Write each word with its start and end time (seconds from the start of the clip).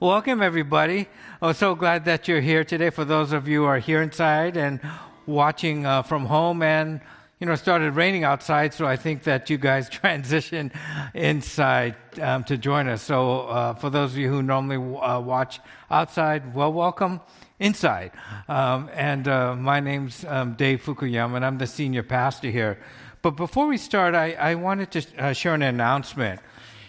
Welcome, 0.00 0.42
everybody. 0.42 1.06
I'm 1.40 1.54
so 1.54 1.76
glad 1.76 2.06
that 2.06 2.26
you're 2.26 2.40
here 2.40 2.64
today. 2.64 2.90
For 2.90 3.04
those 3.04 3.30
of 3.30 3.46
you 3.46 3.60
who 3.60 3.66
are 3.66 3.78
here 3.78 4.02
inside 4.02 4.56
and 4.56 4.80
watching 5.24 5.86
uh, 5.86 6.02
from 6.02 6.26
home, 6.26 6.64
and 6.64 7.00
you 7.38 7.46
know, 7.46 7.54
started 7.54 7.94
raining 7.94 8.24
outside, 8.24 8.74
so 8.74 8.86
I 8.86 8.96
think 8.96 9.22
that 9.22 9.50
you 9.50 9.56
guys 9.56 9.88
transitioned 10.02 10.72
inside 11.14 11.94
um, 12.20 12.42
to 12.44 12.58
join 12.58 12.88
us. 12.88 13.02
So, 13.02 13.42
uh, 13.42 13.74
for 13.74 13.88
those 13.88 14.10
of 14.10 14.18
you 14.18 14.28
who 14.28 14.42
normally 14.42 14.98
uh, 14.98 15.20
watch 15.20 15.60
outside, 15.88 16.56
well, 16.56 16.72
welcome 16.72 17.20
inside. 17.60 18.10
Um, 18.48 18.90
and 18.94 19.28
uh, 19.28 19.54
my 19.54 19.78
name's 19.78 20.24
um, 20.24 20.54
Dave 20.54 20.82
Fukuyama, 20.82 21.36
and 21.36 21.44
I'm 21.44 21.58
the 21.58 21.68
senior 21.68 22.02
pastor 22.02 22.50
here. 22.50 22.80
But 23.22 23.36
before 23.36 23.68
we 23.68 23.76
start, 23.76 24.16
I, 24.16 24.32
I 24.32 24.56
wanted 24.56 24.90
to 24.90 25.06
uh, 25.18 25.32
share 25.34 25.54
an 25.54 25.62
announcement. 25.62 26.40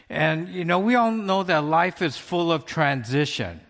And, 0.10 0.50
you 0.50 0.66
know, 0.66 0.80
we 0.80 0.96
all 0.96 1.12
know 1.12 1.44
that 1.44 1.64
life 1.64 2.02
is 2.02 2.18
full 2.18 2.52
of 2.52 2.66
transition. 2.66 3.62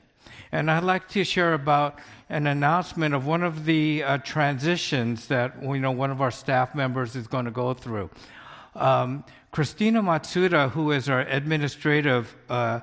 And 0.52 0.70
I'd 0.70 0.84
like 0.84 1.08
to 1.10 1.24
share 1.24 1.54
about 1.54 2.00
an 2.30 2.48
announcement 2.48 3.14
of 3.14 3.26
one 3.26 3.44
of 3.44 3.66
the 3.66 4.04
uh, 4.04 4.18
transitions 4.20 5.28
that, 5.28 5.62
you 5.62 5.80
know, 5.80 5.92
one 5.92 6.12
of 6.12 6.22
our 6.22 6.32
staff 6.32 6.74
members 6.76 7.16
is 7.16 7.28
going 7.28 7.46
to 7.46 7.52
go 7.52 7.74
through. 7.74 8.10
Um, 8.76 9.24
Christina 9.52 10.02
Matsuda, 10.02 10.72
who 10.72 10.92
is 10.92 11.08
our 11.08 11.22
administrative 11.22 12.36
uh, 12.50 12.82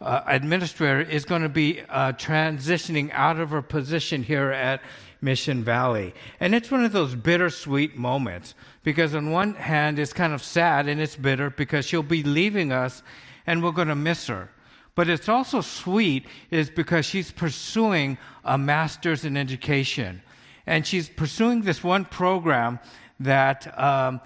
uh, 0.00 0.22
administrator, 0.26 1.00
is 1.00 1.24
going 1.24 1.42
to 1.42 1.48
be 1.48 1.82
uh, 1.88 2.12
transitioning 2.12 3.10
out 3.12 3.38
of 3.38 3.50
her 3.50 3.62
position 3.62 4.22
here 4.22 4.50
at 4.50 4.80
Mission 5.20 5.64
Valley. 5.64 6.14
And 6.40 6.54
it's 6.54 6.70
one 6.70 6.84
of 6.84 6.92
those 6.92 7.14
bittersweet 7.14 7.96
moments 7.96 8.54
because, 8.82 9.14
on 9.14 9.30
one 9.30 9.54
hand, 9.54 9.98
it's 9.98 10.12
kind 10.12 10.32
of 10.32 10.42
sad 10.42 10.88
and 10.88 11.00
it's 11.00 11.16
bitter 11.16 11.50
because 11.50 11.84
she'll 11.84 12.02
be 12.02 12.22
leaving 12.22 12.72
us 12.72 13.02
and 13.46 13.62
we're 13.62 13.72
going 13.72 13.88
to 13.88 13.96
miss 13.96 14.26
her. 14.28 14.50
But 14.94 15.08
it's 15.08 15.28
also 15.28 15.60
sweet 15.60 16.26
is 16.50 16.70
because 16.70 17.06
she's 17.06 17.30
pursuing 17.30 18.18
a 18.44 18.58
master's 18.58 19.24
in 19.24 19.36
education. 19.36 20.22
And 20.66 20.86
she's 20.86 21.08
pursuing 21.08 21.62
this 21.62 21.82
one 21.82 22.04
program 22.04 22.78
that 23.20 23.78
um, 23.78 24.20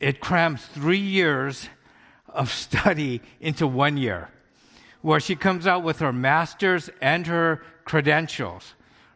it 0.00 0.20
crams 0.20 0.64
three 0.66 0.98
years 0.98 1.68
of 2.28 2.52
study 2.52 3.22
into 3.40 3.66
one 3.66 3.96
year, 3.96 4.28
where 5.00 5.20
she 5.20 5.36
comes 5.36 5.66
out 5.66 5.82
with 5.82 6.00
her 6.00 6.12
master's 6.12 6.90
and 7.00 7.26
her 7.26 7.62
credentials 7.84 8.74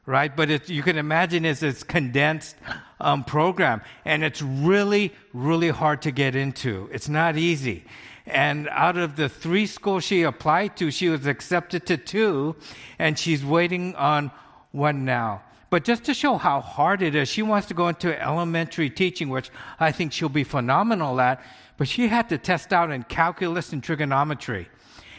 right? 0.08 0.34
But 0.34 0.70
you 0.70 0.82
can 0.82 0.96
imagine 0.96 1.44
it's 1.44 1.60
this 1.60 1.82
condensed 1.82 2.56
um, 2.98 3.24
program, 3.24 3.82
and 4.06 4.24
it's 4.24 4.40
really, 4.40 5.12
really 5.34 5.68
hard 5.68 6.00
to 6.02 6.10
get 6.10 6.34
into. 6.34 6.88
It's 6.90 7.10
not 7.10 7.36
easy. 7.36 7.84
And 8.26 8.68
out 8.70 8.96
of 8.96 9.16
the 9.16 9.28
three 9.28 9.66
schools 9.66 10.04
she 10.04 10.22
applied 10.22 10.78
to, 10.78 10.90
she 10.90 11.10
was 11.10 11.26
accepted 11.26 11.86
to 11.86 11.98
two, 11.98 12.56
and 12.98 13.18
she's 13.18 13.44
waiting 13.44 13.94
on 13.96 14.30
one 14.72 15.04
now. 15.04 15.42
But 15.68 15.84
just 15.84 16.04
to 16.04 16.14
show 16.14 16.38
how 16.38 16.62
hard 16.62 17.02
it 17.02 17.14
is, 17.14 17.28
she 17.28 17.42
wants 17.42 17.68
to 17.68 17.74
go 17.74 17.88
into 17.88 18.18
elementary 18.20 18.88
teaching, 18.88 19.28
which 19.28 19.50
I 19.78 19.92
think 19.92 20.12
she'll 20.12 20.30
be 20.30 20.44
phenomenal 20.44 21.20
at. 21.20 21.42
But 21.76 21.86
she 21.86 22.08
had 22.08 22.30
to 22.30 22.38
test 22.38 22.72
out 22.72 22.90
in 22.90 23.02
calculus 23.02 23.74
and 23.74 23.84
trigonometry. 23.84 24.68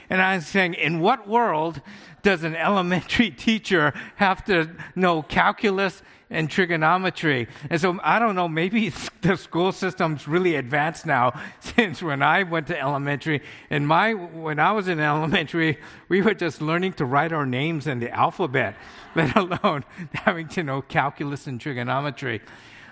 And 0.09 0.21
I'm 0.21 0.41
saying, 0.41 0.73
in 0.73 0.99
what 0.99 1.27
world 1.27 1.81
does 2.21 2.43
an 2.43 2.55
elementary 2.55 3.31
teacher 3.45 3.93
have 4.15 4.43
to 4.45 4.69
know 4.95 5.21
calculus 5.21 6.01
and 6.31 6.49
trigonometry? 6.49 7.47
And 7.69 7.79
so 7.79 7.99
I 8.03 8.19
don't 8.19 8.35
know, 8.35 8.47
maybe 8.47 8.91
the 9.21 9.37
school 9.37 9.71
system's 9.71 10.27
really 10.27 10.55
advanced 10.55 11.05
now 11.05 11.39
since 11.59 12.01
when 12.01 12.23
I 12.23 12.43
went 12.43 12.67
to 12.67 12.79
elementary. 12.79 13.41
And 13.69 13.87
my, 13.87 14.13
when 14.13 14.59
I 14.59 14.71
was 14.71 14.87
in 14.87 14.99
elementary, 14.99 15.77
we 16.07 16.21
were 16.21 16.33
just 16.33 16.61
learning 16.61 16.93
to 16.93 17.05
write 17.05 17.31
our 17.31 17.45
names 17.45 17.87
in 17.87 17.99
the 17.99 18.11
alphabet, 18.11 18.75
let 19.15 19.35
alone 19.35 19.85
having 20.13 20.47
to 20.49 20.63
know 20.63 20.81
calculus 20.81 21.45
and 21.47 21.61
trigonometry. 21.61 22.41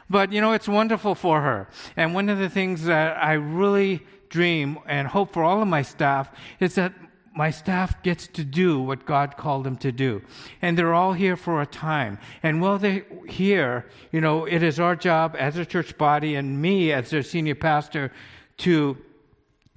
But 0.10 0.32
you 0.32 0.40
know, 0.40 0.54
it's 0.54 0.68
wonderful 0.68 1.16
for 1.16 1.42
her. 1.42 1.67
And 1.95 2.14
one 2.14 2.30
of 2.30 2.38
the 2.38 2.49
things 2.49 2.86
that 2.86 3.17
I 3.22 3.34
really 3.34 4.05
dream 4.30 4.80
and 4.86 5.08
hope 5.08 5.34
for 5.34 5.44
all 5.44 5.61
of 5.61 5.67
my 5.67 5.82
staff 5.82 6.32
is 6.60 6.76
that 6.76 6.94
my 7.37 7.52
staff 7.52 8.02
gets 8.02 8.25
to 8.25 8.43
do 8.43 8.81
what 8.81 9.05
God 9.05 9.37
called 9.37 9.64
them 9.64 9.77
to 9.77 9.92
do. 9.92 10.23
And 10.59 10.75
they're 10.75 10.95
all 10.95 11.14
here 11.14 11.37
for 11.37 11.61
a 11.61 11.67
time. 11.67 12.17
And 12.42 12.61
while 12.61 12.80
they're 12.80 13.05
here, 13.30 13.86
you 14.11 14.20
know, 14.20 14.45
it 14.45 14.64
is 14.64 14.80
our 14.80 14.95
job 14.95 15.36
as 15.37 15.55
a 15.55 15.65
church 15.65 15.98
body 15.99 16.33
and 16.33 16.59
me 16.59 16.92
as 16.92 17.11
their 17.11 17.21
senior 17.21 17.53
pastor 17.53 18.11
to, 18.58 18.98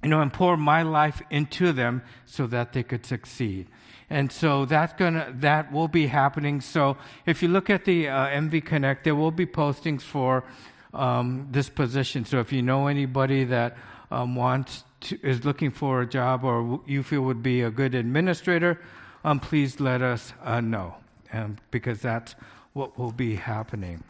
you 0.03 0.09
know, 0.09 0.21
and 0.21 0.33
pour 0.33 0.57
my 0.57 0.81
life 0.81 1.21
into 1.29 1.71
them 1.71 2.01
so 2.25 2.47
that 2.47 2.73
they 2.73 2.81
could 2.81 3.05
succeed. 3.05 3.67
And 4.09 4.31
so 4.31 4.65
that's 4.65 4.93
gonna, 4.93 5.31
that 5.37 5.71
will 5.71 5.87
be 5.87 6.07
happening. 6.07 6.61
So 6.61 6.97
if 7.27 7.43
you 7.43 7.47
look 7.47 7.69
at 7.69 7.85
the 7.85 8.09
uh, 8.09 8.27
MV 8.27 8.65
Connect, 8.65 9.03
there 9.03 9.15
will 9.15 9.31
be 9.31 9.45
postings 9.45 10.01
for 10.01 10.43
um, 10.95 11.47
this 11.51 11.69
position. 11.69 12.25
So 12.25 12.39
if 12.39 12.51
you 12.51 12.63
know 12.63 12.87
anybody 12.87 13.43
that 13.45 13.77
um, 14.09 14.35
wants 14.35 14.83
to, 15.01 15.19
is 15.21 15.45
looking 15.45 15.71
for 15.71 16.01
a 16.01 16.07
job 16.07 16.43
or 16.43 16.81
you 16.85 17.03
feel 17.03 17.21
would 17.21 17.43
be 17.43 17.61
a 17.61 17.69
good 17.69 17.95
administrator, 17.95 18.79
um, 19.23 19.39
please 19.39 19.79
let 19.79 20.01
us 20.01 20.33
uh, 20.43 20.61
know, 20.61 20.95
um, 21.33 21.57
because 21.69 22.01
that's 22.01 22.35
what 22.73 22.97
will 22.97 23.11
be 23.11 23.35
happening. 23.35 24.03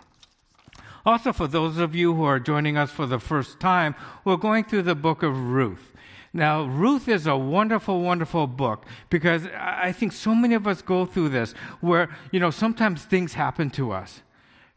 Also, 1.06 1.34
for 1.34 1.47
those 1.47 1.78
of 1.78 1.96
you 1.96 2.13
who 2.13 2.24
are 2.24 2.40
joining 2.40 2.78
us 2.78 2.91
for 2.91 3.06
the 3.06 3.19
first 3.19 3.59
time, 3.59 3.96
we're 4.24 4.38
going 4.38 4.63
through 4.63 4.84
the 4.84 4.96
book 4.96 5.24
of 5.24 5.35
Ruth. 5.35 5.94
Now, 6.34 6.63
Ruth 6.63 7.09
is 7.09 7.28
a 7.28 7.35
wonderful, 7.35 8.01
wonderful 8.01 8.47
book 8.47 8.85
because 9.09 9.47
I 9.47 9.91
think 9.91 10.13
so 10.13 10.34
many 10.34 10.56
of 10.56 10.66
us 10.66 10.81
go 10.81 11.06
through 11.06 11.30
this 11.30 11.53
where, 11.81 12.09
you 12.31 12.40
know, 12.40 12.51
sometimes 12.51 13.03
things 13.03 13.34
happen 13.34 13.69
to 13.72 13.91
us. 13.91 14.22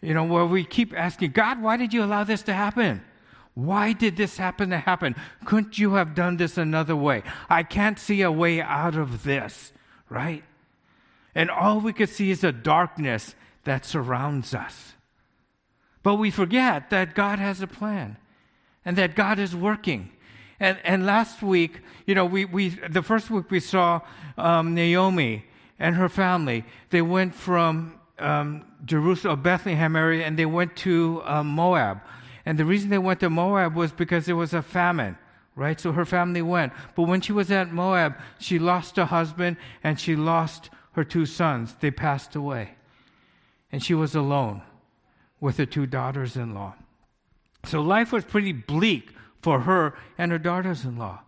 You 0.00 0.14
know, 0.14 0.24
where 0.24 0.44
we 0.44 0.64
keep 0.64 0.92
asking, 0.96 1.30
God, 1.30 1.62
why 1.62 1.76
did 1.76 1.92
you 1.92 2.02
allow 2.02 2.24
this 2.24 2.42
to 2.42 2.52
happen? 2.52 3.02
Why 3.54 3.92
did 3.92 4.16
this 4.16 4.36
happen 4.36 4.70
to 4.70 4.78
happen? 4.78 5.14
Couldn't 5.44 5.78
you 5.78 5.94
have 5.94 6.14
done 6.14 6.36
this 6.36 6.58
another 6.58 6.96
way? 6.96 7.22
I 7.48 7.62
can't 7.62 7.98
see 7.98 8.22
a 8.22 8.32
way 8.32 8.60
out 8.60 8.96
of 8.96 9.22
this, 9.22 9.72
right? 10.10 10.42
And 11.34 11.50
all 11.50 11.80
we 11.80 11.92
could 11.92 12.08
see 12.08 12.30
is 12.30 12.42
a 12.42 12.52
darkness 12.52 13.34
that 13.62 13.84
surrounds 13.84 14.54
us. 14.54 14.94
But 16.02 16.16
we 16.16 16.30
forget 16.30 16.90
that 16.90 17.14
God 17.14 17.38
has 17.38 17.60
a 17.60 17.66
plan 17.66 18.16
and 18.84 18.96
that 18.98 19.14
God 19.14 19.38
is 19.38 19.54
working. 19.54 20.10
And, 20.60 20.78
and 20.84 21.06
last 21.06 21.42
week, 21.42 21.80
you 22.06 22.14
know, 22.14 22.24
we, 22.24 22.44
we, 22.44 22.68
the 22.68 23.02
first 23.02 23.30
week 23.30 23.50
we 23.50 23.60
saw 23.60 24.00
um, 24.36 24.74
Naomi 24.74 25.44
and 25.78 25.96
her 25.96 26.08
family. 26.08 26.64
They 26.90 27.02
went 27.02 27.34
from 27.34 27.98
um, 28.18 28.64
Jerusalem, 28.84 29.42
Bethlehem 29.42 29.96
area, 29.96 30.24
and 30.26 30.38
they 30.38 30.46
went 30.46 30.76
to 30.76 31.22
um, 31.24 31.48
Moab. 31.48 32.00
And 32.46 32.58
the 32.58 32.64
reason 32.64 32.90
they 32.90 32.98
went 32.98 33.20
to 33.20 33.30
Moab 33.30 33.74
was 33.74 33.92
because 33.92 34.26
there 34.26 34.36
was 34.36 34.52
a 34.52 34.62
famine, 34.62 35.16
right? 35.56 35.80
So 35.80 35.92
her 35.92 36.04
family 36.04 36.42
went. 36.42 36.72
But 36.94 37.04
when 37.04 37.20
she 37.20 37.32
was 37.32 37.50
at 37.50 37.72
Moab, 37.72 38.16
she 38.38 38.58
lost 38.58 38.98
a 38.98 39.06
husband 39.06 39.56
and 39.82 39.98
she 39.98 40.14
lost 40.16 40.70
her 40.92 41.04
two 41.04 41.26
sons. 41.26 41.74
They 41.80 41.90
passed 41.90 42.36
away. 42.36 42.74
And 43.72 43.82
she 43.82 43.94
was 43.94 44.14
alone 44.14 44.62
with 45.40 45.56
her 45.56 45.66
two 45.66 45.86
daughters 45.86 46.36
in 46.36 46.54
law. 46.54 46.74
So 47.64 47.80
life 47.80 48.12
was 48.12 48.24
pretty 48.24 48.52
bleak 48.52 49.10
for 49.42 49.60
her 49.60 49.94
and 50.18 50.30
her 50.30 50.38
daughters 50.38 50.84
in 50.84 50.98
law. 50.98 51.20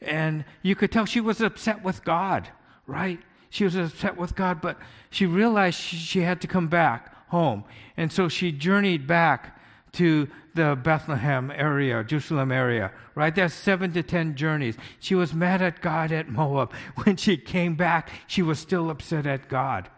And 0.00 0.44
you 0.62 0.74
could 0.74 0.90
tell 0.90 1.04
she 1.04 1.20
was 1.20 1.40
upset 1.40 1.84
with 1.84 2.04
God, 2.04 2.48
right? 2.86 3.20
She 3.50 3.64
was 3.64 3.76
upset 3.76 4.16
with 4.16 4.34
God, 4.34 4.60
but 4.60 4.78
she 5.10 5.26
realized 5.26 5.78
she 5.78 6.20
had 6.20 6.40
to 6.40 6.46
come 6.46 6.68
back 6.68 7.14
home. 7.28 7.64
And 7.96 8.12
so 8.12 8.28
she 8.28 8.52
journeyed 8.52 9.06
back 9.06 9.59
to 9.92 10.28
the 10.54 10.76
Bethlehem 10.76 11.50
area, 11.50 12.04
Jerusalem 12.04 12.52
area, 12.52 12.92
right? 13.14 13.34
That's 13.34 13.54
seven 13.54 13.92
to 13.92 14.02
ten 14.02 14.34
journeys. 14.34 14.76
She 14.98 15.14
was 15.14 15.34
mad 15.34 15.62
at 15.62 15.80
God 15.80 16.12
at 16.12 16.28
Moab. 16.28 16.72
When 17.04 17.16
she 17.16 17.36
came 17.36 17.74
back, 17.74 18.10
she 18.26 18.42
was 18.42 18.58
still 18.58 18.90
upset 18.90 19.26
at 19.26 19.48
God, 19.48 19.88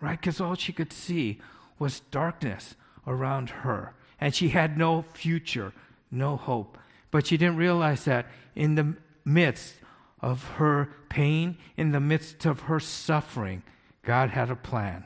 right? 0.00 0.18
Because 0.20 0.40
all 0.40 0.54
she 0.54 0.72
could 0.72 0.92
see 0.92 1.40
was 1.78 2.00
darkness 2.10 2.74
around 3.06 3.50
her. 3.50 3.94
And 4.20 4.34
she 4.34 4.48
had 4.48 4.76
no 4.76 5.02
future, 5.14 5.72
no 6.10 6.36
hope. 6.36 6.76
But 7.10 7.26
she 7.26 7.36
didn't 7.36 7.56
realize 7.56 8.04
that 8.04 8.26
in 8.54 8.74
the 8.74 8.96
midst 9.24 9.74
of 10.20 10.44
her 10.56 10.90
pain, 11.08 11.56
in 11.76 11.92
the 11.92 12.00
midst 12.00 12.44
of 12.44 12.62
her 12.62 12.80
suffering, 12.80 13.62
God 14.04 14.30
had 14.30 14.50
a 14.50 14.56
plan. 14.56 15.04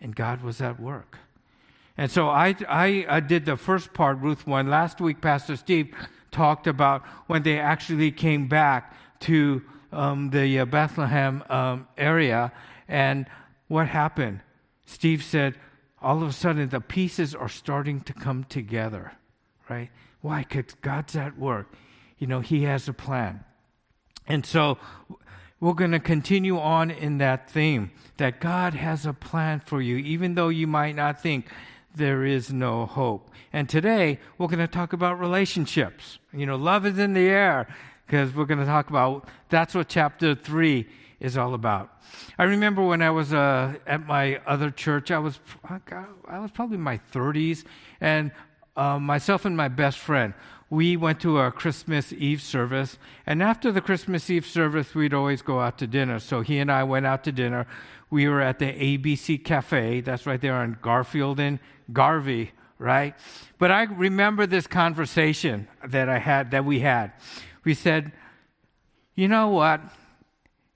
And 0.00 0.16
God 0.16 0.42
was 0.42 0.60
at 0.60 0.80
work. 0.80 1.18
And 1.96 2.10
so 2.10 2.28
I, 2.28 2.54
I, 2.68 3.06
I 3.08 3.20
did 3.20 3.44
the 3.44 3.56
first 3.56 3.92
part, 3.92 4.18
Ruth 4.18 4.46
1. 4.46 4.68
Last 4.68 5.00
week, 5.00 5.20
Pastor 5.20 5.56
Steve 5.56 5.94
talked 6.30 6.66
about 6.66 7.02
when 7.26 7.42
they 7.42 7.58
actually 7.58 8.10
came 8.10 8.48
back 8.48 8.94
to 9.20 9.62
um, 9.92 10.30
the 10.30 10.60
uh, 10.60 10.64
Bethlehem 10.64 11.42
um, 11.50 11.88
area 11.98 12.52
and 12.88 13.26
what 13.68 13.88
happened. 13.88 14.40
Steve 14.86 15.22
said, 15.22 15.56
all 16.02 16.22
of 16.22 16.28
a 16.28 16.32
sudden, 16.32 16.68
the 16.68 16.80
pieces 16.80 17.34
are 17.34 17.48
starting 17.48 18.00
to 18.02 18.12
come 18.12 18.44
together, 18.44 19.12
right? 19.68 19.90
Why? 20.22 20.46
Because 20.48 20.74
God's 20.80 21.14
at 21.16 21.38
work. 21.38 21.72
You 22.18 22.26
know, 22.26 22.40
He 22.40 22.62
has 22.62 22.88
a 22.88 22.92
plan. 22.92 23.44
And 24.26 24.46
so 24.46 24.78
we're 25.60 25.74
going 25.74 25.92
to 25.92 26.00
continue 26.00 26.58
on 26.58 26.90
in 26.90 27.18
that 27.18 27.50
theme 27.50 27.90
that 28.16 28.40
God 28.40 28.74
has 28.74 29.04
a 29.04 29.12
plan 29.12 29.60
for 29.60 29.82
you, 29.82 29.96
even 29.96 30.34
though 30.34 30.48
you 30.48 30.66
might 30.66 30.96
not 30.96 31.22
think 31.22 31.46
there 31.94 32.24
is 32.24 32.52
no 32.52 32.86
hope. 32.86 33.30
And 33.52 33.68
today, 33.68 34.18
we're 34.38 34.46
going 34.46 34.58
to 34.60 34.68
talk 34.68 34.92
about 34.92 35.18
relationships. 35.18 36.18
You 36.32 36.46
know, 36.46 36.56
love 36.56 36.86
is 36.86 36.98
in 36.98 37.12
the 37.12 37.28
air 37.28 37.66
because 38.06 38.34
we're 38.34 38.44
going 38.44 38.60
to 38.60 38.66
talk 38.66 38.90
about 38.90 39.28
that's 39.48 39.74
what 39.74 39.88
chapter 39.88 40.34
3 40.34 40.86
is 41.20 41.36
all 41.36 41.54
about. 41.54 41.90
I 42.38 42.44
remember 42.44 42.82
when 42.82 43.02
I 43.02 43.10
was 43.10 43.32
uh, 43.32 43.74
at 43.86 44.06
my 44.06 44.40
other 44.46 44.70
church, 44.70 45.10
I 45.10 45.18
was, 45.18 45.38
I 46.26 46.38
was 46.38 46.50
probably 46.50 46.76
in 46.76 46.82
my 46.82 46.98
30s, 47.12 47.64
and 48.00 48.32
uh, 48.76 48.98
myself 48.98 49.44
and 49.44 49.56
my 49.56 49.68
best 49.68 49.98
friend, 49.98 50.32
we 50.70 50.96
went 50.96 51.20
to 51.20 51.40
a 51.40 51.50
Christmas 51.50 52.12
Eve 52.12 52.40
service. 52.40 52.96
And 53.26 53.42
after 53.42 53.72
the 53.72 53.80
Christmas 53.80 54.30
Eve 54.30 54.46
service, 54.46 54.94
we'd 54.94 55.12
always 55.12 55.42
go 55.42 55.60
out 55.60 55.78
to 55.78 55.86
dinner. 55.86 56.20
So 56.20 56.40
he 56.42 56.58
and 56.58 56.70
I 56.70 56.84
went 56.84 57.06
out 57.06 57.24
to 57.24 57.32
dinner. 57.32 57.66
We 58.08 58.28
were 58.28 58.40
at 58.40 58.60
the 58.60 58.66
ABC 58.66 59.44
Cafe. 59.44 60.00
That's 60.00 60.26
right 60.26 60.40
there 60.40 60.54
on 60.54 60.78
Garfield 60.80 61.40
and 61.40 61.58
Garvey, 61.92 62.52
right? 62.78 63.14
But 63.58 63.70
I 63.70 63.82
remember 63.82 64.46
this 64.46 64.66
conversation 64.66 65.68
that 65.86 66.08
I 66.08 66.18
had, 66.18 66.50
that 66.50 66.64
we 66.64 66.80
had. 66.80 67.12
We 67.64 67.74
said, 67.74 68.12
you 69.14 69.28
know 69.28 69.48
what? 69.48 69.80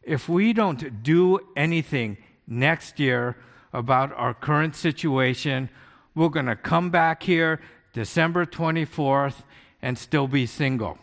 If 0.03 0.29
we 0.29 0.53
don't 0.53 1.03
do 1.03 1.41
anything 1.57 2.19
next 2.47 3.01
year 3.01 3.37
about 3.73 4.13
our 4.13 4.35
current 4.35 4.77
situation, 4.77 5.71
we're 6.15 6.29
going 6.29 6.47
to 6.47 6.57
come 6.57 6.91
back 6.91 7.23
here 7.23 7.61
December 7.93 8.45
24th 8.45 9.43
and 9.81 9.97
still 9.97 10.29
be 10.29 10.47
single. 10.47 10.99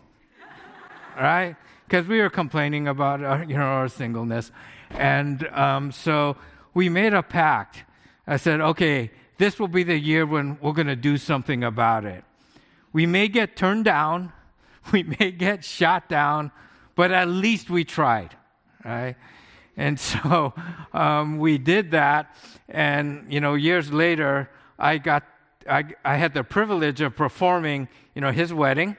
right? 1.20 1.56
Because 1.86 2.08
we 2.08 2.20
were 2.20 2.30
complaining 2.30 2.88
about 2.88 3.24
our, 3.24 3.44
you 3.44 3.58
know, 3.58 3.64
our 3.64 3.88
singleness. 3.88 4.52
And 4.92 5.48
um, 5.48 5.92
so 5.92 6.38
we 6.74 6.90
made 6.90 7.14
a 7.14 7.24
pact. 7.24 7.84
I 8.28 8.38
said, 8.38 8.62
okay, 8.62 9.12
this 9.42 9.60
will 9.60 9.68
be 9.68 9.82
the 9.82 9.98
year 9.98 10.24
when 10.24 10.56
we're 10.62 10.72
going 10.72 10.86
to 10.86 10.96
do 10.96 11.18
something 11.18 11.64
about 11.64 12.06
it. 12.06 12.24
We 12.94 13.08
may 13.08 13.28
get 13.28 13.56
turned 13.56 13.86
down, 13.86 14.34
we 14.92 15.02
may 15.02 15.32
get 15.32 15.66
shot 15.66 16.08
down, 16.08 16.52
but 16.94 17.12
at 17.12 17.28
least 17.28 17.68
we 17.68 17.84
tried, 17.84 18.38
right? 18.86 19.16
And 19.76 20.00
so 20.12 20.54
um, 20.94 21.40
we 21.40 21.58
did 21.58 21.90
that, 21.90 22.36
and 22.70 23.26
you 23.34 23.42
know, 23.42 23.56
years 23.56 23.92
later, 23.92 24.48
I 24.78 25.00
got 25.00 25.24
I, 25.68 25.86
I 26.06 26.18
had 26.18 26.36
the 26.36 26.44
privilege 26.44 27.02
of 27.02 27.16
performing, 27.16 27.88
you 28.14 28.22
know, 28.22 28.32
his 28.32 28.54
wedding, 28.54 28.96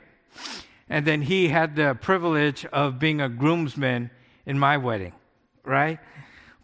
and 0.88 1.06
then 1.06 1.22
he 1.22 1.48
had 1.48 1.76
the 1.76 1.96
privilege 2.00 2.66
of 2.66 2.98
being 2.98 3.20
a 3.20 3.28
groomsman 3.28 4.10
in 4.44 4.58
my 4.58 4.76
wedding, 4.76 5.12
right? 5.64 6.00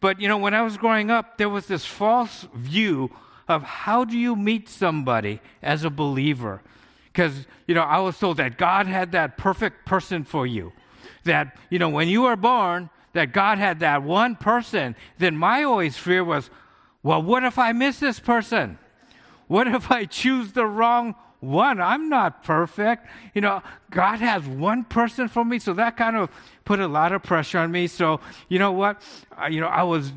But 0.00 0.20
you 0.20 0.26
know, 0.26 0.38
when 0.38 0.54
I 0.54 0.62
was 0.62 0.76
growing 0.76 1.12
up, 1.12 1.38
there 1.38 1.48
was 1.48 1.66
this 1.66 1.84
false 1.84 2.48
view 2.52 3.12
of 3.48 3.62
how 3.62 4.04
do 4.04 4.16
you 4.16 4.36
meet 4.36 4.68
somebody 4.68 5.40
as 5.62 5.84
a 5.84 5.90
believer? 5.90 6.62
Because 7.06 7.46
you 7.66 7.74
know, 7.74 7.82
I 7.82 7.98
was 7.98 8.18
told 8.18 8.36
that 8.36 8.58
God 8.58 8.86
had 8.86 9.12
that 9.12 9.36
perfect 9.36 9.86
person 9.86 10.24
for 10.24 10.46
you. 10.46 10.72
That 11.24 11.56
you 11.70 11.78
know, 11.78 11.88
when 11.88 12.08
you 12.08 12.22
were 12.22 12.36
born, 12.36 12.90
that 13.12 13.32
God 13.32 13.58
had 13.58 13.80
that 13.80 14.02
one 14.02 14.36
person. 14.36 14.94
Then 15.18 15.36
my 15.36 15.64
always 15.64 15.96
fear 15.96 16.22
was, 16.22 16.50
well, 17.02 17.22
what 17.22 17.42
if 17.44 17.58
I 17.58 17.72
miss 17.72 17.98
this 17.98 18.20
person? 18.20 18.78
What 19.46 19.66
if 19.66 19.90
I 19.90 20.04
choose 20.04 20.52
the 20.52 20.66
wrong 20.66 21.14
one? 21.40 21.80
I'm 21.80 22.08
not 22.08 22.42
perfect. 22.42 23.06
You 23.34 23.40
know, 23.40 23.62
God 23.90 24.20
has 24.20 24.44
one 24.46 24.84
person 24.84 25.28
for 25.28 25.44
me, 25.44 25.58
so 25.58 25.72
that 25.74 25.96
kind 25.96 26.16
of 26.16 26.30
put 26.64 26.80
a 26.80 26.88
lot 26.88 27.12
of 27.12 27.22
pressure 27.22 27.58
on 27.58 27.70
me. 27.70 27.86
So, 27.86 28.20
you 28.48 28.58
know 28.58 28.72
what? 28.72 29.02
you 29.50 29.60
know, 29.60 29.68
I 29.68 29.82
was 29.84 30.12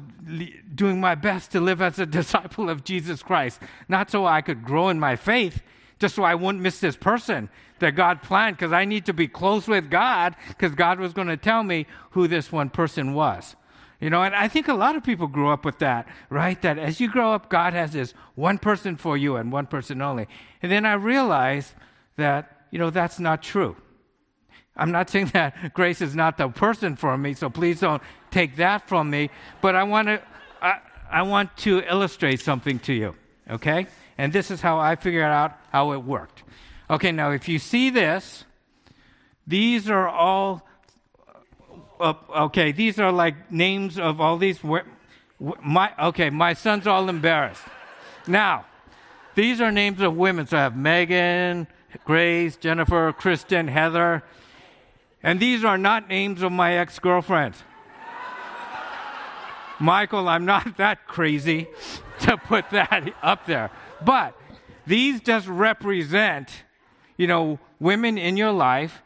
doing 0.74 1.00
my 1.00 1.16
best 1.16 1.52
to 1.52 1.62
live 1.62 1.82
as 1.82 2.00
a 2.00 2.06
disciple 2.20 2.70
of 2.70 2.84
Jesus 2.84 3.22
Christ, 3.22 3.60
not 3.88 4.10
so 4.10 4.26
I 4.26 4.42
could 4.42 4.64
grow 4.64 4.90
in 4.90 5.00
my 5.00 5.16
faith, 5.16 5.62
just 6.00 6.16
so 6.16 6.24
I 6.24 6.36
wouldn't 6.36 6.64
miss 6.64 6.80
this 6.80 6.96
person 6.96 7.50
that 7.80 7.92
God 7.96 8.22
planned, 8.22 8.58
because 8.58 8.72
I 8.72 8.86
need 8.86 9.06
to 9.08 9.14
be 9.14 9.28
close 9.28 9.68
with 9.68 9.90
God, 9.90 10.36
because 10.50 10.76
God 10.76 11.00
was 11.00 11.14
going 11.14 11.28
to 11.28 11.38
tell 11.38 11.64
me 11.64 11.88
who 12.12 12.28
this 12.28 12.52
one 12.52 12.70
person 12.70 13.14
was. 13.14 13.56
You 14.02 14.10
know, 14.10 14.24
and 14.24 14.34
I 14.34 14.48
think 14.48 14.68
a 14.68 14.74
lot 14.74 14.96
of 14.96 15.04
people 15.04 15.28
grew 15.28 15.50
up 15.50 15.64
with 15.64 15.78
that, 15.78 16.08
right? 16.32 16.60
That 16.64 16.80
as 16.80 17.00
you 17.00 17.08
grow 17.08 17.34
up, 17.34 17.50
God 17.50 17.74
has 17.74 17.94
this 17.94 18.16
one 18.34 18.58
person 18.58 18.98
for 18.98 19.16
you 19.16 19.36
and 19.36 19.52
one 19.52 19.68
person 19.68 20.02
only. 20.02 20.28
And 20.64 20.72
then 20.72 20.88
I 20.88 20.94
realized 20.94 21.76
that, 22.18 22.66
you 22.72 22.80
know, 22.80 22.90
that's 22.90 23.20
not 23.20 23.44
true. 23.44 23.76
I'm 24.76 24.92
not 24.92 25.10
saying 25.12 25.28
that 25.34 25.76
grace 25.76 26.02
is 26.02 26.16
not 26.16 26.40
the 26.40 26.50
person 26.50 26.96
for 26.96 27.16
me, 27.16 27.36
so 27.36 27.52
please 27.52 27.80
don't 27.80 28.02
take 28.32 28.56
that 28.56 28.90
from 28.90 29.12
me. 29.12 29.30
But 29.62 29.76
I 29.76 29.84
want 29.84 30.08
to, 30.08 30.22
I, 30.64 30.80
I 31.12 31.22
want 31.22 31.56
to 31.58 31.84
illustrate 31.88 32.40
something 32.40 32.80
to 32.80 32.94
you, 32.94 33.16
okay? 33.52 33.86
And 34.18 34.34
this 34.34 34.50
is 34.50 34.62
how 34.62 34.80
I 34.80 34.96
figured 34.96 35.24
out 35.24 35.60
how 35.72 35.92
it 35.92 36.00
worked. 36.00 36.42
Okay, 36.90 37.12
now 37.12 37.30
if 37.32 37.48
you 37.48 37.60
see 37.60 37.92
this, 37.92 38.46
these 39.46 39.92
are 39.92 40.10
all 40.10 40.68
okay, 42.02 42.72
these 42.72 43.00
are 43.00 43.12
like 43.12 43.52
names 43.52 44.00
of 44.00 44.20
all 44.20 44.38
these. 44.38 44.60
My, 45.64 45.92
okay, 46.00 46.30
my 46.30 46.54
son's 46.54 46.88
all 46.88 47.10
embarrassed. 47.10 47.64
Now, 48.28 48.66
these 49.36 49.62
are 49.62 49.72
names 49.72 50.02
of 50.02 50.16
women. 50.16 50.48
So 50.48 50.58
I 50.58 50.62
have 50.62 50.76
Megan, 50.76 51.68
Grace, 52.06 52.56
Jennifer, 52.56 53.14
Kristen, 53.14 53.68
Heather. 53.68 54.24
And 55.24 55.40
these 55.40 55.64
are 55.64 55.78
not 55.78 56.10
names 56.10 56.42
of 56.42 56.52
my 56.52 56.74
ex 56.74 57.00
girlfriends. 57.00 57.64
Michael, 59.80 60.28
I'm 60.28 60.46
not 60.46 60.78
that 60.78 61.08
crazy 61.08 61.68
to 62.20 62.38
put 62.38 62.70
that 62.72 63.14
up 63.22 63.46
there. 63.46 63.72
But 64.04 64.36
these 64.86 65.22
just 65.22 65.48
represent, 65.48 66.64
you 67.18 67.28
know, 67.28 67.60
women 67.80 68.18
in 68.18 68.38
your 68.38 68.52
life 68.52 69.02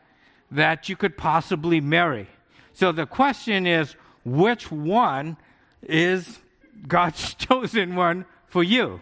that 0.52 0.90
you 0.90 0.96
could 0.96 1.18
possibly 1.18 1.82
marry. 1.82 2.28
So 2.76 2.92
the 2.92 3.06
question 3.06 3.66
is 3.66 3.96
which 4.26 4.70
one 4.70 5.38
is 5.82 6.40
God's 6.88 7.34
chosen 7.36 7.96
one 7.96 8.26
for 8.48 8.64
you? 8.64 9.02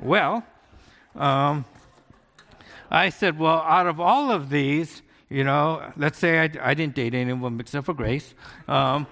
Well, 0.00 0.44
um, 1.14 1.64
I 2.90 3.10
said, 3.10 3.38
well, 3.38 3.60
out 3.60 3.86
of 3.86 4.00
all 4.00 4.32
of 4.32 4.50
these, 4.50 5.02
you 5.30 5.44
know, 5.44 5.92
let's 5.96 6.18
say 6.18 6.40
I, 6.40 6.50
I 6.60 6.74
didn't 6.74 6.96
date 6.96 7.14
anyone 7.14 7.60
except 7.60 7.86
for 7.86 7.94
Grace. 7.94 8.34
Um, 8.66 9.06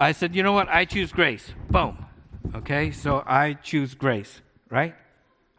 I 0.00 0.12
said, 0.12 0.34
you 0.34 0.42
know 0.42 0.52
what? 0.52 0.68
I 0.68 0.86
choose 0.86 1.12
Grace. 1.12 1.52
Boom. 1.68 2.06
Okay, 2.54 2.92
so 2.92 3.22
I 3.26 3.54
choose 3.54 3.94
Grace, 3.94 4.40
right? 4.70 4.94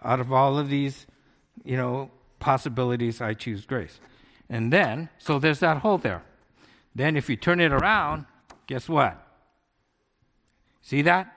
Out 0.04 0.20
of 0.20 0.34
all 0.34 0.58
of 0.58 0.70
these, 0.70 1.06
you 1.64 1.78
know, 1.78 2.10
possibilities, 2.40 3.22
I 3.22 3.36
choose 3.36 3.64
Grace. 3.66 4.00
And 4.50 4.74
then, 4.74 5.10
so 5.20 5.38
there's 5.38 5.60
that 5.60 5.78
hole 5.78 6.00
there. 6.00 6.24
Then, 6.98 7.16
if 7.16 7.30
you 7.30 7.36
turn 7.36 7.60
it 7.60 7.72
around, 7.72 8.26
guess 8.66 8.90
what? 8.90 9.24
See 10.82 11.04
that? 11.04 11.32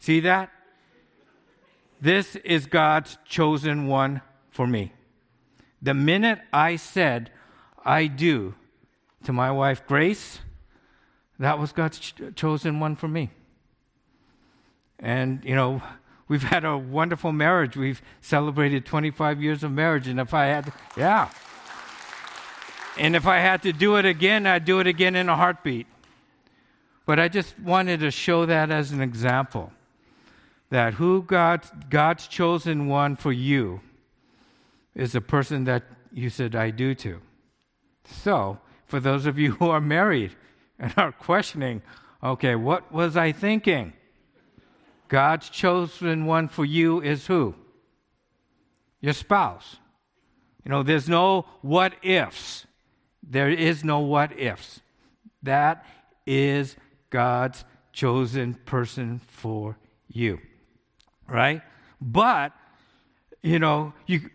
See 0.00 0.20
that? 0.20 0.50
This 1.98 2.36
is 2.36 2.66
God's 2.66 3.16
chosen 3.24 3.86
one 3.86 4.20
for 4.50 4.66
me. 4.66 4.92
The 5.80 5.94
minute 5.94 6.40
I 6.52 6.76
said, 6.76 7.30
I 7.86 8.06
do 8.06 8.54
to 9.24 9.32
my 9.32 9.50
wife 9.50 9.86
Grace, 9.86 10.40
that 11.38 11.58
was 11.58 11.72
God's 11.72 11.98
ch- 11.98 12.14
chosen 12.34 12.80
one 12.80 12.96
for 12.96 13.08
me. 13.08 13.30
And, 14.98 15.42
you 15.42 15.54
know, 15.54 15.80
we've 16.28 16.42
had 16.42 16.66
a 16.66 16.76
wonderful 16.76 17.32
marriage. 17.32 17.78
We've 17.78 18.02
celebrated 18.20 18.84
25 18.84 19.42
years 19.42 19.64
of 19.64 19.72
marriage. 19.72 20.06
And 20.06 20.20
if 20.20 20.34
I 20.34 20.44
had, 20.44 20.70
yeah. 20.98 21.30
And 22.98 23.16
if 23.16 23.26
I 23.26 23.38
had 23.38 23.62
to 23.62 23.72
do 23.72 23.96
it 23.96 24.04
again, 24.04 24.46
I'd 24.46 24.64
do 24.64 24.80
it 24.80 24.86
again 24.86 25.16
in 25.16 25.28
a 25.28 25.36
heartbeat. 25.36 25.86
But 27.06 27.18
I 27.18 27.28
just 27.28 27.58
wanted 27.58 28.00
to 28.00 28.10
show 28.10 28.46
that 28.46 28.70
as 28.70 28.92
an 28.92 29.00
example 29.00 29.72
that 30.70 30.94
who 30.94 31.22
God, 31.22 31.62
God's 31.88 32.28
chosen 32.28 32.86
one 32.86 33.16
for 33.16 33.32
you 33.32 33.80
is 34.94 35.12
the 35.12 35.20
person 35.20 35.64
that 35.64 35.82
you 36.12 36.30
said, 36.30 36.54
I 36.54 36.70
do 36.70 36.94
to. 36.96 37.20
So, 38.04 38.58
for 38.86 39.00
those 39.00 39.26
of 39.26 39.38
you 39.38 39.52
who 39.58 39.70
are 39.70 39.80
married 39.80 40.36
and 40.78 40.92
are 40.96 41.12
questioning, 41.12 41.82
okay, 42.22 42.54
what 42.54 42.92
was 42.92 43.16
I 43.16 43.32
thinking? 43.32 43.92
God's 45.08 45.50
chosen 45.50 46.26
one 46.26 46.46
for 46.46 46.64
you 46.64 47.02
is 47.02 47.26
who? 47.26 47.54
Your 49.00 49.12
spouse. 49.12 49.76
You 50.64 50.70
know, 50.70 50.82
there's 50.82 51.08
no 51.08 51.46
what 51.62 51.94
ifs. 52.02 52.66
There 53.22 53.50
is 53.50 53.84
no 53.84 54.00
what 54.00 54.38
ifs. 54.38 54.80
That 55.42 55.84
is 56.26 56.76
God's 57.10 57.64
chosen 57.92 58.54
person 58.54 59.20
for 59.26 59.76
you. 60.08 60.40
Right? 61.26 61.62
But, 62.00 62.52
you 63.42 63.58
know, 63.58 63.92
you, 64.06 64.30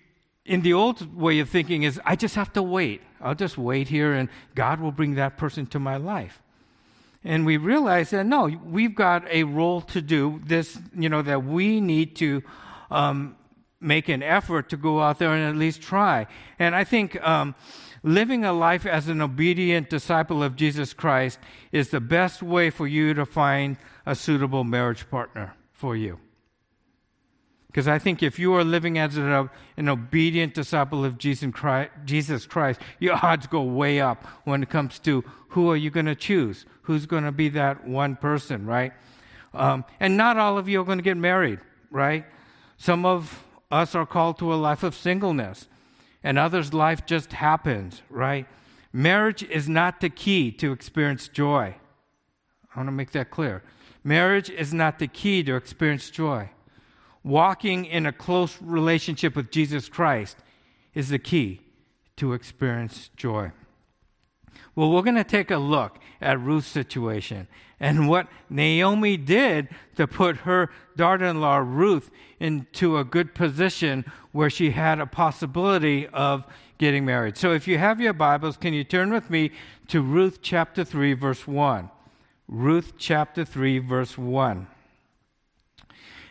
in 0.45 0.61
the 0.61 0.73
old 0.73 1.15
way 1.15 1.39
of 1.39 1.49
thinking 1.49 1.83
is 1.83 1.99
I 2.05 2.15
just 2.15 2.35
have 2.35 2.53
to 2.53 2.63
wait. 2.63 3.01
I'll 3.19 3.35
just 3.35 3.57
wait 3.57 3.87
here 3.87 4.13
and 4.13 4.29
God 4.53 4.79
will 4.79 4.91
bring 4.91 5.15
that 5.15 5.37
person 5.37 5.65
to 5.67 5.79
my 5.79 5.97
life. 5.97 6.41
And 7.23 7.43
we 7.45 7.57
realized 7.57 8.11
that 8.11 8.25
no, 8.25 8.45
we've 8.45 8.93
got 8.93 9.27
a 9.29 9.43
role 9.43 9.81
to 9.81 10.01
do. 10.01 10.41
This, 10.45 10.77
you 10.95 11.09
know, 11.09 11.23
that 11.23 11.43
we 11.43 11.81
need 11.81 12.15
to 12.17 12.43
um, 12.91 13.35
make 13.81 14.09
an 14.09 14.21
effort 14.21 14.69
to 14.69 14.77
go 14.77 15.01
out 15.01 15.17
there 15.17 15.33
and 15.33 15.43
at 15.43 15.55
least 15.55 15.81
try. 15.81 16.27
And 16.59 16.75
I 16.75 16.83
think 16.83 17.19
um, 17.25 17.55
living 18.05 18.45
a 18.45 18.53
life 18.53 18.85
as 18.85 19.07
an 19.07 19.19
obedient 19.19 19.89
disciple 19.89 20.43
of 20.43 20.55
Jesus 20.55 20.93
Christ 20.93 21.39
is 21.71 21.89
the 21.89 21.99
best 21.99 22.43
way 22.43 22.69
for 22.69 22.87
you 22.87 23.15
to 23.15 23.25
find 23.25 23.77
a 24.05 24.13
suitable 24.15 24.63
marriage 24.63 25.09
partner 25.09 25.55
for 25.73 25.95
you. 25.95 26.19
Because 27.67 27.87
I 27.87 27.99
think 27.99 28.23
if 28.23 28.39
you 28.39 28.53
are 28.53 28.63
living 28.63 28.99
as 28.99 29.17
an, 29.17 29.49
an 29.75 29.89
obedient 29.89 30.53
disciple 30.53 31.03
of 31.03 31.17
Jesus 31.17 31.51
Christ, 32.45 32.79
your 32.99 33.15
odds 33.25 33.47
go 33.47 33.63
way 33.63 33.99
up 33.99 34.25
when 34.45 34.63
it 34.63 34.69
comes 34.69 34.99
to 34.99 35.23
who 35.49 35.69
are 35.71 35.75
you 35.75 35.89
going 35.89 36.05
to 36.05 36.15
choose? 36.15 36.65
Who's 36.83 37.05
going 37.07 37.23
to 37.23 37.31
be 37.31 37.49
that 37.49 37.87
one 37.87 38.15
person, 38.17 38.67
right? 38.67 38.93
Um, 39.53 39.83
and 39.99 40.15
not 40.15 40.37
all 40.37 40.57
of 40.57 40.69
you 40.69 40.79
are 40.79 40.85
going 40.85 40.99
to 40.99 41.03
get 41.03 41.17
married, 41.17 41.59
right? 41.89 42.25
Some 42.77 43.03
of 43.05 43.43
us 43.71 43.95
are 43.95 44.05
called 44.05 44.37
to 44.39 44.53
a 44.53 44.55
life 44.55 44.83
of 44.83 44.95
singleness, 44.95 45.67
and 46.25 46.39
others' 46.39 46.73
life 46.73 47.05
just 47.05 47.33
happens, 47.33 48.01
right? 48.09 48.47
Marriage 48.91 49.43
is 49.43 49.69
not 49.69 50.01
the 50.01 50.09
key 50.09 50.51
to 50.53 50.71
experience 50.71 51.27
joy. 51.27 51.75
I 52.73 52.79
want 52.79 52.87
to 52.87 52.91
make 52.91 53.11
that 53.11 53.29
clear. 53.29 53.61
Marriage 54.03 54.49
is 54.49 54.73
not 54.73 54.97
the 54.97 55.07
key 55.07 55.43
to 55.43 55.55
experience 55.55 56.09
joy. 56.09 56.49
Walking 57.23 57.85
in 57.85 58.07
a 58.07 58.11
close 58.11 58.57
relationship 58.59 59.35
with 59.35 59.51
Jesus 59.51 59.87
Christ 59.87 60.37
is 60.95 61.09
the 61.09 61.19
key 61.19 61.61
to 62.17 62.33
experience 62.33 63.11
joy. 63.15 63.51
Well, 64.75 64.91
we're 64.91 65.03
going 65.03 65.15
to 65.15 65.23
take 65.23 65.51
a 65.51 65.57
look 65.57 65.99
at 66.21 66.39
Ruth's 66.39 66.67
situation 66.67 67.47
and 67.79 68.07
what 68.07 68.27
Naomi 68.49 69.17
did 69.17 69.69
to 69.95 70.07
put 70.07 70.37
her 70.37 70.69
daughter 70.95 71.25
in 71.25 71.41
law, 71.41 71.57
Ruth, 71.57 72.09
into 72.39 72.97
a 72.97 73.03
good 73.03 73.33
position 73.33 74.05
where 74.31 74.49
she 74.49 74.71
had 74.71 74.99
a 74.99 75.05
possibility 75.05 76.07
of 76.07 76.45
getting 76.77 77.05
married. 77.05 77.37
So 77.37 77.53
if 77.53 77.67
you 77.67 77.77
have 77.77 78.01
your 78.01 78.13
Bibles, 78.13 78.57
can 78.57 78.73
you 78.73 78.83
turn 78.83 79.11
with 79.11 79.29
me 79.29 79.51
to 79.87 80.01
Ruth 80.01 80.39
chapter 80.41 80.83
3, 80.83 81.13
verse 81.13 81.47
1? 81.47 81.89
Ruth 82.47 82.93
chapter 82.97 83.43
3, 83.43 83.79
verse 83.79 84.17
1. 84.17 84.67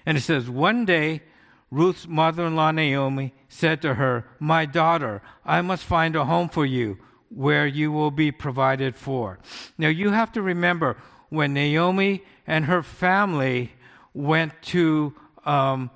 And 0.06 0.18
it 0.18 0.20
says, 0.20 0.48
One 0.50 0.84
day, 0.84 1.22
Ruth's 1.70 2.06
mother 2.06 2.46
in 2.46 2.56
law 2.56 2.70
Naomi 2.70 3.34
said 3.48 3.82
to 3.82 3.94
her, 3.94 4.26
My 4.38 4.64
daughter, 4.66 5.22
I 5.44 5.60
must 5.60 5.84
find 5.84 6.14
a 6.14 6.26
home 6.26 6.48
for 6.48 6.64
you 6.64 6.98
where 7.34 7.66
you 7.66 7.90
will 7.90 8.10
be 8.10 8.30
provided 8.30 8.94
for. 8.94 9.38
Now, 9.76 9.88
you 9.88 10.10
have 10.10 10.32
to 10.32 10.42
remember 10.42 10.96
when 11.28 11.52
Naomi 11.52 12.22
and 12.46 12.66
her 12.66 12.82
family 12.82 13.72
went 14.12 14.52
to 14.62 15.14
um, 15.44 15.90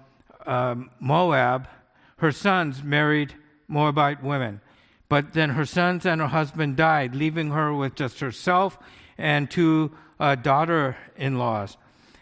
um, 0.47 0.90
Moab, 0.99 1.68
her 2.16 2.33
sons 2.33 2.83
married 2.83 3.35
Moabite 3.68 4.23
women. 4.23 4.61
But 5.09 5.33
then 5.33 5.50
her 5.50 5.64
sons 5.64 6.04
and 6.04 6.21
her 6.21 6.26
husband 6.26 6.76
died, 6.76 7.14
leaving 7.14 7.50
her 7.50 7.73
with 7.73 7.95
just 7.95 8.21
herself 8.21 8.78
and 9.16 9.50
two 9.50 9.92
uh, 10.18 10.35
daughter 10.35 10.97
in 11.16 11.38
laws. 11.38 11.76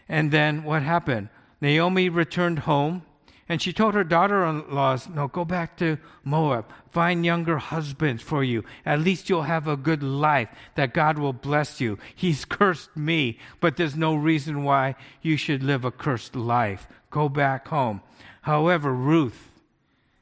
And 0.07 0.31
then 0.31 0.63
what 0.63 0.83
happened? 0.83 1.29
Naomi 1.59 2.07
returned 2.09 2.59
home 2.59 3.01
and 3.49 3.61
she 3.61 3.71
told 3.71 3.93
her 3.93 4.03
daughter 4.03 4.45
in 4.45 4.69
laws, 4.69 5.07
No, 5.07 5.27
go 5.27 5.45
back 5.45 5.77
to 5.77 5.97
Moab. 6.23 6.65
Find 6.89 7.25
younger 7.25 7.57
husbands 7.57 8.21
for 8.21 8.43
you. 8.43 8.63
At 8.85 8.99
least 8.99 9.29
you'll 9.29 9.43
have 9.43 9.67
a 9.67 9.77
good 9.77 10.03
life, 10.03 10.49
that 10.75 10.93
God 10.93 11.17
will 11.17 11.33
bless 11.33 11.79
you. 11.79 11.97
He's 12.15 12.45
cursed 12.59 12.95
me, 12.95 13.39
but 13.61 13.77
there's 13.77 13.95
no 13.95 14.15
reason 14.15 14.63
why 14.63 14.95
you 15.21 15.37
should 15.37 15.63
live 15.63 15.85
a 15.85 15.91
cursed 15.91 16.35
life. 16.35 16.87
Go 17.09 17.29
back 17.29 17.69
home. 17.69 18.01
However, 18.41 18.93
Ruth 18.93 19.51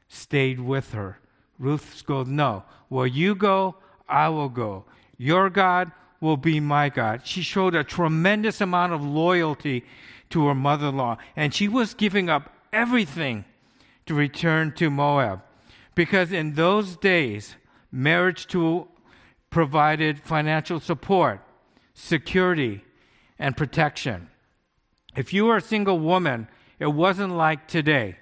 stayed 0.08 0.60
with 0.60 0.92
her. 0.92 1.18
Ruth 1.58 2.04
goes, 2.06 2.28
No, 2.28 2.64
where 2.88 3.06
you 3.06 3.34
go, 3.34 3.76
I 4.08 4.28
will 4.28 4.48
go. 4.48 4.84
Your 5.18 5.50
God 5.50 5.90
will 6.20 6.36
be 6.36 6.60
my 6.60 6.88
God. 6.88 7.22
She 7.24 7.42
showed 7.42 7.74
a 7.74 7.84
tremendous 7.84 8.60
amount 8.60 8.92
of 8.92 9.02
loyalty 9.02 9.84
to 10.30 10.46
her 10.46 10.54
mother 10.54 10.88
in 10.88 10.96
law, 10.96 11.18
and 11.34 11.54
she 11.54 11.68
was 11.68 11.94
giving 11.94 12.28
up 12.28 12.52
everything 12.76 13.44
to 14.04 14.14
return 14.14 14.72
to 14.72 14.90
Moab. 14.90 15.42
Because 15.94 16.30
in 16.30 16.54
those 16.54 16.96
days, 16.96 17.56
marriage 17.90 18.46
to 18.48 18.86
provided 19.50 20.20
financial 20.20 20.78
support, 20.78 21.40
security, 21.94 22.84
and 23.38 23.56
protection. 23.56 24.28
If 25.16 25.32
you 25.32 25.46
were 25.46 25.56
a 25.56 25.62
single 25.62 25.98
woman, 25.98 26.48
it 26.78 26.92
wasn't 26.92 27.34
like 27.34 27.66
today. 27.66 28.16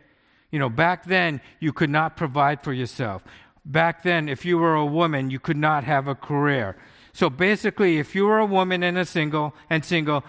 You 0.53 0.61
know, 0.61 0.69
back 0.69 1.05
then, 1.05 1.41
you 1.59 1.73
could 1.73 1.91
not 1.91 2.17
provide 2.17 2.63
for 2.63 2.73
yourself. 2.73 3.25
Back 3.65 4.05
then, 4.05 4.29
if 4.29 4.45
you 4.45 4.59
were 4.59 4.77
a 4.77 4.87
woman, 4.87 5.31
you 5.31 5.41
could 5.41 5.57
not 5.57 5.83
have 5.83 6.07
a 6.07 6.15
career. 6.15 6.77
So 7.13 7.29
basically, 7.29 7.99
if 7.99 8.15
you 8.15 8.27
were 8.27 8.39
a 8.39 8.47
woman 8.47 8.85
and 8.85 8.97
a 8.97 9.05
single 9.05 9.55
and 9.69 9.85
single, 9.85 10.23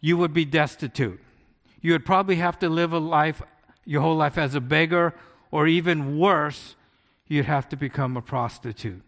you 0.00 0.16
would 0.16 0.32
be 0.32 0.46
destitute. 0.46 1.20
You 1.82 1.92
would 1.92 2.06
probably 2.06 2.36
have 2.36 2.58
to 2.60 2.70
live 2.70 2.94
a 2.94 2.98
life 2.98 3.42
your 3.86 4.02
whole 4.02 4.16
life 4.16 4.36
as 4.36 4.54
a 4.54 4.60
beggar, 4.60 5.14
or 5.50 5.66
even 5.66 6.18
worse, 6.18 6.74
you'd 7.26 7.46
have 7.46 7.68
to 7.70 7.76
become 7.76 8.16
a 8.16 8.22
prostitute. 8.22 9.02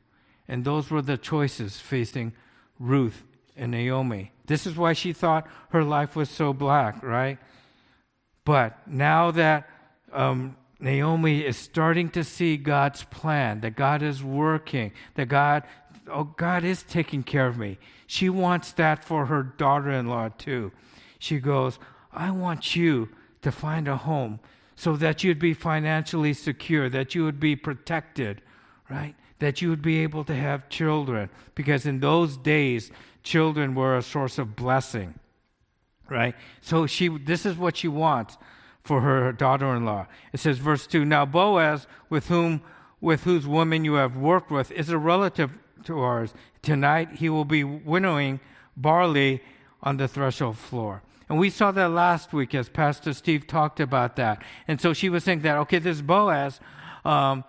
And 0.46 0.64
those 0.64 0.90
were 0.90 1.02
the 1.02 1.18
choices 1.18 1.78
facing 1.78 2.32
Ruth 2.78 3.24
and 3.56 3.72
Naomi. 3.72 4.32
This 4.46 4.66
is 4.66 4.76
why 4.76 4.94
she 4.94 5.12
thought 5.12 5.46
her 5.70 5.84
life 5.84 6.16
was 6.16 6.30
so 6.30 6.52
black, 6.52 7.02
right? 7.02 7.38
But 8.44 8.88
now 8.88 9.30
that 9.32 9.68
um, 10.12 10.56
Naomi 10.80 11.44
is 11.44 11.56
starting 11.56 12.08
to 12.10 12.24
see 12.24 12.56
God's 12.56 13.04
plan, 13.04 13.60
that 13.60 13.76
God 13.76 14.02
is 14.02 14.22
working, 14.22 14.92
that 15.16 15.28
God, 15.28 15.64
oh, 16.06 16.24
God 16.24 16.64
is 16.64 16.82
taking 16.84 17.22
care 17.22 17.46
of 17.46 17.58
me. 17.58 17.78
She 18.06 18.30
wants 18.30 18.72
that 18.72 19.04
for 19.04 19.26
her 19.26 19.42
daughter 19.42 19.90
in 19.90 20.06
law 20.06 20.30
too. 20.30 20.72
She 21.18 21.40
goes, 21.40 21.78
I 22.12 22.30
want 22.30 22.74
you 22.74 23.10
to 23.42 23.52
find 23.52 23.86
a 23.86 23.96
home 23.96 24.40
so 24.78 24.94
that 24.94 25.24
you'd 25.24 25.40
be 25.40 25.54
financially 25.54 26.32
secure, 26.32 26.88
that 26.88 27.12
you 27.12 27.24
would 27.24 27.40
be 27.40 27.56
protected, 27.56 28.40
right? 28.88 29.16
That 29.40 29.60
you 29.60 29.70
would 29.70 29.82
be 29.82 29.98
able 30.04 30.22
to 30.22 30.34
have 30.36 30.68
children. 30.68 31.30
Because 31.56 31.84
in 31.84 31.98
those 31.98 32.36
days, 32.36 32.92
children 33.24 33.74
were 33.74 33.96
a 33.96 34.02
source 34.02 34.38
of 34.38 34.54
blessing, 34.54 35.18
right? 36.08 36.36
So 36.60 36.86
she, 36.86 37.08
this 37.08 37.44
is 37.44 37.56
what 37.56 37.76
she 37.76 37.88
wants 37.88 38.38
for 38.84 39.00
her 39.00 39.32
daughter-in-law. 39.32 40.06
It 40.32 40.38
says, 40.38 40.58
verse 40.58 40.86
two. 40.86 41.04
Now 41.04 41.26
Boaz, 41.26 41.88
with 42.08 42.28
whom, 42.28 42.62
with 43.00 43.24
whose 43.24 43.48
woman 43.48 43.84
you 43.84 43.94
have 43.94 44.16
worked 44.16 44.52
with, 44.52 44.70
is 44.70 44.90
a 44.90 44.96
relative 44.96 45.50
to 45.86 45.98
ours. 45.98 46.32
Tonight 46.62 47.16
he 47.16 47.28
will 47.28 47.44
be 47.44 47.64
winnowing 47.64 48.38
barley 48.76 49.42
on 49.82 49.96
the 49.96 50.06
threshold 50.06 50.56
floor. 50.56 51.02
And 51.28 51.38
we 51.38 51.50
saw 51.50 51.70
that 51.72 51.90
last 51.90 52.32
week 52.32 52.54
as 52.54 52.68
Pastor 52.68 53.12
Steve 53.12 53.46
talked 53.46 53.80
about 53.80 54.16
that. 54.16 54.42
And 54.66 54.80
so 54.80 54.92
she 54.92 55.08
was 55.08 55.24
saying 55.24 55.40
that, 55.42 55.56
okay, 55.58 55.78
this 55.78 56.00
Boaz, 56.00 56.60
um, 57.04 57.44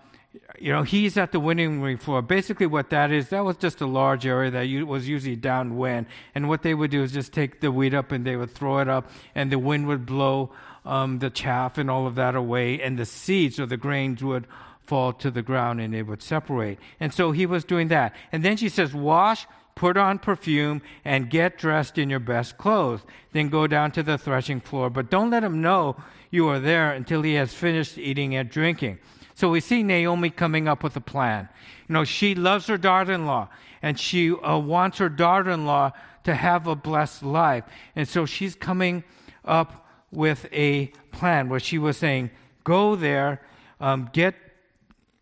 you 0.59 0.71
know, 0.71 0.83
he's 0.83 1.17
at 1.17 1.31
the 1.31 1.39
winnowing 1.39 1.97
floor. 1.97 2.21
Basically, 2.21 2.67
what 2.67 2.89
that 2.89 3.11
is, 3.11 3.29
that 3.29 3.43
was 3.43 3.57
just 3.57 3.81
a 3.81 3.87
large 3.87 4.25
area 4.25 4.51
that 4.51 4.85
was 4.85 5.07
usually 5.07 5.35
downwind. 5.35 6.07
And 6.35 6.49
what 6.49 6.61
they 6.61 6.73
would 6.73 6.91
do 6.91 7.01
is 7.03 7.11
just 7.11 7.33
take 7.33 7.61
the 7.61 7.71
wheat 7.71 7.93
up 7.93 8.11
and 8.11 8.25
they 8.25 8.35
would 8.35 8.51
throw 8.51 8.79
it 8.79 8.87
up, 8.87 9.09
and 9.33 9.51
the 9.51 9.59
wind 9.59 9.87
would 9.87 10.05
blow 10.05 10.51
um, 10.85 11.19
the 11.19 11.29
chaff 11.29 11.77
and 11.77 11.89
all 11.89 12.05
of 12.05 12.15
that 12.15 12.35
away, 12.35 12.81
and 12.81 12.99
the 12.99 13.05
seeds 13.05 13.59
or 13.59 13.65
the 13.65 13.77
grains 13.77 14.23
would 14.23 14.45
fall 14.89 15.13
to 15.13 15.29
the 15.29 15.43
ground 15.43 15.79
and 15.79 15.93
it 15.93 16.03
would 16.03 16.21
separate. 16.21 16.79
And 16.99 17.13
so 17.13 17.31
he 17.31 17.45
was 17.45 17.63
doing 17.63 17.89
that. 17.89 18.15
And 18.31 18.43
then 18.43 18.57
she 18.57 18.69
says, 18.69 18.91
Wash 18.91 19.45
put 19.79 19.95
on 19.95 20.19
perfume, 20.19 20.81
and 21.05 21.29
get 21.29 21.57
dressed 21.57 21.97
in 21.97 22.09
your 22.09 22.19
best 22.19 22.57
clothes. 22.57 22.99
Then 23.31 23.47
go 23.47 23.65
down 23.65 23.91
to 23.93 24.03
the 24.03 24.17
threshing 24.17 24.59
floor. 24.59 24.89
But 24.89 25.09
don't 25.09 25.29
let 25.29 25.41
him 25.41 25.61
know 25.61 25.95
you 26.31 26.49
are 26.49 26.59
there 26.59 26.91
until 26.91 27.21
he 27.21 27.35
has 27.35 27.53
finished 27.53 27.97
eating 27.97 28.35
and 28.35 28.49
drinking. 28.49 28.99
So 29.35 29.49
we 29.49 29.61
see 29.61 29.81
Naomi 29.81 30.31
coming 30.31 30.67
up 30.67 30.83
with 30.83 30.97
a 30.97 31.01
plan. 31.01 31.47
You 31.87 31.93
know, 31.93 32.03
she 32.03 32.35
loves 32.35 32.67
her 32.67 32.77
daughter 32.77 33.13
in 33.13 33.25
law, 33.25 33.47
and 33.81 33.97
she 33.97 34.31
uh, 34.33 34.57
wants 34.57 34.97
her 34.97 35.07
daughter 35.07 35.49
in 35.49 35.65
law 35.65 35.93
to 36.25 36.35
have 36.35 36.67
a 36.67 36.75
blessed 36.75 37.23
life. 37.23 37.63
And 37.95 38.05
so 38.05 38.25
she's 38.25 38.55
coming 38.55 39.05
up 39.45 39.87
with 40.11 40.45
a 40.51 40.87
plan 41.13 41.47
where 41.47 41.61
she 41.61 41.77
was 41.77 41.95
saying, 41.95 42.31
Go 42.65 42.97
there, 42.97 43.41
um, 43.79 44.09
get 44.11 44.35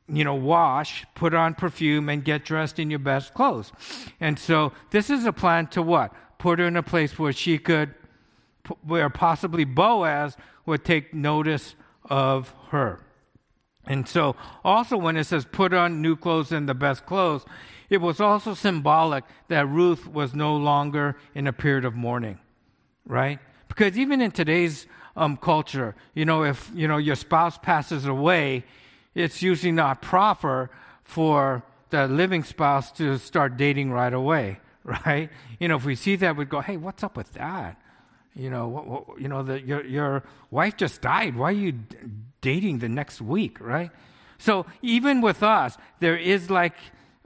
you 0.09 0.23
know, 0.23 0.35
wash, 0.35 1.05
put 1.15 1.33
on 1.33 1.53
perfume, 1.53 2.09
and 2.09 2.23
get 2.23 2.45
dressed 2.45 2.79
in 2.79 2.89
your 2.89 2.99
best 2.99 3.33
clothes. 3.33 3.71
And 4.19 4.39
so 4.39 4.71
this 4.91 5.09
is 5.09 5.25
a 5.25 5.33
plan 5.33 5.67
to 5.67 5.81
what? 5.81 6.13
Put 6.37 6.59
her 6.59 6.65
in 6.65 6.77
a 6.77 6.83
place 6.83 7.17
where 7.19 7.33
she 7.33 7.57
could, 7.57 7.93
where 8.83 9.09
possibly 9.09 9.65
Boaz 9.65 10.37
would 10.65 10.85
take 10.85 11.13
notice 11.13 11.75
of 12.05 12.53
her. 12.69 13.01
And 13.85 14.07
so, 14.07 14.35
also 14.63 14.97
when 14.97 15.15
it 15.15 15.23
says 15.25 15.45
put 15.45 15.73
on 15.73 16.01
new 16.01 16.15
clothes 16.15 16.51
and 16.51 16.67
the 16.67 16.73
best 16.73 17.05
clothes, 17.05 17.45
it 17.89 18.01
was 18.01 18.19
also 18.19 18.53
symbolic 18.53 19.23
that 19.47 19.67
Ruth 19.67 20.07
was 20.07 20.33
no 20.33 20.55
longer 20.55 21.15
in 21.33 21.47
a 21.47 21.53
period 21.53 21.85
of 21.85 21.95
mourning, 21.95 22.37
right? 23.05 23.39
Because 23.69 23.97
even 23.97 24.21
in 24.21 24.31
today's 24.31 24.87
um, 25.15 25.37
culture, 25.37 25.95
you 26.13 26.25
know, 26.25 26.43
if 26.43 26.69
you 26.75 26.87
know 26.87 26.97
your 26.97 27.15
spouse 27.15 27.57
passes 27.57 28.05
away, 28.05 28.65
it's 29.17 29.41
usually 29.41 29.71
not 29.71 30.01
proper 30.01 30.69
for 31.03 31.63
the 31.89 32.07
living 32.07 32.43
spouse 32.43 32.91
to 32.93 33.17
start 33.17 33.57
dating 33.57 33.91
right 33.91 34.13
away, 34.13 34.59
right? 34.83 35.29
You 35.59 35.67
know, 35.67 35.75
if 35.77 35.85
we 35.85 35.95
see 35.95 36.15
that, 36.17 36.35
we'd 36.35 36.49
go, 36.49 36.61
"Hey, 36.61 36.77
what's 36.77 37.03
up 37.03 37.17
with 37.17 37.33
that?" 37.33 37.81
You 38.35 38.51
know, 38.51 38.67
what, 38.67 38.85
what, 38.87 39.19
you 39.19 39.27
know, 39.27 39.41
your 39.55 39.83
your 39.85 40.23
wife 40.51 40.77
just 40.77 41.01
died. 41.01 41.35
Why 41.35 41.49
are 41.49 41.51
you 41.51 41.73
dating 42.41 42.79
the 42.79 42.89
next 42.89 43.19
week, 43.19 43.59
right? 43.59 43.89
So 44.37 44.67
even 44.83 45.21
with 45.21 45.41
us, 45.41 45.77
there 45.99 46.15
is 46.15 46.51
like 46.51 46.75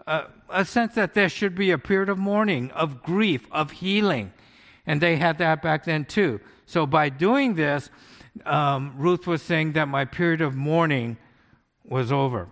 a, 0.08 0.28
a 0.50 0.64
sense 0.64 0.96
that 0.96 1.14
there 1.14 1.28
should 1.28 1.56
be 1.56 1.72
a 1.72 1.78
period 1.78 2.08
of 2.08 2.18
mourning, 2.18 2.72
of 2.72 3.04
grief, 3.04 3.46
of 3.52 3.72
healing. 3.72 4.32
And 4.86 5.02
they 5.02 5.18
had 5.18 5.38
that 5.40 5.62
back 5.62 5.84
then 5.84 6.06
too. 6.06 6.40
So 6.66 6.86
by 6.86 7.10
doing 7.10 7.56
this, 7.56 7.90
um, 8.46 8.94
Ruth 8.98 9.28
was 9.28 9.42
saying 9.42 9.74
that 9.74 9.90
my 9.90 10.06
period 10.06 10.40
of 10.40 10.56
mourning 10.56 11.18
was 11.92 12.12
over. 12.12 12.48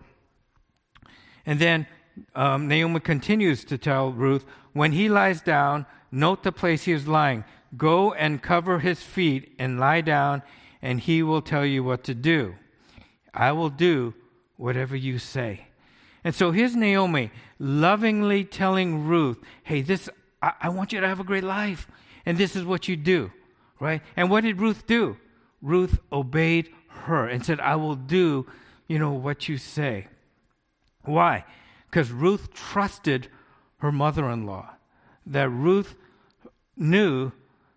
And 1.45 1.59
then 1.59 1.87
um, 2.35 2.67
Naomi 2.67 2.99
continues 2.99 3.63
to 3.65 3.77
tell 3.77 4.11
Ruth, 4.11 4.45
when 4.73 4.91
he 4.91 5.07
lies 5.07 5.41
down, 5.41 5.85
note 6.11 6.43
the 6.43 6.51
place 6.51 6.83
he 6.83 6.91
is 6.91 7.07
lying. 7.07 7.45
Go 7.77 8.13
and 8.13 8.41
cover 8.41 8.79
his 8.79 9.01
feet 9.01 9.55
and 9.57 9.79
lie 9.79 10.01
down, 10.01 10.43
and 10.81 10.99
he 10.99 11.23
will 11.23 11.41
tell 11.41 11.65
you 11.65 11.83
what 11.83 12.03
to 12.03 12.13
do. 12.13 12.55
I 13.33 13.53
will 13.53 13.69
do 13.69 14.13
whatever 14.57 14.95
you 14.95 15.17
say. 15.17 15.67
And 16.23 16.35
so 16.35 16.51
here's 16.51 16.75
Naomi 16.75 17.31
lovingly 17.59 18.43
telling 18.43 19.07
Ruth, 19.07 19.37
hey, 19.63 19.81
this, 19.81 20.09
I, 20.41 20.53
I 20.61 20.69
want 20.69 20.91
you 20.91 20.99
to 20.99 21.07
have 21.07 21.21
a 21.21 21.23
great 21.23 21.45
life. 21.45 21.87
And 22.25 22.37
this 22.37 22.55
is 22.55 22.65
what 22.65 22.89
you 22.89 22.97
do, 22.97 23.31
right? 23.79 24.01
And 24.17 24.29
what 24.29 24.43
did 24.43 24.59
Ruth 24.59 24.85
do? 24.85 25.17
Ruth 25.61 25.99
obeyed 26.11 26.69
her 26.89 27.27
and 27.27 27.45
said, 27.45 27.59
I 27.61 27.75
will 27.75 27.95
do, 27.95 28.45
you 28.89 28.99
know, 28.99 29.13
what 29.13 29.47
you 29.47 29.57
say. 29.57 30.07
Why? 31.03 31.45
Because 31.89 32.11
Ruth 32.11 32.53
trusted 32.53 33.29
her 33.77 33.91
mother 33.91 34.29
in 34.29 34.45
law, 34.45 34.71
that 35.25 35.49
Ruth 35.49 35.95
knew 36.75 37.31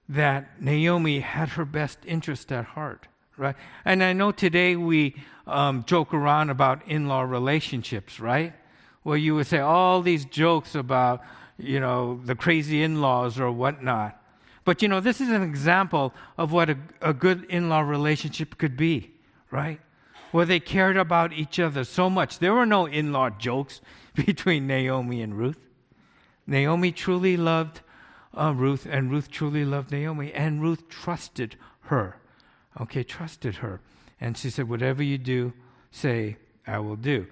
that 0.09 0.61
Naomi 0.61 1.21
had 1.21 1.51
her 1.51 1.65
best 1.65 1.99
interest 2.05 2.51
at 2.51 2.65
heart, 2.65 3.07
right? 3.37 3.55
And 3.85 4.03
I 4.03 4.13
know 4.13 4.33
today 4.33 4.75
we 4.75 5.15
um, 5.47 5.85
joke 5.85 6.13
around 6.13 6.51
about 6.51 6.87
in 6.89 7.07
law 7.07 7.23
relationships, 7.23 8.19
right? 8.19 8.55
Where 9.03 9.17
you 9.17 9.35
would 9.35 9.47
say 9.47 9.59
all 9.59 10.03
these 10.03 10.25
jokes 10.25 10.75
about, 10.75 11.23
you 11.59 11.79
know, 11.79 12.21
the 12.25 12.35
crazy 12.35 12.83
in 12.83 13.01
laws 13.01 13.39
or 13.39 13.53
whatnot. 13.53 14.19
But, 14.65 14.81
you 14.81 14.89
know, 14.89 15.01
this 15.01 15.21
is 15.21 15.29
an 15.29 15.43
example 15.43 16.15
of 16.39 16.53
what 16.53 16.71
a, 16.71 16.79
a 17.01 17.13
good 17.13 17.45
in 17.45 17.69
law 17.69 17.81
relationship 17.81 18.59
could 18.59 18.77
be, 18.77 19.13
right? 19.51 19.81
Where 20.33 20.45
they 20.45 20.61
cared 20.61 20.97
about 20.97 21.33
each 21.33 21.61
other 21.61 21.85
so 21.85 22.11
much. 22.11 22.39
There 22.39 22.55
were 22.55 22.67
no 22.67 22.87
in 22.87 23.13
law 23.13 23.31
jokes 23.31 23.81
between 24.15 24.67
Naomi 24.67 25.23
and 25.23 25.39
Ruth. 25.39 25.59
Naomi 26.47 26.91
truly 26.91 27.37
loved 27.37 27.81
uh, 28.35 28.53
Ruth, 28.57 28.87
and 28.87 29.11
Ruth 29.11 29.31
truly 29.31 29.65
loved 29.65 29.93
Naomi, 29.93 30.33
and 30.33 30.61
Ruth 30.61 30.89
trusted 30.89 31.57
her. 31.83 32.17
Okay, 32.81 33.03
trusted 33.03 33.57
her. 33.57 33.81
And 34.21 34.37
she 34.37 34.51
said, 34.51 34.69
Whatever 34.69 35.03
you 35.03 35.19
do, 35.19 35.53
say, 35.91 36.39
I 36.67 36.79
will 36.79 36.97
do. 36.97 37.27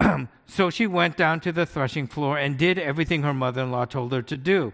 so 0.46 0.70
she 0.70 0.86
went 0.86 1.16
down 1.16 1.40
to 1.40 1.52
the 1.52 1.66
threshing 1.66 2.06
floor 2.06 2.38
and 2.38 2.58
did 2.58 2.78
everything 2.78 3.22
her 3.22 3.34
mother 3.34 3.62
in 3.62 3.70
law 3.70 3.84
told 3.84 4.12
her 4.12 4.22
to 4.22 4.36
do. 4.36 4.72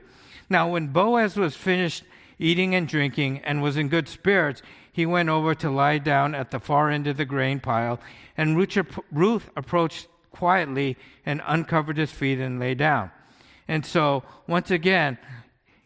Now, 0.49 0.71
when 0.71 0.89
Boaz 0.89 1.37
was 1.37 1.55
finished 1.55 2.05
eating 2.39 2.75
and 2.75 2.89
drinking 2.89 3.41
and 3.41 3.63
was 3.63 3.77
in 3.77 3.89
good 3.89 4.09
spirits, 4.09 4.63
he 4.99 5.07
went 5.07 5.29
over 5.29 5.55
to 5.55 5.71
lie 5.71 5.99
down 5.99 6.35
at 6.35 6.51
the 6.51 6.59
far 6.59 6.91
end 6.91 7.07
of 7.07 7.17
the 7.17 7.25
grain 7.25 7.61
pile, 7.61 8.01
and 8.37 8.57
Ruth 8.57 9.49
approached 9.55 10.09
quietly 10.33 10.97
and 11.25 11.41
uncovered 11.47 11.97
his 11.97 12.11
feet 12.11 12.41
and 12.41 12.59
lay 12.59 12.75
down. 12.75 13.13
And 13.69 13.87
so, 13.87 14.25
once 14.49 14.73
again, 14.73 15.17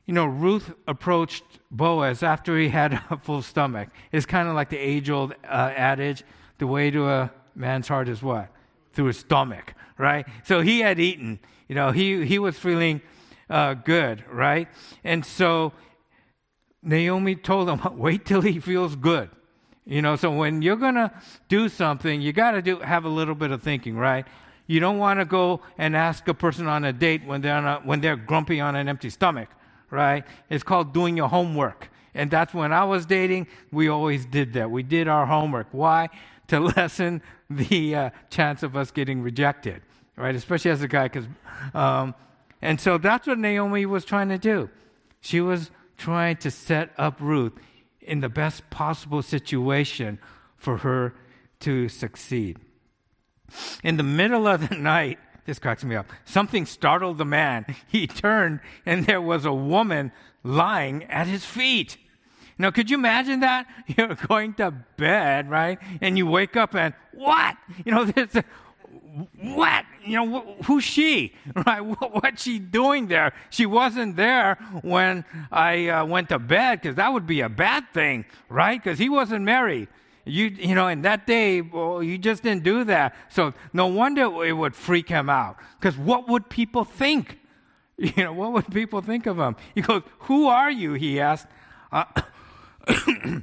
you 0.06 0.14
know, 0.14 0.24
Ruth 0.24 0.72
approached 0.88 1.44
Boaz 1.70 2.22
after 2.22 2.58
he 2.58 2.70
had 2.70 2.94
a 3.10 3.18
full 3.18 3.42
stomach. 3.42 3.90
It's 4.12 4.24
kind 4.24 4.48
of 4.48 4.54
like 4.54 4.70
the 4.70 4.78
age 4.78 5.10
old 5.10 5.34
uh, 5.44 5.74
adage 5.76 6.24
the 6.56 6.66
way 6.66 6.90
to 6.90 7.06
a 7.06 7.30
man's 7.54 7.88
heart 7.88 8.08
is 8.08 8.22
what? 8.22 8.48
Through 8.94 9.08
his 9.08 9.18
stomach, 9.18 9.74
right? 9.98 10.26
So 10.44 10.62
he 10.62 10.80
had 10.80 10.98
eaten. 10.98 11.38
You 11.68 11.74
know, 11.74 11.90
he, 11.90 12.24
he 12.24 12.38
was 12.38 12.58
feeling 12.58 13.02
uh, 13.50 13.74
good, 13.74 14.24
right? 14.30 14.68
And 15.04 15.22
so 15.22 15.74
Naomi 16.82 17.36
told 17.36 17.68
him, 17.68 17.80
wait 17.98 18.24
till 18.24 18.40
he 18.40 18.58
feels 18.58 18.96
good. 18.96 19.30
You 19.84 20.00
know, 20.00 20.16
so 20.16 20.30
when 20.30 20.62
you're 20.62 20.76
going 20.76 20.94
to 20.94 21.10
do 21.48 21.68
something, 21.68 22.20
you 22.20 22.32
got 22.32 22.52
to 22.52 22.62
do 22.62 22.78
have 22.78 23.04
a 23.04 23.08
little 23.08 23.34
bit 23.34 23.50
of 23.50 23.62
thinking, 23.62 23.96
right? 23.96 24.26
You 24.66 24.78
don't 24.78 24.98
want 24.98 25.18
to 25.18 25.24
go 25.24 25.60
and 25.76 25.96
ask 25.96 26.26
a 26.28 26.34
person 26.34 26.68
on 26.68 26.84
a 26.84 26.92
date 26.92 27.24
when 27.26 27.40
they're, 27.40 27.66
a, 27.66 27.80
when 27.84 28.00
they're 28.00 28.16
grumpy 28.16 28.60
on 28.60 28.76
an 28.76 28.88
empty 28.88 29.10
stomach, 29.10 29.48
right? 29.90 30.24
It's 30.48 30.62
called 30.62 30.94
doing 30.94 31.16
your 31.16 31.28
homework. 31.28 31.88
And 32.14 32.30
that's 32.30 32.54
when 32.54 32.72
I 32.72 32.84
was 32.84 33.06
dating, 33.06 33.48
we 33.72 33.88
always 33.88 34.24
did 34.24 34.52
that. 34.52 34.70
We 34.70 34.82
did 34.82 35.08
our 35.08 35.26
homework. 35.26 35.68
Why? 35.72 36.10
To 36.48 36.60
lessen 36.76 37.22
the 37.50 37.94
uh, 37.94 38.10
chance 38.30 38.62
of 38.62 38.76
us 38.76 38.90
getting 38.90 39.22
rejected, 39.22 39.82
right? 40.16 40.34
Especially 40.34 40.70
as 40.70 40.82
a 40.82 40.88
guy, 40.88 41.04
because, 41.04 41.26
um, 41.74 42.14
and 42.60 42.80
so 42.80 42.98
that's 42.98 43.26
what 43.26 43.38
Naomi 43.38 43.84
was 43.86 44.04
trying 44.04 44.28
to 44.28 44.38
do. 44.38 44.70
She 45.20 45.40
was 45.40 45.70
trying 46.02 46.36
to 46.36 46.50
set 46.50 46.90
up 46.98 47.20
Ruth 47.20 47.52
in 48.00 48.18
the 48.18 48.28
best 48.28 48.68
possible 48.70 49.22
situation 49.22 50.18
for 50.56 50.78
her 50.78 51.14
to 51.60 51.88
succeed. 51.88 52.58
In 53.84 53.98
the 53.98 54.02
middle 54.02 54.48
of 54.48 54.68
the 54.68 54.76
night, 54.94 55.20
this 55.46 55.60
cracks 55.60 55.84
me 55.84 55.94
up. 55.94 56.06
Something 56.24 56.66
startled 56.66 57.18
the 57.18 57.24
man. 57.24 57.66
He 57.86 58.08
turned, 58.08 58.58
and 58.84 59.06
there 59.06 59.20
was 59.20 59.44
a 59.44 59.52
woman 59.52 60.10
lying 60.42 61.04
at 61.04 61.28
his 61.28 61.44
feet. 61.44 61.96
Now, 62.58 62.72
could 62.72 62.90
you 62.90 62.96
imagine 62.96 63.40
that? 63.40 63.66
You're 63.86 64.16
going 64.26 64.54
to 64.54 64.72
bed, 64.96 65.48
right? 65.48 65.78
And 66.00 66.18
you 66.18 66.26
wake 66.26 66.56
up 66.56 66.74
and 66.74 66.94
what? 67.12 67.56
You 67.84 67.92
know, 67.92 68.04
this, 68.06 68.42
what? 69.40 69.84
You 70.04 70.24
know, 70.24 70.40
wh- 70.40 70.64
who's 70.66 70.84
she? 70.84 71.34
Right? 71.66 71.80
What, 71.80 72.22
what's 72.22 72.42
she 72.42 72.58
doing 72.58 73.08
there? 73.08 73.32
She 73.50 73.66
wasn't 73.66 74.16
there 74.16 74.56
when 74.82 75.24
I 75.50 75.88
uh, 75.88 76.04
went 76.06 76.28
to 76.30 76.38
bed 76.38 76.80
because 76.80 76.96
that 76.96 77.12
would 77.12 77.26
be 77.26 77.40
a 77.40 77.48
bad 77.48 77.84
thing, 77.92 78.24
right? 78.48 78.82
Because 78.82 78.98
he 78.98 79.08
wasn't 79.08 79.44
married. 79.44 79.88
You, 80.24 80.46
you 80.46 80.74
know, 80.74 80.88
in 80.88 81.02
that 81.02 81.26
day, 81.26 81.60
well, 81.60 82.02
you 82.02 82.16
just 82.16 82.42
didn't 82.42 82.62
do 82.62 82.84
that. 82.84 83.14
So 83.28 83.54
no 83.72 83.88
wonder 83.88 84.22
it 84.44 84.52
would 84.52 84.74
freak 84.74 85.08
him 85.08 85.28
out. 85.28 85.56
Because 85.78 85.98
what 85.98 86.28
would 86.28 86.48
people 86.48 86.84
think? 86.84 87.38
You 87.98 88.24
know, 88.24 88.32
what 88.32 88.52
would 88.52 88.70
people 88.72 89.00
think 89.00 89.26
of 89.26 89.38
him? 89.38 89.54
He 89.76 89.82
goes, 89.82 90.02
Who 90.20 90.48
are 90.48 90.70
you? 90.70 90.94
He 90.94 91.20
asked. 91.20 91.46
Uh, 91.92 92.04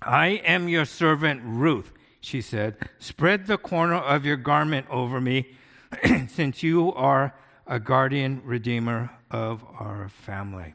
I 0.00 0.28
am 0.46 0.68
your 0.68 0.84
servant 0.84 1.42
Ruth, 1.44 1.92
she 2.24 2.40
said. 2.40 2.76
Spread 2.98 3.46
the 3.46 3.58
corner 3.58 3.96
of 3.96 4.24
your 4.24 4.36
garment 4.36 4.86
over 4.90 5.20
me, 5.20 5.56
since 6.28 6.62
you 6.62 6.92
are 6.94 7.34
a 7.66 7.78
guardian 7.78 8.42
redeemer 8.44 9.10
of 9.30 9.64
our 9.78 10.08
family. 10.08 10.74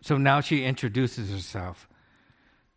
So 0.00 0.16
now 0.16 0.40
she 0.40 0.64
introduces 0.64 1.30
herself. 1.30 1.88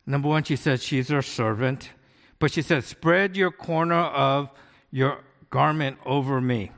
Number 0.06 0.28
one, 0.28 0.42
she 0.42 0.56
says 0.56 0.82
she's 0.82 1.08
her 1.08 1.22
servant, 1.22 1.90
but 2.38 2.52
she 2.52 2.62
says, 2.62 2.86
Spread 2.86 3.36
your 3.36 3.50
corner 3.50 3.94
of 3.94 4.50
your 4.90 5.20
garment 5.50 5.98
over 6.04 6.40
me. 6.40 6.72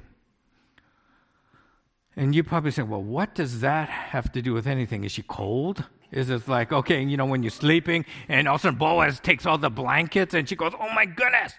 And 2.15 2.35
you 2.35 2.43
probably 2.45 2.71
say, 2.71 2.83
Well, 2.83 3.03
what 3.03 3.35
does 3.35 3.61
that 3.61 3.89
have 3.89 4.31
to 4.33 4.43
do 4.43 4.53
with 4.53 4.67
anything? 4.67 5.05
Is 5.05 5.13
she 5.13 5.23
cold? 5.23 5.85
Is 6.13 6.29
it 6.29 6.47
like, 6.47 6.73
okay, 6.73 7.03
you 7.03 7.17
know, 7.17 7.25
when 7.25 7.43
you're 7.43 7.51
sleeping 7.51 8.05
and 8.29 8.47
all 8.47 8.57
of 8.57 8.61
a 8.61 8.63
sudden 8.63 8.79
Boaz 8.79 9.19
takes 9.19 9.47
all 9.47 9.57
the 9.57 9.71
blankets 9.71 10.35
and 10.35 10.47
she 10.47 10.55
goes, 10.55 10.73
Oh 10.79 10.91
my 10.95 11.07
goodness, 11.07 11.55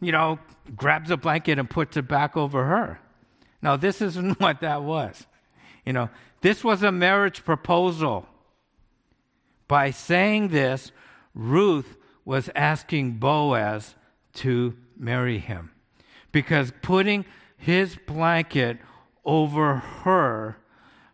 you 0.00 0.10
know, 0.12 0.38
grabs 0.74 1.10
a 1.10 1.16
blanket 1.18 1.58
and 1.58 1.68
puts 1.68 1.96
it 1.96 2.08
back 2.08 2.36
over 2.36 2.64
her. 2.64 3.00
Now, 3.60 3.76
this 3.76 4.00
isn't 4.00 4.32
what 4.40 4.60
that 4.60 4.82
was. 4.82 5.26
You 5.84 5.92
know, 5.92 6.10
this 6.40 6.64
was 6.64 6.82
a 6.82 6.90
marriage 6.90 7.44
proposal. 7.44 8.26
By 9.68 9.90
saying 9.90 10.48
this, 10.48 10.90
Ruth 11.34 11.96
was 12.24 12.50
asking 12.54 13.18
Boaz 13.18 13.94
to 14.34 14.76
marry 14.96 15.38
him 15.38 15.70
because 16.30 16.72
putting 16.82 17.24
his 17.56 17.96
blanket 18.06 18.78
over 19.24 19.76
her 19.76 20.56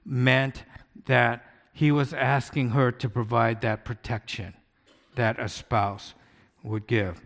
meant 0.04 0.64
that 1.06 1.47
he 1.78 1.92
was 1.92 2.12
asking 2.12 2.70
her 2.70 2.90
to 2.90 3.08
provide 3.08 3.60
that 3.60 3.84
protection 3.84 4.52
that 5.14 5.38
a 5.38 5.48
spouse 5.48 6.12
would 6.64 6.88
give. 6.88 7.20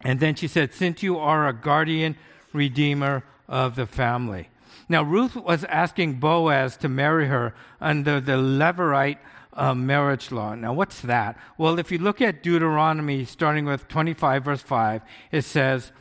And 0.00 0.20
then 0.20 0.36
she 0.36 0.48
said, 0.48 0.72
Since 0.72 1.02
you 1.02 1.18
are 1.18 1.46
a 1.46 1.52
guardian 1.52 2.16
redeemer 2.54 3.24
of 3.46 3.76
the 3.76 3.84
family. 3.84 4.48
Now, 4.88 5.02
Ruth 5.02 5.36
was 5.36 5.64
asking 5.64 6.14
Boaz 6.14 6.78
to 6.78 6.88
marry 6.88 7.26
her 7.26 7.54
under 7.78 8.22
the 8.22 8.38
Levirate 8.38 9.18
uh, 9.52 9.74
marriage 9.74 10.32
law. 10.32 10.54
Now, 10.54 10.72
what's 10.72 11.02
that? 11.02 11.38
Well, 11.58 11.78
if 11.78 11.92
you 11.92 11.98
look 11.98 12.22
at 12.22 12.42
Deuteronomy, 12.42 13.26
starting 13.26 13.66
with 13.66 13.86
25, 13.86 14.44
verse 14.44 14.62
5, 14.62 15.02
it 15.30 15.42
says, 15.42 15.92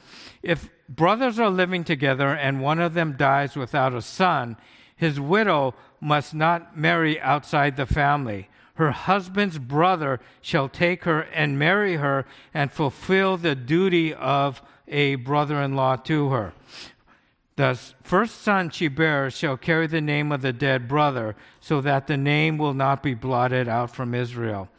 If 0.41 0.69
brothers 0.87 1.37
are 1.37 1.49
living 1.49 1.83
together 1.83 2.29
and 2.29 2.61
one 2.61 2.79
of 2.79 2.93
them 2.93 3.17
dies 3.17 3.57
without 3.57 3.93
a 3.93 4.01
son, 4.01 4.55
his 4.97 5.19
widow 5.19 5.73
must 6.01 6.33
not 6.33 6.77
marry 6.77 7.19
outside 7.21 7.77
the 7.77 7.85
family. 7.85 8.49
Her 8.75 8.91
husband's 8.91 9.57
brother 9.57 10.19
shall 10.41 10.67
take 10.67 11.05
her 11.05 11.21
and 11.21 11.57
marry 11.57 11.95
her 11.95 12.25
and 12.53 12.71
fulfill 12.71 13.37
the 13.37 13.55
duty 13.55 14.13
of 14.13 14.61
a 14.87 15.15
brother 15.15 15.61
in 15.61 15.75
law 15.75 15.95
to 15.95 16.29
her. 16.29 16.53
The 17.55 17.79
first 18.03 18.41
son 18.41 18.69
she 18.69 18.87
bears 18.87 19.35
shall 19.35 19.57
carry 19.57 19.87
the 19.87 20.01
name 20.01 20.31
of 20.31 20.43
the 20.43 20.53
dead 20.53 20.87
brother, 20.87 21.35
so 21.59 21.81
that 21.81 22.05
the 22.05 22.17
name 22.17 22.59
will 22.59 22.75
not 22.75 23.01
be 23.01 23.15
blotted 23.15 23.67
out 23.67 23.95
from 23.95 24.13
Israel. 24.13 24.69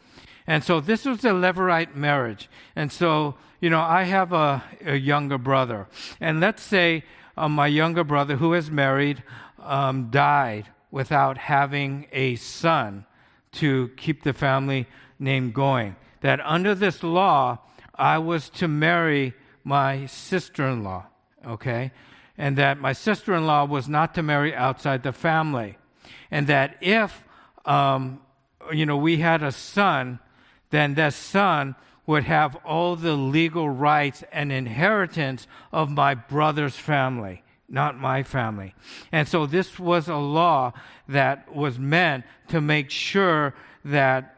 And 0.47 0.63
so 0.63 0.79
this 0.79 1.03
was 1.03 1.25
a 1.25 1.31
Levirate 1.31 1.93
marriage. 1.95 2.49
And 2.77 2.89
so, 2.89 3.35
you 3.59 3.69
know, 3.69 3.81
I 3.81 4.03
have 4.03 4.31
a, 4.31 4.63
a 4.85 4.95
younger 4.95 5.37
brother. 5.37 5.87
And 6.21 6.39
let's 6.39 6.63
say 6.63 7.03
uh, 7.35 7.49
my 7.49 7.67
younger 7.67 8.05
brother, 8.05 8.37
who 8.37 8.53
is 8.53 8.71
married, 8.71 9.23
um, 9.63 10.09
died 10.09 10.67
without 10.91 11.37
having 11.37 12.07
a 12.11 12.35
son 12.35 13.05
to 13.51 13.89
keep 13.97 14.23
the 14.23 14.33
family 14.33 14.87
name 15.19 15.51
going. 15.51 15.95
That 16.21 16.39
under 16.43 16.75
this 16.75 17.03
law, 17.03 17.59
I 17.95 18.17
was 18.17 18.49
to 18.51 18.67
marry 18.67 19.33
my 19.63 20.05
sister 20.05 20.67
in 20.67 20.83
law, 20.83 21.05
okay? 21.45 21.91
and 22.39 22.57
that 22.57 22.79
my 22.79 22.93
sister 22.93 23.35
in 23.35 23.45
law 23.45 23.65
was 23.65 23.89
not 23.89 24.15
to 24.15 24.23
marry 24.23 24.55
outside 24.55 25.03
the 25.03 25.11
family. 25.11 25.77
And 26.31 26.47
that 26.47 26.77
if, 26.79 27.25
um, 27.65 28.21
you 28.71 28.85
know, 28.85 28.95
we 28.95 29.17
had 29.17 29.43
a 29.43 29.51
son, 29.51 30.19
then 30.69 30.93
that 30.93 31.13
son 31.13 31.75
would 32.07 32.23
have 32.23 32.55
all 32.65 32.95
the 32.95 33.13
legal 33.13 33.69
rights 33.69 34.23
and 34.31 34.53
inheritance 34.53 35.47
of 35.73 35.91
my 35.91 36.15
brother's 36.15 36.77
family, 36.77 37.43
not 37.69 37.97
my 37.97 38.23
family. 38.23 38.73
And 39.11 39.27
so 39.27 39.45
this 39.45 39.79
was 39.79 40.07
a 40.07 40.15
law 40.15 40.73
that 41.07 41.53
was 41.53 41.77
meant 41.77 42.25
to 42.49 42.61
make 42.61 42.89
sure 42.89 43.53
that, 43.85 44.35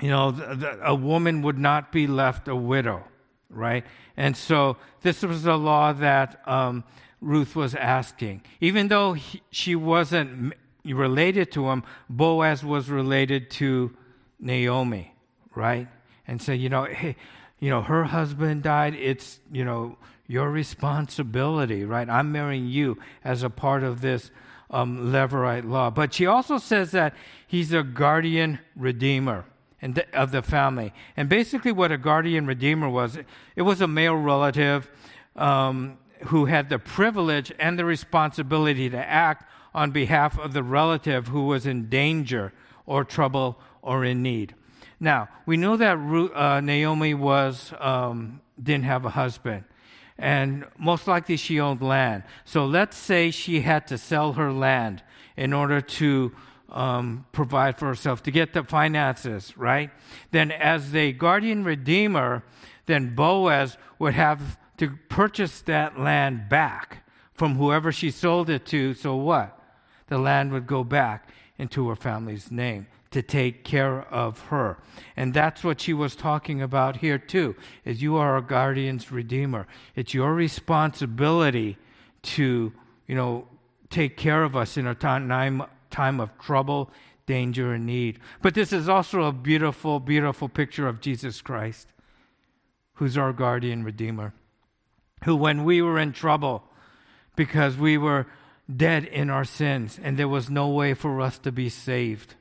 you 0.00 0.10
know, 0.10 0.34
a 0.82 0.94
woman 0.94 1.42
would 1.42 1.58
not 1.58 1.92
be 1.92 2.06
left 2.06 2.48
a 2.48 2.56
widow, 2.56 3.04
right? 3.48 3.84
And 4.16 4.36
so 4.36 4.76
this 5.02 5.22
was 5.22 5.46
a 5.46 5.54
law 5.54 5.92
that 5.92 6.40
um, 6.46 6.84
Ruth 7.20 7.56
was 7.56 7.74
asking. 7.74 8.42
Even 8.60 8.88
though 8.88 9.14
he, 9.14 9.42
she 9.50 9.74
wasn't 9.74 10.54
related 10.84 11.50
to 11.52 11.68
him, 11.68 11.82
Boaz 12.08 12.64
was 12.64 12.88
related 12.88 13.50
to 13.52 13.96
Naomi, 14.38 15.14
right? 15.54 15.88
And 16.26 16.40
so, 16.40 16.52
you 16.52 16.68
know, 16.68 16.84
hey, 16.84 17.16
you 17.58 17.70
know, 17.70 17.82
her 17.82 18.04
husband 18.04 18.62
died. 18.62 18.94
It's, 18.94 19.40
you 19.50 19.64
know, 19.64 19.96
your 20.26 20.50
responsibility, 20.50 21.84
right? 21.84 22.08
I'm 22.08 22.32
marrying 22.32 22.66
you 22.66 22.98
as 23.24 23.42
a 23.42 23.50
part 23.50 23.82
of 23.82 24.00
this 24.00 24.30
um, 24.70 25.12
Levirate 25.12 25.68
law. 25.68 25.90
But 25.90 26.14
she 26.14 26.26
also 26.26 26.58
says 26.58 26.90
that 26.90 27.14
he's 27.46 27.72
a 27.72 27.82
guardian 27.82 28.58
redeemer 28.74 29.44
and 29.80 30.04
of 30.12 30.32
the 30.32 30.42
family. 30.42 30.92
And 31.16 31.28
basically, 31.28 31.72
what 31.72 31.92
a 31.92 31.98
guardian 31.98 32.46
redeemer 32.46 32.88
was, 32.88 33.18
it 33.54 33.62
was 33.62 33.80
a 33.80 33.86
male 33.86 34.16
relative 34.16 34.90
um, 35.36 35.98
who 36.26 36.46
had 36.46 36.68
the 36.68 36.78
privilege 36.78 37.52
and 37.58 37.78
the 37.78 37.84
responsibility 37.84 38.88
to 38.90 38.98
act 38.98 39.48
on 39.74 39.90
behalf 39.90 40.38
of 40.38 40.54
the 40.54 40.62
relative 40.62 41.28
who 41.28 41.46
was 41.46 41.66
in 41.66 41.88
danger 41.88 42.52
or 42.86 43.04
trouble 43.04 43.60
or 43.82 44.04
in 44.04 44.22
need. 44.22 44.54
Now, 44.98 45.28
we 45.44 45.58
know 45.58 45.76
that 45.76 45.98
uh, 46.34 46.60
Naomi 46.60 47.12
was, 47.12 47.74
um, 47.78 48.40
didn't 48.60 48.84
have 48.84 49.04
a 49.04 49.10
husband, 49.10 49.64
and 50.18 50.64
most 50.78 51.06
likely 51.06 51.36
she 51.36 51.60
owned 51.60 51.82
land. 51.82 52.22
So 52.44 52.64
let's 52.64 52.96
say 52.96 53.30
she 53.30 53.60
had 53.60 53.86
to 53.88 53.98
sell 53.98 54.34
her 54.34 54.52
land 54.52 55.02
in 55.36 55.52
order 55.52 55.80
to 55.80 56.32
um, 56.70 57.26
provide 57.32 57.78
for 57.78 57.86
herself, 57.86 58.22
to 58.24 58.30
get 58.30 58.52
the 58.52 58.64
finances, 58.64 59.56
right? 59.56 59.90
Then, 60.30 60.50
as 60.50 60.90
the 60.90 61.12
guardian 61.12 61.64
redeemer, 61.64 62.42
then 62.86 63.14
Boaz 63.14 63.76
would 63.98 64.14
have 64.14 64.58
to 64.78 64.98
purchase 65.08 65.60
that 65.62 65.98
land 65.98 66.48
back 66.48 67.04
from 67.34 67.56
whoever 67.56 67.92
she 67.92 68.10
sold 68.10 68.50
it 68.50 68.66
to. 68.66 68.94
So 68.94 69.14
what? 69.16 69.58
The 70.08 70.18
land 70.18 70.52
would 70.52 70.66
go 70.66 70.84
back 70.84 71.28
into 71.58 71.88
her 71.88 71.96
family's 71.96 72.50
name 72.50 72.86
to 73.16 73.22
take 73.22 73.64
care 73.64 74.02
of 74.12 74.38
her. 74.48 74.76
And 75.16 75.32
that's 75.32 75.64
what 75.64 75.80
she 75.80 75.94
was 75.94 76.14
talking 76.14 76.60
about 76.60 76.98
here 76.98 77.16
too, 77.16 77.56
is 77.82 78.02
you 78.02 78.16
are 78.16 78.36
a 78.36 78.42
guardian's 78.42 79.10
redeemer. 79.10 79.66
It's 79.94 80.12
your 80.12 80.34
responsibility 80.34 81.78
to, 82.24 82.74
you 83.06 83.14
know, 83.14 83.48
take 83.88 84.18
care 84.18 84.44
of 84.44 84.54
us 84.54 84.76
in 84.76 84.86
a 84.86 84.94
time, 84.94 85.62
time 85.90 86.20
of 86.20 86.38
trouble, 86.38 86.90
danger, 87.24 87.72
and 87.72 87.86
need. 87.86 88.18
But 88.42 88.52
this 88.52 88.70
is 88.70 88.86
also 88.86 89.22
a 89.22 89.32
beautiful, 89.32 89.98
beautiful 89.98 90.50
picture 90.50 90.86
of 90.86 91.00
Jesus 91.00 91.40
Christ, 91.40 91.88
who's 92.96 93.16
our 93.16 93.32
guardian 93.32 93.82
redeemer 93.82 94.34
who, 95.24 95.34
when 95.34 95.64
we 95.64 95.80
were 95.80 95.98
in 95.98 96.12
trouble 96.12 96.64
because 97.34 97.78
we 97.78 97.96
were 97.96 98.26
dead 98.74 99.04
in 99.04 99.30
our 99.30 99.44
sins 99.44 99.98
and 100.02 100.18
there 100.18 100.28
was 100.28 100.50
no 100.50 100.68
way 100.68 100.92
for 100.92 101.22
us 101.22 101.38
to 101.38 101.50
be 101.50 101.70
saved, 101.70 102.34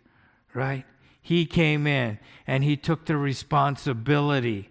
right? 0.56 0.86
He 1.22 1.46
came 1.46 1.86
in 1.86 2.20
and 2.48 2.64
he 2.64 2.78
took 2.78 3.06
the 3.06 3.18
responsibility 3.18 4.70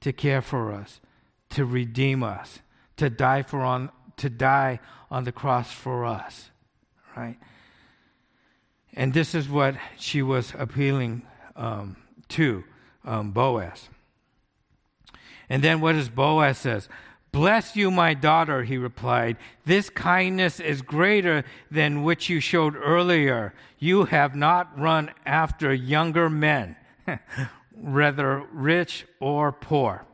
to 0.00 0.12
care 0.12 0.42
for 0.42 0.72
us, 0.72 1.00
to 1.50 1.64
redeem 1.64 2.22
us, 2.22 2.60
to 2.96 3.10
die 3.10 3.42
for 3.42 3.60
on 3.60 3.90
to 4.16 4.30
die 4.30 4.80
on 5.10 5.24
the 5.24 5.32
cross 5.32 5.70
for 5.70 6.04
us, 6.04 6.50
right? 7.16 7.36
And 8.94 9.12
this 9.12 9.34
is 9.34 9.48
what 9.48 9.76
she 9.98 10.22
was 10.22 10.54
appealing 10.58 11.22
um, 11.54 11.96
to 12.30 12.64
um, 13.04 13.32
Boaz. 13.32 13.90
And 15.48 15.62
then 15.62 15.80
what 15.80 15.92
does 15.92 16.08
Boaz 16.08 16.58
says? 16.58 16.88
Bless 17.36 17.76
you, 17.76 17.90
my 17.90 18.14
daughter, 18.14 18.64
he 18.64 18.78
replied. 18.78 19.36
This 19.66 19.90
kindness 19.90 20.58
is 20.58 20.80
greater 20.80 21.44
than 21.70 22.02
which 22.02 22.30
you 22.30 22.40
showed 22.40 22.74
earlier. 22.74 23.52
You 23.78 24.04
have 24.04 24.34
not 24.34 24.80
run 24.80 25.10
after 25.26 25.70
younger 25.70 26.30
men, 26.30 26.76
whether 27.74 28.42
rich 28.54 29.04
or 29.20 29.52
poor. 29.52 30.06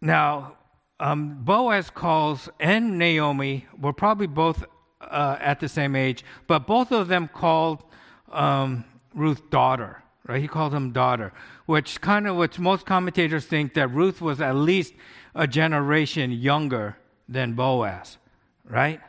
Now, 0.00 0.56
um, 0.98 1.44
Boaz 1.44 1.88
calls 1.88 2.48
and 2.58 2.98
Naomi 2.98 3.68
were 3.80 3.92
probably 3.92 4.26
both 4.26 4.64
uh, 5.00 5.36
at 5.38 5.60
the 5.60 5.68
same 5.68 5.94
age, 5.94 6.24
but 6.48 6.66
both 6.66 6.90
of 6.90 7.06
them 7.06 7.28
called 7.32 7.84
um, 8.32 8.84
Ruth 9.14 9.48
daughter. 9.50 10.02
Right? 10.26 10.42
He 10.42 10.48
called 10.48 10.74
him 10.74 10.90
daughter, 10.90 11.32
which 11.66 12.00
kind 12.00 12.26
of 12.26 12.34
which 12.34 12.58
most 12.58 12.86
commentators 12.86 13.46
think 13.46 13.74
that 13.74 13.86
Ruth 13.88 14.20
was 14.20 14.40
at 14.40 14.56
least 14.56 14.94
a 15.34 15.46
generation 15.46 16.30
younger 16.30 16.96
than 17.28 17.54
Boaz, 17.54 18.18
right? 18.64 19.00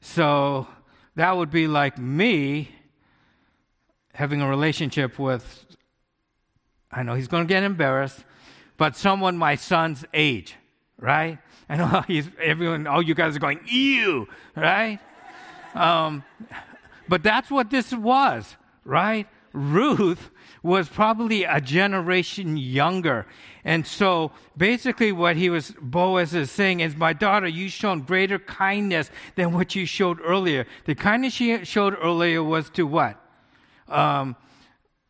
So 0.00 0.66
that 1.16 1.36
would 1.36 1.50
be 1.50 1.66
like 1.66 1.98
me 1.98 2.70
having 4.14 4.40
a 4.40 4.48
relationship 4.48 5.18
with, 5.18 5.66
I 6.90 7.02
know 7.02 7.14
he's 7.14 7.28
going 7.28 7.46
to 7.46 7.52
get 7.52 7.62
embarrassed, 7.62 8.24
but 8.76 8.96
someone 8.96 9.36
my 9.36 9.54
son's 9.54 10.04
age, 10.14 10.56
right? 10.98 11.38
I 11.68 11.76
know 11.76 12.02
he's, 12.06 12.28
everyone, 12.40 12.86
all 12.86 13.02
you 13.02 13.14
guys 13.14 13.36
are 13.36 13.40
going, 13.40 13.60
ew, 13.66 14.26
right? 14.56 14.98
Um, 15.74 16.24
but 17.08 17.22
that's 17.22 17.50
what 17.50 17.70
this 17.70 17.92
was, 17.92 18.56
right? 18.84 19.26
Ruth 19.52 20.30
was 20.62 20.88
probably 20.88 21.44
a 21.44 21.60
generation 21.60 22.56
younger. 22.56 23.26
And 23.64 23.86
so 23.86 24.32
basically 24.56 25.12
what 25.12 25.36
he 25.36 25.50
was, 25.50 25.74
Boaz 25.80 26.34
is 26.34 26.50
saying 26.50 26.80
is, 26.80 26.96
my 26.96 27.12
daughter, 27.12 27.46
you've 27.46 27.72
shown 27.72 28.02
greater 28.02 28.38
kindness 28.38 29.10
than 29.36 29.52
what 29.52 29.74
you 29.74 29.86
showed 29.86 30.18
earlier. 30.22 30.66
The 30.84 30.94
kindness 30.94 31.34
she 31.34 31.64
showed 31.64 31.96
earlier 32.00 32.42
was 32.42 32.70
to 32.70 32.86
what? 32.86 33.22
Um, 33.88 34.36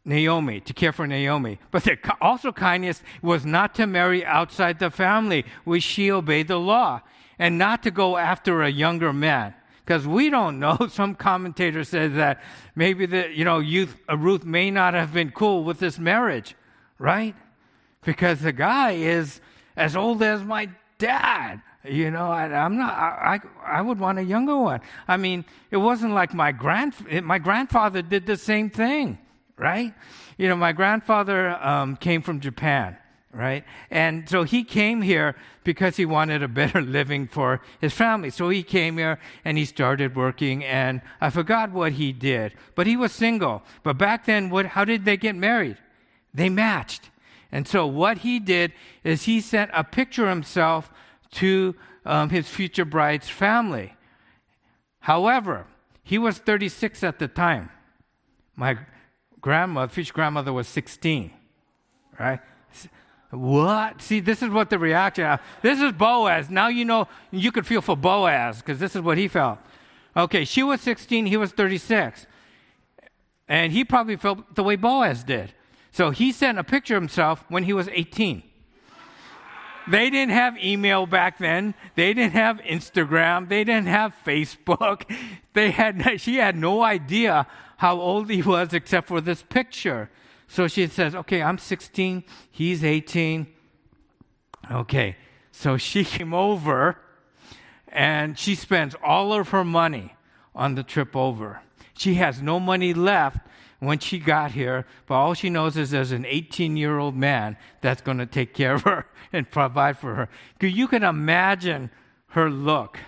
Naomi, 0.04 0.60
to 0.60 0.72
care 0.72 0.92
for 0.92 1.06
Naomi. 1.06 1.58
But 1.70 1.84
the, 1.84 1.98
also 2.20 2.52
kindness 2.52 3.02
was 3.20 3.44
not 3.44 3.74
to 3.74 3.86
marry 3.86 4.24
outside 4.24 4.78
the 4.78 4.90
family, 4.90 5.44
which 5.64 5.82
she 5.82 6.10
obeyed 6.10 6.48
the 6.48 6.58
law, 6.58 7.02
and 7.38 7.58
not 7.58 7.82
to 7.82 7.90
go 7.90 8.16
after 8.16 8.62
a 8.62 8.70
younger 8.70 9.12
man 9.12 9.54
because 9.88 10.06
we 10.06 10.30
don't 10.30 10.60
know. 10.60 10.76
Some 10.90 11.14
commentator 11.14 11.82
says 11.82 12.12
that 12.12 12.42
maybe 12.76 13.06
the 13.06 13.30
you 13.32 13.44
know 13.44 13.58
youth 13.58 13.96
uh, 14.08 14.16
Ruth 14.16 14.44
may 14.44 14.70
not 14.70 14.94
have 14.94 15.12
been 15.12 15.30
cool 15.30 15.64
with 15.64 15.80
this 15.80 15.98
marriage, 15.98 16.54
right? 16.98 17.34
because 18.08 18.40
the 18.40 18.52
guy 18.52 18.92
is 18.92 19.40
as 19.76 19.96
old 19.96 20.22
as 20.22 20.42
my 20.42 20.68
dad. 20.96 21.60
You 21.84 22.10
know, 22.10 22.30
I, 22.30 22.46
am 22.46 22.78
not. 22.78 22.92
I, 22.94 23.40
I 23.64 23.82
would 23.82 23.98
want 23.98 24.18
a 24.18 24.22
younger 24.22 24.56
one. 24.56 24.80
I 25.06 25.16
mean, 25.16 25.44
it 25.70 25.76
wasn't 25.76 26.14
like 26.14 26.34
my 26.34 26.52
grand. 26.52 26.94
My 27.22 27.38
grandfather 27.38 28.00
did 28.00 28.24
the 28.24 28.36
same 28.36 28.68
thing, 28.70 29.18
right? 29.56 29.94
You 30.38 30.48
know, 30.48 30.56
my 30.56 30.72
grandfather 30.72 31.50
um, 31.64 31.96
came 31.96 32.22
from 32.22 32.40
Japan, 32.40 32.96
right? 33.38 33.64
And 33.88 34.28
so 34.28 34.42
he 34.42 34.64
came 34.64 35.00
here 35.00 35.36
because 35.62 35.96
he 35.96 36.04
wanted 36.04 36.42
a 36.42 36.48
better 36.48 36.82
living 36.98 37.28
for 37.28 37.60
his 37.80 37.94
family. 37.94 38.30
So 38.30 38.48
he 38.48 38.64
came 38.64 38.98
here 38.98 39.20
and 39.44 39.56
he 39.56 39.64
started 39.64 40.16
working. 40.16 40.64
And 40.64 41.00
I 41.20 41.30
forgot 41.30 41.70
what 41.70 41.92
he 41.92 42.12
did, 42.12 42.54
but 42.74 42.88
he 42.88 42.96
was 42.96 43.12
single. 43.12 43.62
But 43.84 43.96
back 43.96 44.26
then, 44.26 44.50
what? 44.50 44.66
How 44.66 44.84
did 44.84 45.04
they 45.04 45.16
get 45.16 45.36
married? 45.36 45.78
They 46.34 46.48
matched. 46.48 47.10
And 47.52 47.66
so 47.66 47.86
what 47.86 48.18
he 48.18 48.40
did 48.40 48.72
is 49.04 49.22
he 49.22 49.40
sent 49.40 49.70
a 49.72 49.84
picture 49.84 50.24
of 50.24 50.30
himself 50.30 50.90
to 51.32 51.76
um, 52.04 52.30
his 52.30 52.48
future 52.48 52.84
bride's 52.84 53.28
family. 53.28 53.94
However, 54.98 55.66
he 56.02 56.18
was 56.18 56.38
36 56.38 57.04
at 57.04 57.20
the 57.20 57.28
time. 57.28 57.70
My 58.56 58.78
grandmother, 59.40 59.92
future 59.92 60.12
grandmother, 60.12 60.52
was 60.52 60.66
16. 60.66 61.30
Right? 62.18 62.40
What? 63.30 64.00
See, 64.00 64.20
this 64.20 64.42
is 64.42 64.48
what 64.48 64.70
the 64.70 64.78
reaction. 64.78 65.24
Uh, 65.24 65.38
this 65.60 65.80
is 65.80 65.92
Boaz. 65.92 66.48
Now 66.48 66.68
you 66.68 66.84
know 66.84 67.08
you 67.30 67.52
could 67.52 67.66
feel 67.66 67.82
for 67.82 67.96
Boaz 67.96 68.58
because 68.58 68.78
this 68.78 68.96
is 68.96 69.02
what 69.02 69.18
he 69.18 69.28
felt. 69.28 69.58
Okay, 70.16 70.44
she 70.44 70.62
was 70.62 70.80
16, 70.80 71.26
he 71.26 71.36
was 71.36 71.52
36. 71.52 72.26
And 73.46 73.72
he 73.72 73.84
probably 73.84 74.16
felt 74.16 74.54
the 74.54 74.62
way 74.62 74.76
Boaz 74.76 75.24
did. 75.24 75.52
So 75.92 76.10
he 76.10 76.32
sent 76.32 76.58
a 76.58 76.64
picture 76.64 76.96
of 76.96 77.02
himself 77.02 77.44
when 77.48 77.64
he 77.64 77.72
was 77.72 77.88
18. 77.88 78.42
They 79.88 80.10
didn't 80.10 80.32
have 80.32 80.58
email 80.62 81.06
back 81.06 81.38
then. 81.38 81.74
They 81.94 82.12
didn't 82.12 82.34
have 82.34 82.58
Instagram. 82.58 83.48
They 83.48 83.64
didn't 83.64 83.86
have 83.86 84.14
Facebook. 84.24 85.10
They 85.54 85.70
had, 85.70 86.20
she 86.20 86.36
had 86.36 86.56
no 86.56 86.82
idea 86.82 87.46
how 87.78 88.00
old 88.00 88.28
he 88.28 88.42
was 88.42 88.74
except 88.74 89.08
for 89.08 89.20
this 89.20 89.42
picture. 89.42 90.10
So 90.48 90.66
she 90.66 90.86
says, 90.88 91.14
Okay, 91.14 91.42
I'm 91.42 91.58
16. 91.58 92.24
He's 92.50 92.82
18. 92.82 93.46
Okay. 94.70 95.16
So 95.52 95.76
she 95.76 96.04
came 96.16 96.34
over 96.34 96.98
and 97.88 98.38
she 98.38 98.54
spends 98.54 98.96
all 99.02 99.32
of 99.32 99.50
her 99.50 99.64
money 99.64 100.14
on 100.54 100.74
the 100.74 100.82
trip 100.82 101.14
over. 101.14 101.60
She 101.94 102.14
has 102.14 102.42
no 102.42 102.58
money 102.58 102.94
left 102.94 103.38
when 103.80 103.98
she 103.98 104.18
got 104.18 104.52
here, 104.52 104.86
but 105.06 105.14
all 105.14 105.34
she 105.34 105.50
knows 105.50 105.76
is 105.76 105.90
there's 105.90 106.12
an 106.12 106.24
18 106.26 106.76
year 106.76 106.98
old 106.98 107.14
man 107.14 107.56
that's 107.80 108.02
going 108.02 108.18
to 108.18 108.26
take 108.26 108.54
care 108.54 108.74
of 108.74 108.82
her 108.84 109.06
and 109.32 109.50
provide 109.50 109.98
for 109.98 110.14
her. 110.14 110.28
You 110.60 110.88
can 110.88 111.02
imagine 111.02 111.90
her 112.28 112.50
look 112.50 112.98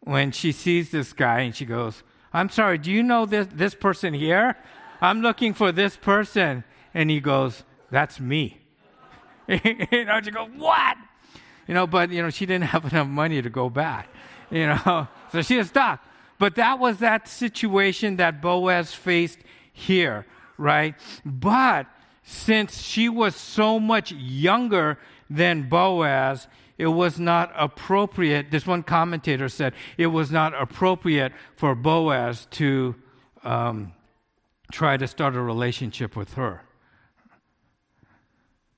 when 0.00 0.32
she 0.32 0.52
sees 0.52 0.90
this 0.90 1.12
guy 1.12 1.40
and 1.40 1.54
she 1.54 1.64
goes, 1.64 2.02
I'm 2.32 2.48
sorry, 2.48 2.78
do 2.78 2.90
you 2.90 3.02
know 3.02 3.26
this, 3.26 3.48
this 3.52 3.74
person 3.74 4.14
here? 4.14 4.56
I'm 5.00 5.22
looking 5.22 5.54
for 5.54 5.72
this 5.72 5.96
person. 5.96 6.64
And 6.94 7.10
he 7.10 7.20
goes, 7.20 7.64
That's 7.90 8.20
me. 8.20 8.58
you 9.48 10.04
know, 10.04 10.20
she 10.22 10.30
goes, 10.30 10.48
What? 10.56 10.96
You 11.66 11.74
know, 11.74 11.86
but, 11.86 12.10
you 12.10 12.22
know, 12.22 12.30
she 12.30 12.46
didn't 12.46 12.68
have 12.68 12.84
enough 12.92 13.06
money 13.06 13.40
to 13.40 13.50
go 13.50 13.70
back, 13.70 14.08
you 14.50 14.66
know, 14.66 15.08
so 15.32 15.42
she 15.42 15.56
was 15.56 15.68
stuck. 15.68 16.04
But 16.38 16.54
that 16.56 16.78
was 16.78 16.98
that 16.98 17.28
situation 17.28 18.16
that 18.16 18.40
Boaz 18.40 18.94
faced 18.94 19.40
here, 19.72 20.26
right? 20.56 20.94
But 21.24 21.86
since 22.22 22.80
she 22.80 23.08
was 23.08 23.36
so 23.36 23.78
much 23.78 24.10
younger 24.12 24.98
than 25.28 25.68
Boaz, 25.68 26.48
it 26.78 26.86
was 26.86 27.20
not 27.20 27.52
appropriate. 27.54 28.50
This 28.50 28.66
one 28.66 28.82
commentator 28.82 29.50
said 29.50 29.74
it 29.98 30.06
was 30.06 30.30
not 30.30 30.54
appropriate 30.60 31.32
for 31.56 31.74
Boaz 31.74 32.46
to 32.52 32.94
um, 33.44 33.92
try 34.72 34.96
to 34.96 35.06
start 35.06 35.34
a 35.34 35.40
relationship 35.40 36.16
with 36.16 36.34
her. 36.34 36.62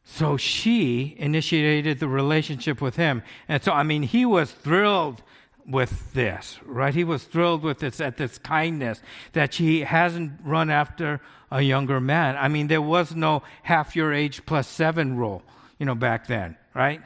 So 0.04 0.36
she 0.36 1.14
initiated 1.18 2.00
the 2.00 2.08
relationship 2.08 2.80
with 2.80 2.96
him. 2.96 3.22
And 3.48 3.62
so, 3.62 3.72
I 3.72 3.82
mean, 3.82 4.02
he 4.02 4.26
was 4.26 4.50
thrilled 4.50 5.22
with 5.66 6.12
this, 6.12 6.58
right? 6.64 6.92
He 6.94 7.04
was 7.04 7.24
thrilled 7.24 7.62
with 7.62 7.78
this 7.78 8.00
at 8.00 8.16
this 8.16 8.36
kindness 8.38 9.00
that 9.32 9.54
she 9.54 9.80
hasn't 9.80 10.32
run 10.44 10.70
after 10.70 11.20
a 11.50 11.62
younger 11.62 12.00
man. 12.00 12.36
I 12.36 12.48
mean, 12.48 12.66
there 12.66 12.82
was 12.82 13.14
no 13.14 13.42
half 13.62 13.94
your 13.94 14.12
age 14.12 14.44
plus 14.44 14.66
seven 14.66 15.16
rule, 15.16 15.42
you 15.78 15.86
know, 15.86 15.94
back 15.94 16.26
then, 16.26 16.56
right? 16.74 17.00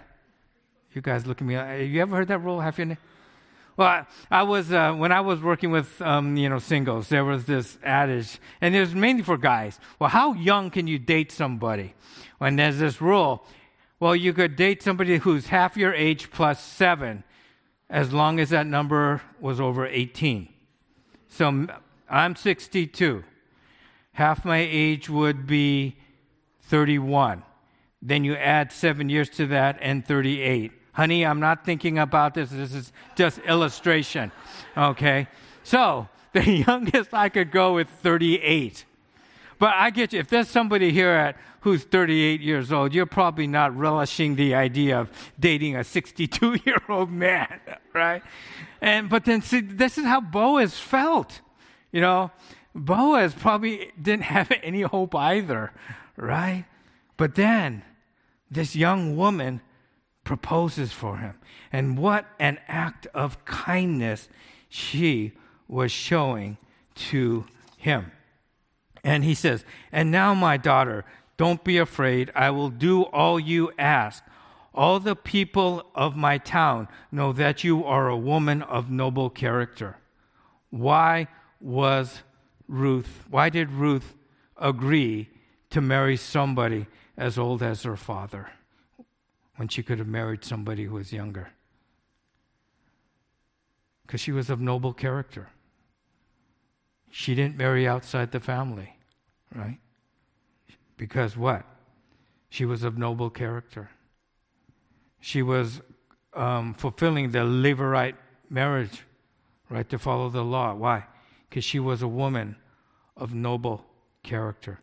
You 0.95 1.03
guys 1.03 1.27
look 1.27 1.43
at 1.43 1.47
me. 1.47 1.55
Have 1.55 1.81
you 1.81 2.01
ever 2.01 2.17
heard 2.17 2.29
that 2.29 2.39
rule? 2.39 2.61
Half 2.61 2.79
your 2.79 2.97
well, 3.77 3.89
I, 3.89 4.07
I 4.31 4.43
was 4.43 4.73
uh, 4.73 4.93
when 4.95 5.13
I 5.13 5.21
was 5.21 5.41
working 5.41 5.71
with 5.71 6.01
um, 6.01 6.37
you 6.37 6.49
know 6.49 6.59
singles. 6.59 7.09
There 7.09 7.25
was 7.25 7.45
this 7.45 7.79
adage, 7.83 8.39
and 8.61 8.75
it 8.75 8.81
was 8.81 8.95
mainly 8.95 9.23
for 9.23 9.37
guys. 9.37 9.79
Well, 9.99 10.11
how 10.11 10.33
young 10.35 10.71
can 10.71 10.87
you 10.87 10.99
date 10.99 11.31
somebody? 11.31 11.95
When 12.39 12.57
there's 12.57 12.79
this 12.79 13.01
rule, 13.01 13.47
well, 13.99 14.15
you 14.15 14.33
could 14.33 14.57
date 14.57 14.83
somebody 14.83 15.19
who's 15.19 15.47
half 15.47 15.77
your 15.77 15.95
age 15.95 16.31
plus 16.31 16.63
seven, 16.63 17.25
as 17.89 18.13
long 18.13 18.39
as 18.41 18.51
that 18.51 18.67
number 18.67 19.23
was 19.41 19.61
over 19.61 19.87
18. 19.87 20.49
So 21.29 21.67
I'm 22.09 22.37
62. 22.37 23.25
Half 24.13 24.45
my 24.45 24.59
age 24.59 25.11
would 25.11 25.47
be 25.47 25.97
31. 26.63 27.43
Then 28.01 28.25
you 28.25 28.35
add 28.35 28.73
seven 28.73 29.09
years 29.09 29.29
to 29.31 29.47
that 29.49 29.79
and 29.81 30.07
38. 30.07 30.73
Honey, 30.97 31.27
I'm 31.27 31.41
not 31.41 31.63
thinking 31.63 31.99
about 31.99 32.33
this. 32.33 32.49
This 32.49 32.73
is 32.73 32.91
just 33.17 33.39
illustration. 33.41 34.33
Okay? 34.75 35.29
So 35.63 36.09
the 36.33 36.51
youngest 36.51 37.13
I 37.13 37.29
could 37.29 37.51
go 37.51 37.75
with 37.75 37.91
38. 37.91 38.87
But 39.59 39.75
I 39.75 39.91
get 39.91 40.15
you. 40.15 40.21
If 40.21 40.29
there's 40.29 40.49
somebody 40.49 40.93
here 40.93 41.11
at 41.11 41.37
who's 41.61 41.85
38 41.85 42.41
years 42.41 42.73
old, 42.73 42.95
you're 42.95 43.05
probably 43.05 43.47
not 43.47 43.77
relishing 43.77 44.37
the 44.37 44.55
idea 44.55 44.99
of 44.99 45.11
dating 45.39 45.77
a 45.77 45.85
62 45.85 46.61
year 46.65 46.81
old 46.89 47.11
man, 47.27 47.61
right? 47.93 48.23
And 48.81 49.11
but 49.11 49.27
then 49.27 49.43
see, 49.43 49.61
this 49.61 49.99
is 49.99 50.07
how 50.07 50.23
Boaz 50.23 50.79
felt. 50.79 51.43
You 51.93 52.01
know, 52.01 52.31
Boaz 52.75 53.35
probably 53.35 53.93
didn't 54.01 54.23
have 54.37 54.51
any 54.63 54.81
hope 54.81 55.15
either, 55.15 55.73
right? 56.17 56.65
But 57.19 57.35
then 57.35 57.83
this 58.51 58.75
young 58.75 59.15
woman 59.15 59.61
proposes 60.27 60.93
for 60.93 61.19
him. 61.19 61.35
And 61.73 61.97
what 61.97 62.27
an 62.39 62.59
act 62.69 63.07
of 63.15 63.43
kindness 63.47 64.29
she 64.69 65.33
was 65.69 65.91
showing 65.91 66.59
to 66.97 67.47
him. 67.79 68.11
And 69.03 69.25
he 69.25 69.35
says, 69.35 69.65
And 69.93 70.11
now, 70.11 70.35
my 70.35 70.57
daughter, 70.57 71.05
don't 71.37 71.63
be 71.63 71.79
afraid. 71.79 72.33
I 72.35 72.51
will 72.51 72.71
do 72.71 73.05
all 73.05 73.39
you 73.39 73.71
ask. 73.79 74.23
All 74.75 75.01
the 75.01 75.17
people 75.17 75.87
of 75.95 76.17
my 76.17 76.39
town 76.39 76.89
know 77.11 77.33
that 77.33 77.65
you 77.65 77.85
are 77.85 78.09
a 78.09 78.17
woman 78.17 78.63
of 78.63 78.91
noble 78.91 79.31
character. 79.31 79.97
Why 80.71 81.29
was 81.61 82.23
Ruth, 82.69 83.23
why 83.31 83.49
did 83.49 83.71
Ruth 83.71 84.15
agree 84.57 85.29
to 85.71 85.81
marry 85.81 86.17
somebody 86.17 86.87
as 87.17 87.39
old 87.39 87.63
as 87.63 87.85
her 87.85 87.97
father 87.97 88.51
when 89.57 89.69
she 89.69 89.83
could 89.83 89.99
have 89.99 90.09
married 90.09 90.45
somebody 90.45 90.85
who 90.85 90.95
was 90.95 91.13
younger? 91.13 91.51
Because 94.03 94.21
she 94.21 94.33
was 94.33 94.51
of 94.51 94.61
noble 94.61 94.93
character. 94.93 95.49
She 97.11 97.35
didn't 97.35 97.57
marry 97.57 97.89
outside 97.89 98.31
the 98.31 98.41
family, 98.41 98.97
right? 99.55 99.79
Because 100.97 101.37
what? 101.37 101.65
She 102.49 102.65
was 102.65 102.83
of 102.83 102.97
noble 102.97 103.31
character. 103.31 103.91
She 105.21 105.43
was 105.43 105.81
um, 106.35 106.75
fulfilling 106.75 107.31
the 107.31 107.41
Levirate 107.41 108.17
marriage, 108.49 109.03
right, 109.69 109.89
to 109.89 109.99
follow 109.99 110.29
the 110.29 110.45
law. 110.45 110.75
Why? 110.75 111.05
Because 111.49 111.65
she 111.65 111.81
was 111.81 112.03
a 112.03 112.09
woman 112.09 112.57
of 113.17 113.35
noble 113.35 113.85
character. 114.23 114.81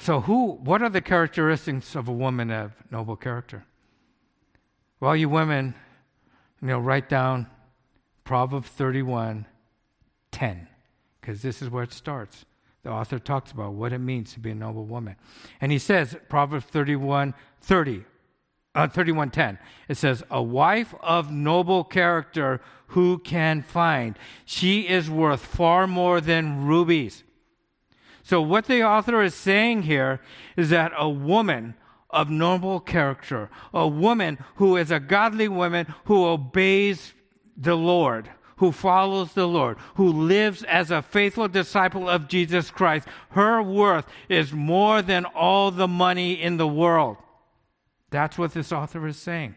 So, 0.00 0.20
who? 0.20 0.52
What 0.52 0.82
are 0.82 0.88
the 0.88 1.00
characteristics 1.00 1.94
of 1.94 2.08
a 2.08 2.12
woman 2.12 2.50
of 2.50 2.72
noble 2.90 3.16
character? 3.16 3.64
Well, 4.98 5.14
you 5.14 5.28
women, 5.28 5.74
you 6.60 6.68
know, 6.68 6.78
write 6.78 7.08
down 7.08 7.46
Proverbs 8.24 8.68
31, 8.68 9.46
10, 10.32 10.68
because 11.20 11.42
this 11.42 11.62
is 11.62 11.70
where 11.70 11.84
it 11.84 11.92
starts 11.92 12.44
the 12.82 12.90
author 12.90 13.18
talks 13.18 13.52
about 13.52 13.74
what 13.74 13.92
it 13.92 13.98
means 13.98 14.32
to 14.32 14.40
be 14.40 14.50
a 14.50 14.54
noble 14.54 14.84
woman. 14.84 15.16
And 15.60 15.70
he 15.70 15.78
says, 15.78 16.16
Proverbs 16.28 16.66
31 16.66 17.34
30, 17.60 18.04
uh, 18.74 18.88
31 18.88 19.30
10, 19.30 19.58
it 19.88 19.96
says, 19.96 20.22
A 20.30 20.42
wife 20.42 20.94
of 21.02 21.30
noble 21.30 21.84
character 21.84 22.60
who 22.88 23.18
can 23.18 23.62
find? 23.62 24.18
She 24.44 24.88
is 24.88 25.10
worth 25.10 25.44
far 25.44 25.86
more 25.86 26.20
than 26.20 26.64
rubies. 26.66 27.22
So, 28.30 28.40
what 28.40 28.66
the 28.66 28.84
author 28.84 29.22
is 29.22 29.34
saying 29.34 29.82
here 29.82 30.20
is 30.56 30.70
that 30.70 30.92
a 30.96 31.08
woman 31.10 31.74
of 32.10 32.30
normal 32.30 32.78
character, 32.78 33.50
a 33.74 33.88
woman 33.88 34.38
who 34.54 34.76
is 34.76 34.92
a 34.92 35.00
godly 35.00 35.48
woman 35.48 35.92
who 36.04 36.24
obeys 36.24 37.12
the 37.56 37.74
Lord, 37.74 38.30
who 38.58 38.70
follows 38.70 39.32
the 39.32 39.48
Lord, 39.48 39.78
who 39.96 40.06
lives 40.06 40.62
as 40.62 40.92
a 40.92 41.02
faithful 41.02 41.48
disciple 41.48 42.08
of 42.08 42.28
Jesus 42.28 42.70
Christ, 42.70 43.08
her 43.30 43.60
worth 43.64 44.06
is 44.28 44.52
more 44.52 45.02
than 45.02 45.24
all 45.24 45.72
the 45.72 45.88
money 45.88 46.34
in 46.40 46.56
the 46.56 46.68
world. 46.68 47.16
That's 48.10 48.38
what 48.38 48.54
this 48.54 48.70
author 48.70 49.08
is 49.08 49.16
saying. 49.16 49.56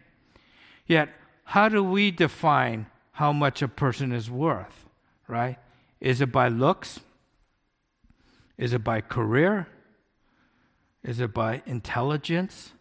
Yet, 0.84 1.10
how 1.44 1.68
do 1.68 1.84
we 1.84 2.10
define 2.10 2.86
how 3.12 3.32
much 3.32 3.62
a 3.62 3.68
person 3.68 4.10
is 4.10 4.28
worth, 4.28 4.84
right? 5.28 5.58
Is 6.00 6.20
it 6.20 6.32
by 6.32 6.48
looks? 6.48 6.98
Is 8.56 8.72
it 8.72 8.84
by 8.84 9.00
career? 9.00 9.68
Is 11.02 11.20
it 11.20 11.34
by 11.34 11.62
intelligence? 11.66 12.72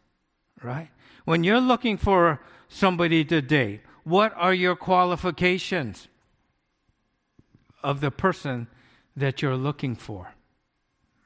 Right? 0.61 0.89
When 1.25 1.43
you're 1.43 1.59
looking 1.59 1.97
for 1.97 2.41
somebody 2.67 3.25
to 3.25 3.41
date, 3.41 3.81
what 4.03 4.33
are 4.35 4.53
your 4.53 4.75
qualifications 4.75 6.07
of 7.81 8.01
the 8.01 8.11
person 8.11 8.67
that 9.15 9.41
you're 9.41 9.57
looking 9.57 9.95
for? 9.95 10.33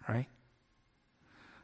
Right? 0.07 0.27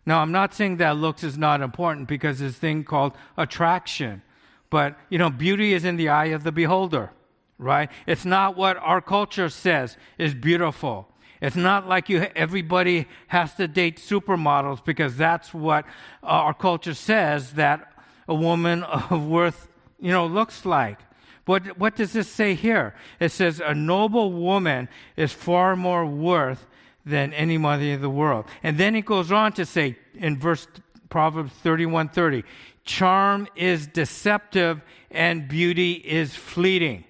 Now, 0.05 0.19
I'm 0.19 0.31
not 0.31 0.53
saying 0.53 0.77
that 0.77 0.97
looks 0.97 1.23
is 1.23 1.37
not 1.37 1.61
important 1.61 2.07
because 2.07 2.39
this 2.39 2.57
thing 2.57 2.83
called 2.83 3.13
attraction. 3.37 4.21
But, 4.69 4.97
you 5.09 5.17
know, 5.17 5.29
beauty 5.29 5.73
is 5.73 5.85
in 5.85 5.97
the 5.97 6.09
eye 6.09 6.27
of 6.27 6.43
the 6.43 6.51
beholder, 6.51 7.11
right? 7.57 7.89
It's 8.07 8.25
not 8.25 8.57
what 8.57 8.75
our 8.77 9.01
culture 9.01 9.49
says 9.49 9.97
is 10.17 10.33
beautiful. 10.33 11.07
It's 11.43 11.57
not 11.57 11.89
like 11.89 12.07
you, 12.07 12.25
everybody 12.37 13.05
has 13.27 13.53
to 13.55 13.67
date 13.67 13.97
supermodels 13.97 14.83
because 14.83 15.17
that's 15.17 15.53
what 15.53 15.83
uh, 16.23 16.27
our 16.27 16.53
culture 16.53 16.93
says 16.93 17.51
that 17.53 17.91
a 18.29 18.33
woman 18.33 18.83
of 18.83 19.27
worth, 19.27 19.67
you 19.99 20.09
know, 20.09 20.25
looks 20.25 20.65
like. 20.65 20.99
What, 21.45 21.77
what 21.77 21.97
does 21.97 22.13
this 22.13 22.29
say 22.29 22.53
here? 22.53 22.95
It 23.19 23.33
says 23.33 23.59
a 23.59 23.75
noble 23.75 24.31
woman 24.31 24.87
is 25.17 25.33
far 25.33 25.75
more 25.75 26.05
worth 26.05 26.65
than 27.05 27.33
any 27.33 27.57
money 27.57 27.91
in 27.91 27.99
the 27.99 28.09
world. 28.09 28.45
And 28.63 28.77
then 28.77 28.95
it 28.95 29.03
goes 29.03 29.29
on 29.29 29.51
to 29.53 29.65
say 29.65 29.97
in 30.13 30.39
verse 30.39 30.65
Proverbs 31.09 31.51
31:30, 31.61 32.45
charm 32.85 33.49
is 33.57 33.85
deceptive 33.85 34.81
and 35.11 35.49
beauty 35.49 35.91
is 35.91 36.33
fleeting 36.33 37.03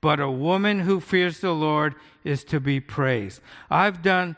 but 0.00 0.20
a 0.20 0.30
woman 0.30 0.80
who 0.80 1.00
fears 1.00 1.40
the 1.40 1.52
Lord 1.52 1.94
is 2.24 2.44
to 2.44 2.60
be 2.60 2.80
praised. 2.80 3.40
I've 3.70 4.02
done, 4.02 4.36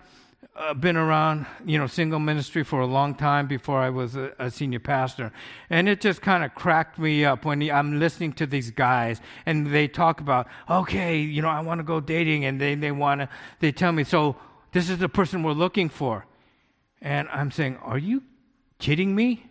uh, 0.55 0.75
been 0.75 0.97
around, 0.97 1.47
you 1.64 1.79
know, 1.79 1.87
single 1.87 2.18
ministry 2.18 2.62
for 2.62 2.81
a 2.81 2.87
long 2.87 3.14
time 3.14 3.47
before 3.47 3.81
I 3.81 3.90
was 3.90 4.16
a, 4.16 4.33
a 4.38 4.51
senior 4.51 4.81
pastor, 4.81 5.33
and 5.71 5.88
it 5.88 6.01
just 6.01 6.21
kind 6.23 6.45
of 6.45 6.55
cracked 6.55 6.99
me 6.99 7.25
up 7.25 7.45
when 7.45 7.62
I'm 7.71 7.99
listening 7.99 8.33
to 8.35 8.47
these 8.47 8.71
guys 8.71 9.21
and 9.47 9.68
they 9.68 9.88
talk 9.88 10.21
about, 10.21 10.47
okay, 10.68 11.18
you 11.18 11.42
know, 11.42 11.49
I 11.49 11.61
want 11.61 11.79
to 11.79 11.85
go 11.85 12.01
dating, 12.01 12.45
and 12.45 12.61
they 12.61 12.75
they 12.75 12.92
want 12.92 13.23
to, 13.23 13.29
they 13.61 13.73
tell 13.73 13.92
me, 13.92 14.05
so 14.05 14.37
this 14.73 14.88
is 14.88 14.99
the 14.99 15.09
person 15.09 15.42
we're 15.42 15.53
looking 15.53 15.88
for, 15.88 16.27
and 17.01 17.29
I'm 17.31 17.51
saying, 17.51 17.79
are 17.83 17.99
you 17.99 18.23
kidding 18.79 19.14
me? 19.14 19.47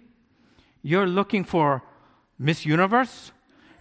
You're 0.83 1.07
looking 1.07 1.43
for 1.43 1.83
Miss 2.39 2.65
Universe? 2.65 3.31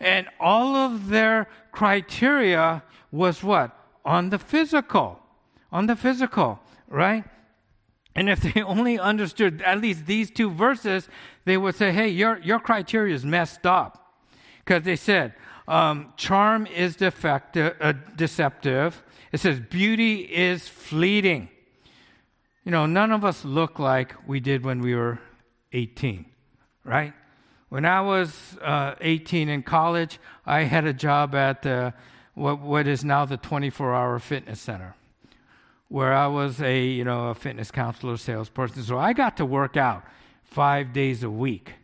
And 0.00 0.26
all 0.38 0.76
of 0.76 1.08
their 1.08 1.46
criteria 1.72 2.82
was 3.12 3.42
what? 3.42 3.76
On 4.04 4.30
the 4.30 4.38
physical. 4.38 5.20
On 5.72 5.86
the 5.86 5.96
physical, 5.96 6.60
right? 6.88 7.24
And 8.14 8.28
if 8.28 8.40
they 8.40 8.62
only 8.76 8.98
understood 8.98 9.62
at 9.62 9.80
least 9.80 10.06
these 10.06 10.30
two 10.30 10.50
verses, 10.50 11.08
they 11.44 11.56
would 11.56 11.74
say, 11.74 11.92
hey, 11.92 12.08
your, 12.08 12.38
your 12.40 12.58
criteria 12.58 13.14
is 13.14 13.24
messed 13.24 13.66
up. 13.66 14.14
Because 14.64 14.82
they 14.82 14.96
said, 14.96 15.34
um, 15.68 16.12
charm 16.16 16.66
is 16.66 16.96
defective, 16.96 17.76
uh, 17.80 17.92
deceptive. 18.16 19.02
It 19.32 19.38
says, 19.38 19.60
beauty 19.60 20.22
is 20.22 20.68
fleeting. 20.68 21.48
You 22.64 22.72
know, 22.72 22.86
none 22.86 23.12
of 23.12 23.24
us 23.24 23.44
look 23.44 23.78
like 23.78 24.14
we 24.26 24.40
did 24.40 24.64
when 24.64 24.80
we 24.80 24.94
were 24.94 25.18
18, 25.72 26.26
right? 26.84 27.14
When 27.68 27.84
I 27.84 28.00
was 28.00 28.58
uh, 28.60 28.96
18 29.00 29.48
in 29.48 29.62
college, 29.62 30.18
I 30.44 30.64
had 30.64 30.84
a 30.84 30.92
job 30.92 31.34
at 31.34 31.64
uh, 31.64 31.92
what, 32.40 32.60
what 32.60 32.88
is 32.88 33.04
now 33.04 33.26
the 33.26 33.36
24 33.36 33.94
hour 33.94 34.18
fitness 34.18 34.60
center, 34.60 34.94
where 35.88 36.14
I 36.14 36.26
was 36.26 36.60
a, 36.62 36.82
you 36.82 37.04
know, 37.04 37.28
a 37.28 37.34
fitness 37.34 37.70
counselor, 37.70 38.16
salesperson. 38.16 38.82
So 38.82 38.98
I 38.98 39.12
got 39.12 39.36
to 39.36 39.44
work 39.44 39.76
out 39.76 40.04
five 40.42 40.94
days 40.94 41.22
a 41.22 41.30
week, 41.30 41.74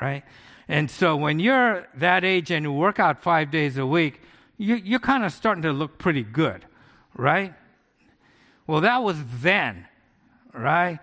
right? 0.00 0.24
And 0.66 0.90
so 0.90 1.16
when 1.16 1.38
you're 1.38 1.86
that 1.94 2.24
age 2.24 2.50
and 2.50 2.64
you 2.64 2.72
work 2.72 2.98
out 2.98 3.22
five 3.22 3.52
days 3.52 3.78
a 3.78 3.86
week, 3.86 4.20
you, 4.58 4.74
you're 4.74 4.98
kind 4.98 5.24
of 5.24 5.32
starting 5.32 5.62
to 5.62 5.72
look 5.72 5.96
pretty 5.98 6.24
good, 6.24 6.64
right? 7.16 7.54
Well, 8.66 8.80
that 8.80 9.04
was 9.04 9.16
then, 9.40 9.86
right? 10.52 10.98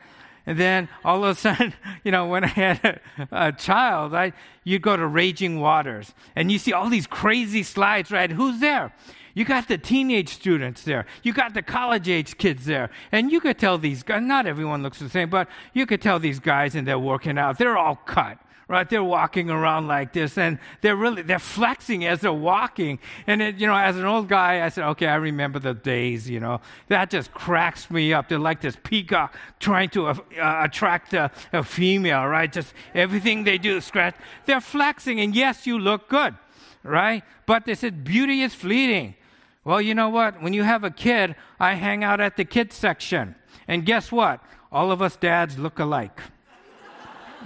And 0.48 0.58
then 0.58 0.88
all 1.04 1.26
of 1.26 1.38
a 1.38 1.40
sudden, 1.40 1.74
you 2.04 2.12
know, 2.12 2.26
when 2.26 2.46
I 2.46 2.48
had 2.48 3.02
a, 3.20 3.28
a, 3.32 3.52
child, 3.52 4.16
I, 4.16 4.32
you 4.64 4.80
go 4.80 4.96
to 4.96 5.06
Raging 5.06 5.60
Waters 5.60 6.14
and 6.36 6.52
you 6.52 6.58
see 6.58 6.74
all 6.74 6.90
these 6.90 7.06
crazy 7.06 7.62
slides, 7.62 8.10
right? 8.10 8.32
Who's 8.32 8.60
there? 8.60 8.94
You 9.36 9.46
got 9.46 9.68
the 9.68 9.78
teenage 9.78 10.30
students 10.30 10.84
there. 10.84 11.06
You 11.22 11.34
got 11.34 11.54
the 11.54 11.62
college 11.62 12.10
age 12.10 12.40
kids 12.40 12.66
there. 12.66 12.90
And 13.12 13.32
you 13.32 13.40
could 13.40 13.60
tell 13.60 13.78
these 13.78 14.02
guys, 14.02 14.24
not 14.24 14.48
everyone 14.48 14.82
looks 14.82 14.98
the 14.98 15.10
same, 15.10 15.30
but 15.30 15.48
you 15.74 15.86
could 15.86 16.02
tell 16.02 16.18
these 16.18 16.40
guys 16.40 16.74
and 16.74 16.88
they're 16.88 16.98
working 16.98 17.38
out. 17.38 17.60
They're 17.60 17.78
all 17.78 17.98
cut 17.98 18.40
right? 18.68 18.90
They're 18.90 19.04
walking 19.04 19.50
around 19.50 19.88
like 19.88 20.12
this 20.14 20.38
and 20.38 20.60
they're 20.82 20.96
really, 20.96 21.22
they're 21.22 21.40
flexing 21.40 22.06
as 22.06 22.22
they're 22.22 22.34
walking. 22.34 23.00
And 23.26 23.42
it, 23.42 23.56
you 23.58 23.68
know, 23.68 23.76
as 23.76 23.98
an 23.98 24.06
old 24.06 24.28
guy, 24.28 24.66
I 24.66 24.70
said, 24.70 24.84
okay, 24.90 25.08
I 25.08 25.16
remember 25.16 25.60
the 25.60 25.74
days, 25.74 26.30
you 26.30 26.40
know, 26.40 26.60
that 26.90 27.10
just 27.10 27.32
cracks 27.34 27.90
me 27.90 28.14
up. 28.14 28.28
They're 28.28 28.40
like 28.40 28.62
this 28.62 28.78
peacock 28.84 29.36
trying 29.60 29.90
to 29.90 30.08
uh, 30.08 30.16
uh, 30.40 30.60
attract 30.64 31.14
a, 31.14 31.32
a 31.54 31.64
female, 31.64 32.26
right? 32.26 32.52
Just 32.52 32.74
everything 32.94 33.46
they 33.46 33.58
do, 33.58 33.78
is 33.78 33.86
scratch. 33.86 34.16
They're 34.46 34.62
flexing 34.62 35.20
and 35.20 35.36
yes, 35.36 35.66
you 35.66 35.80
look 35.80 36.10
good, 36.10 36.36
right? 36.84 37.24
But 37.46 37.66
they 37.66 37.76
said 37.76 38.04
beauty 38.04 38.42
is 38.42 38.54
fleeting. 38.54 39.16
Well, 39.64 39.82
you 39.82 39.96
know 39.96 40.10
what? 40.10 40.42
When 40.42 40.54
you 40.54 40.64
have 40.64 40.84
a 40.84 40.92
kid, 40.92 41.36
I 41.60 41.74
hang 41.74 42.04
out 42.04 42.22
at 42.22 42.38
the 42.38 42.46
kids 42.46 42.76
section. 42.76 43.36
And 43.68 43.86
guess 43.86 44.12
what? 44.12 44.42
All 44.72 44.92
of 44.92 45.02
us 45.02 45.16
dads 45.16 45.58
look 45.58 45.80
alike. 45.80 46.22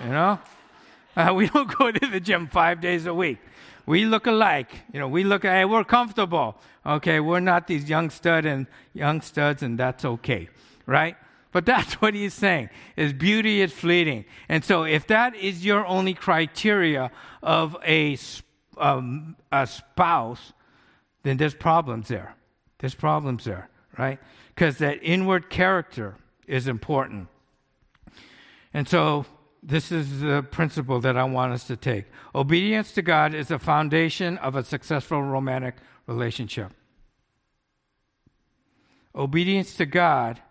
You 0.03 0.09
know? 0.09 0.39
Uh, 1.15 1.33
we 1.35 1.47
don't 1.47 1.75
go 1.77 1.91
to 1.91 2.07
the 2.07 2.19
gym 2.19 2.47
five 2.47 2.81
days 2.81 3.05
a 3.05 3.13
week. 3.13 3.39
We 3.85 4.05
look 4.05 4.27
alike. 4.27 4.71
You 4.93 4.99
know, 4.99 5.07
we 5.07 5.23
look, 5.23 5.43
hey, 5.43 5.65
we're 5.65 5.83
comfortable. 5.83 6.55
Okay, 6.85 7.19
we're 7.19 7.39
not 7.39 7.67
these 7.67 7.89
young 7.89 8.09
stud 8.09 8.45
and 8.45 8.67
young 8.93 9.21
studs, 9.21 9.63
and 9.63 9.77
that's 9.77 10.05
okay, 10.05 10.49
right? 10.85 11.15
But 11.51 11.65
that's 11.71 11.95
what 11.95 12.13
he's 12.13 12.33
saying 12.33 12.69
is 12.95 13.13
beauty 13.13 13.61
is 13.61 13.71
fleeting. 13.71 14.25
And 14.49 14.63
so 14.63 14.83
if 14.83 15.07
that 15.07 15.35
is 15.35 15.65
your 15.65 15.85
only 15.85 16.13
criteria 16.13 17.11
of 17.41 17.75
a, 17.85 18.17
um, 18.77 19.35
a 19.51 19.67
spouse, 19.67 20.53
then 21.23 21.37
there's 21.37 21.55
problems 21.55 22.07
there. 22.07 22.35
There's 22.79 22.95
problems 22.95 23.43
there, 23.43 23.69
right? 23.97 24.19
Because 24.55 24.77
that 24.77 24.99
inward 25.03 25.49
character 25.49 26.15
is 26.47 26.67
important. 26.67 27.27
And 28.73 28.87
so 28.87 29.25
this 29.63 29.91
is 29.91 30.21
the 30.21 30.41
principle 30.41 30.99
that 31.01 31.17
I 31.17 31.23
want 31.23 31.53
us 31.53 31.65
to 31.65 31.75
take. 31.75 32.05
Obedience 32.33 32.91
to 32.93 33.01
God 33.01 33.33
is 33.33 33.49
the 33.49 33.59
foundation 33.59 34.37
of 34.39 34.55
a 34.55 34.63
successful 34.63 35.21
romantic 35.21 35.75
relationship. 36.07 36.73
Obedience 39.13 39.75
to 39.75 39.85
God 39.85 40.41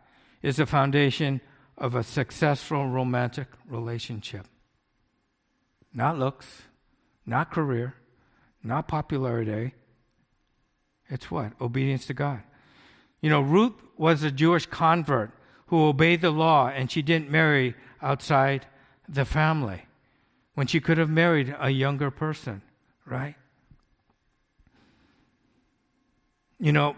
is 0.43 0.57
the 0.57 0.67
foundation 0.67 1.41
of 1.77 1.95
a 1.95 2.05
successful 2.05 2.87
romantic 2.87 3.49
relationship. 3.69 4.47
Not 5.93 6.19
looks, 6.19 6.63
not 7.27 7.51
career, 7.51 7.95
not 8.63 8.87
popularity. 8.87 9.75
It's 11.09 11.31
what? 11.31 11.53
Obedience 11.61 12.07
to 12.07 12.15
God. 12.15 12.43
You 13.21 13.31
know, 13.31 13.41
Ruth 13.41 13.75
was 13.97 14.23
a 14.23 14.31
Jewish 14.31 14.67
convert 14.67 15.33
who 15.67 15.87
obeyed 15.87 16.21
the 16.21 16.31
law 16.31 16.69
and 16.69 16.91
she 16.91 17.03
didn't 17.03 17.31
marry 17.31 17.75
outside 18.01 18.67
the 19.11 19.25
family 19.25 19.83
when 20.55 20.67
she 20.67 20.81
could 20.81 20.99
have 20.99 21.11
married 21.11 21.55
a 21.59 21.71
younger 21.71 22.11
person, 22.11 22.63
right? 23.05 23.35
You 26.59 26.73
know, 26.73 26.97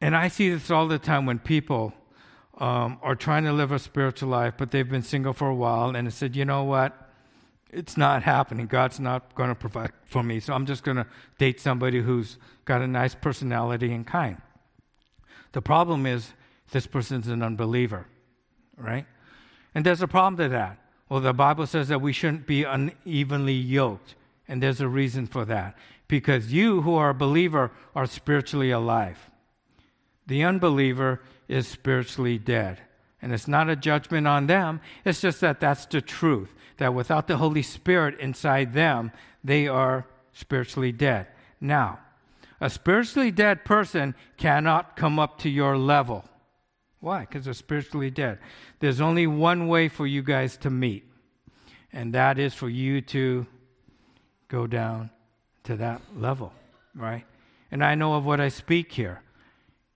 and 0.00 0.16
I 0.16 0.28
see 0.28 0.50
this 0.50 0.70
all 0.70 0.88
the 0.88 0.98
time 0.98 1.26
when 1.26 1.38
people 1.38 1.92
um, 2.58 2.98
are 3.02 3.14
trying 3.14 3.44
to 3.44 3.52
live 3.52 3.70
a 3.70 3.78
spiritual 3.78 4.30
life, 4.30 4.54
but 4.58 4.70
they've 4.70 4.88
been 4.88 5.02
single 5.02 5.32
for 5.32 5.48
a 5.48 5.54
while 5.54 5.94
and 5.94 6.12
said, 6.12 6.34
you 6.34 6.44
know 6.44 6.64
what? 6.64 7.10
It's 7.70 7.96
not 7.96 8.22
happening. 8.22 8.66
God's 8.66 9.00
not 9.00 9.34
going 9.34 9.48
to 9.48 9.54
provide 9.54 9.92
for 10.04 10.22
me, 10.22 10.40
so 10.40 10.52
I'm 10.52 10.66
just 10.66 10.82
going 10.82 10.96
to 10.98 11.06
date 11.38 11.60
somebody 11.60 12.02
who's 12.02 12.36
got 12.64 12.82
a 12.82 12.86
nice 12.86 13.14
personality 13.14 13.92
and 13.92 14.06
kind. 14.06 14.38
The 15.52 15.62
problem 15.62 16.06
is 16.06 16.32
this 16.70 16.86
person's 16.86 17.28
an 17.28 17.42
unbeliever, 17.42 18.06
right? 18.76 19.06
And 19.74 19.86
there's 19.86 20.02
a 20.02 20.08
problem 20.08 20.36
to 20.38 20.48
that. 20.50 20.78
Well, 21.08 21.20
the 21.20 21.32
Bible 21.32 21.66
says 21.66 21.88
that 21.88 22.00
we 22.00 22.12
shouldn't 22.12 22.46
be 22.46 22.64
unevenly 22.64 23.54
yoked. 23.54 24.14
And 24.48 24.62
there's 24.62 24.80
a 24.80 24.88
reason 24.88 25.26
for 25.26 25.44
that. 25.44 25.76
Because 26.08 26.52
you 26.52 26.82
who 26.82 26.94
are 26.94 27.10
a 27.10 27.14
believer 27.14 27.70
are 27.94 28.06
spiritually 28.06 28.70
alive. 28.70 29.30
The 30.26 30.44
unbeliever 30.44 31.20
is 31.48 31.66
spiritually 31.66 32.38
dead. 32.38 32.80
And 33.20 33.32
it's 33.32 33.48
not 33.48 33.68
a 33.70 33.76
judgment 33.76 34.26
on 34.26 34.46
them, 34.46 34.80
it's 35.04 35.20
just 35.20 35.40
that 35.40 35.60
that's 35.60 35.86
the 35.86 36.00
truth. 36.00 36.54
That 36.78 36.94
without 36.94 37.28
the 37.28 37.36
Holy 37.36 37.62
Spirit 37.62 38.18
inside 38.18 38.72
them, 38.72 39.12
they 39.44 39.68
are 39.68 40.06
spiritually 40.32 40.92
dead. 40.92 41.28
Now, 41.60 42.00
a 42.60 42.70
spiritually 42.70 43.30
dead 43.30 43.64
person 43.64 44.14
cannot 44.36 44.96
come 44.96 45.18
up 45.18 45.38
to 45.40 45.50
your 45.50 45.76
level. 45.76 46.24
Why? 47.02 47.22
Because 47.22 47.46
they're 47.46 47.54
spiritually 47.54 48.10
dead. 48.10 48.38
There's 48.78 49.00
only 49.00 49.26
one 49.26 49.66
way 49.66 49.88
for 49.88 50.06
you 50.06 50.22
guys 50.22 50.56
to 50.58 50.70
meet, 50.70 51.04
and 51.92 52.14
that 52.14 52.38
is 52.38 52.54
for 52.54 52.68
you 52.68 53.00
to 53.00 53.44
go 54.46 54.68
down 54.68 55.10
to 55.64 55.74
that 55.76 56.00
level, 56.16 56.52
right? 56.94 57.24
And 57.72 57.84
I 57.84 57.96
know 57.96 58.14
of 58.14 58.24
what 58.24 58.40
I 58.40 58.48
speak 58.48 58.92
here. 58.92 59.20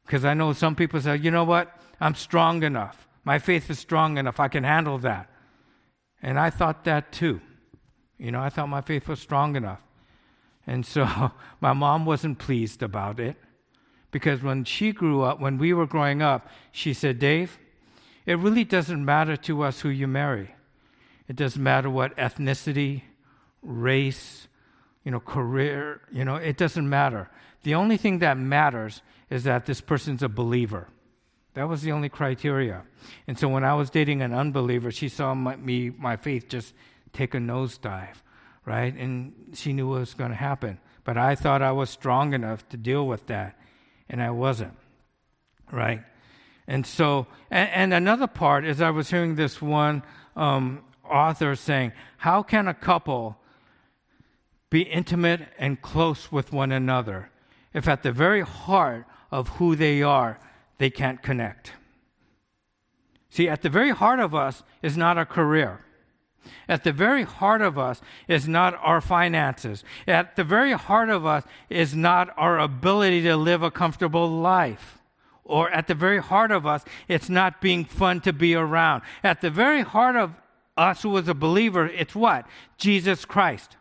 Because 0.05 0.25
I 0.25 0.35
know 0.35 0.53
some 0.53 0.75
people 0.75 1.01
say, 1.01 1.17
you 1.17 1.31
know 1.31 1.45
what? 1.45 1.81
I'm 2.01 2.17
strong 2.17 2.65
enough. 2.65 3.07
My 3.23 3.39
faith 3.39 3.71
is 3.71 3.79
strong 3.79 4.19
enough. 4.19 4.41
I 4.41 4.49
can 4.49 4.65
handle 4.65 4.99
that. 4.99 5.31
And 6.21 6.41
I 6.41 6.51
thought 6.51 6.83
that 6.85 7.13
too. 7.13 7.41
You 8.19 8.33
know, 8.33 8.41
I 8.41 8.49
thought 8.49 8.69
my 8.69 8.81
faith 8.81 9.07
was 9.07 9.21
strong 9.21 9.55
enough. 9.55 9.81
And 10.67 10.85
so 10.85 11.31
my 11.61 11.73
mom 11.73 12.05
wasn't 12.05 12.41
pleased 12.41 12.83
about 12.83 13.21
it 13.21 13.37
because 14.17 14.43
when 14.43 14.65
she 14.65 14.93
grew 14.93 15.21
up, 15.21 15.41
when 15.41 15.59
we 15.59 15.75
were 15.75 15.87
growing 15.87 16.23
up, 16.23 16.49
she 16.73 16.95
said, 16.95 17.19
Dave, 17.19 17.59
it 18.25 18.39
really 18.39 18.65
doesn't 18.65 19.05
matter 19.05 19.37
to 19.37 19.61
us 19.61 19.81
who 19.81 19.91
you 19.91 20.07
marry. 20.09 20.55
It 21.29 21.37
doesn't 21.37 21.63
matter 21.63 21.91
what 21.91 22.17
ethnicity, 22.17 23.03
race, 23.61 24.49
you 25.05 25.11
know, 25.11 25.21
career, 25.21 26.01
you 26.11 26.25
know, 26.25 26.37
it 26.37 26.57
doesn't 26.57 26.89
matter. 26.89 27.29
The 27.63 27.75
only 27.75 27.99
thing 27.99 28.21
that 28.21 28.39
matters 28.39 29.03
is 29.29 29.45
that 29.45 29.67
this 29.67 29.83
person's 29.83 30.23
a 30.23 30.31
believer. 30.31 30.89
That 31.53 31.69
was 31.69 31.83
the 31.83 31.93
only 31.93 32.09
criteria. 32.09 32.85
And 33.27 33.39
so 33.39 33.49
when 33.49 33.65
I 33.65 33.75
was 33.75 33.91
dating 33.91 34.23
an 34.23 34.33
unbeliever, 34.33 34.91
she 34.91 35.11
saw 35.11 35.35
my, 35.35 35.57
me, 35.57 35.91
my 35.91 36.17
faith 36.17 36.49
just 36.49 36.73
take 37.13 37.35
a 37.35 37.39
nosedive, 37.39 38.17
right? 38.65 38.97
And 38.97 39.35
she 39.53 39.75
knew 39.75 39.91
what 39.91 40.01
was 40.01 40.15
going 40.15 40.31
to 40.31 40.37
happen. 40.39 40.79
But 41.05 41.19
I 41.19 41.35
thought 41.35 41.61
I 41.61 41.73
was 41.73 41.91
strong 41.91 42.33
enough 42.33 42.67
to 42.71 42.79
deal 42.79 43.07
with 43.07 43.27
that, 43.27 43.59
and 44.09 44.23
I 44.23 44.31
wasn't, 44.31 44.77
right? 45.73 46.03
And 46.67 46.87
so, 46.87 47.27
and, 47.51 47.71
and 47.71 47.95
another 47.95 48.27
part 48.27 48.65
is 48.65 48.81
I 48.81 48.91
was 48.91 49.11
hearing 49.11 49.37
this 49.37 49.63
one 49.63 50.03
um, 50.35 50.83
author 51.05 51.55
saying, 51.55 51.93
How 52.19 52.43
can 52.43 52.69
a 52.69 52.75
couple 52.75 53.39
be 54.71 54.83
intimate 54.83 55.49
and 55.59 55.81
close 55.81 56.33
with 56.33 56.53
one 56.53 56.73
another 56.73 57.31
if 57.73 57.87
at 57.87 58.03
the 58.03 58.13
very 58.13 58.41
heart 58.41 59.07
of 59.31 59.49
who 59.49 59.77
they 59.77 60.03
are, 60.03 60.39
they 60.79 60.91
can't 60.91 61.23
connect. 61.23 61.73
See, 63.31 63.49
at 63.49 63.63
the 63.63 63.69
very 63.69 63.91
heart 63.91 64.19
of 64.19 64.35
us 64.35 64.63
is 64.83 64.97
not 64.97 65.19
our 65.19 65.27
career. 65.27 65.85
At 66.69 66.85
the 66.85 66.93
very 66.93 67.23
heart 67.23 67.63
of 67.63 67.79
us 67.79 68.01
is 68.29 68.49
not 68.49 68.75
our 68.83 69.01
finances. 69.01 69.85
At 70.07 70.37
the 70.37 70.45
very 70.45 70.73
heart 70.73 71.11
of 71.11 71.25
us 71.25 71.45
is 71.71 71.95
not 71.95 72.33
our 72.37 72.59
ability 72.59 73.23
to 73.23 73.37
live 73.37 73.63
a 73.63 73.71
comfortable 73.71 74.29
life. 74.29 74.99
Or 75.45 75.71
at 75.71 75.87
the 75.87 75.95
very 75.95 76.19
heart 76.19 76.51
of 76.51 76.67
us, 76.67 76.85
it's 77.07 77.29
not 77.29 77.61
being 77.61 77.85
fun 77.85 78.21
to 78.23 78.33
be 78.33 78.55
around. 78.55 79.03
At 79.23 79.41
the 79.41 79.51
very 79.51 79.83
heart 79.83 80.17
of 80.17 80.33
us 80.77 81.03
who 81.03 81.17
is 81.17 81.29
a 81.29 81.35
believer, 81.35 81.87
it's 81.87 82.15
what? 82.15 82.47
Jesus 82.79 83.25
Christ. 83.25 83.77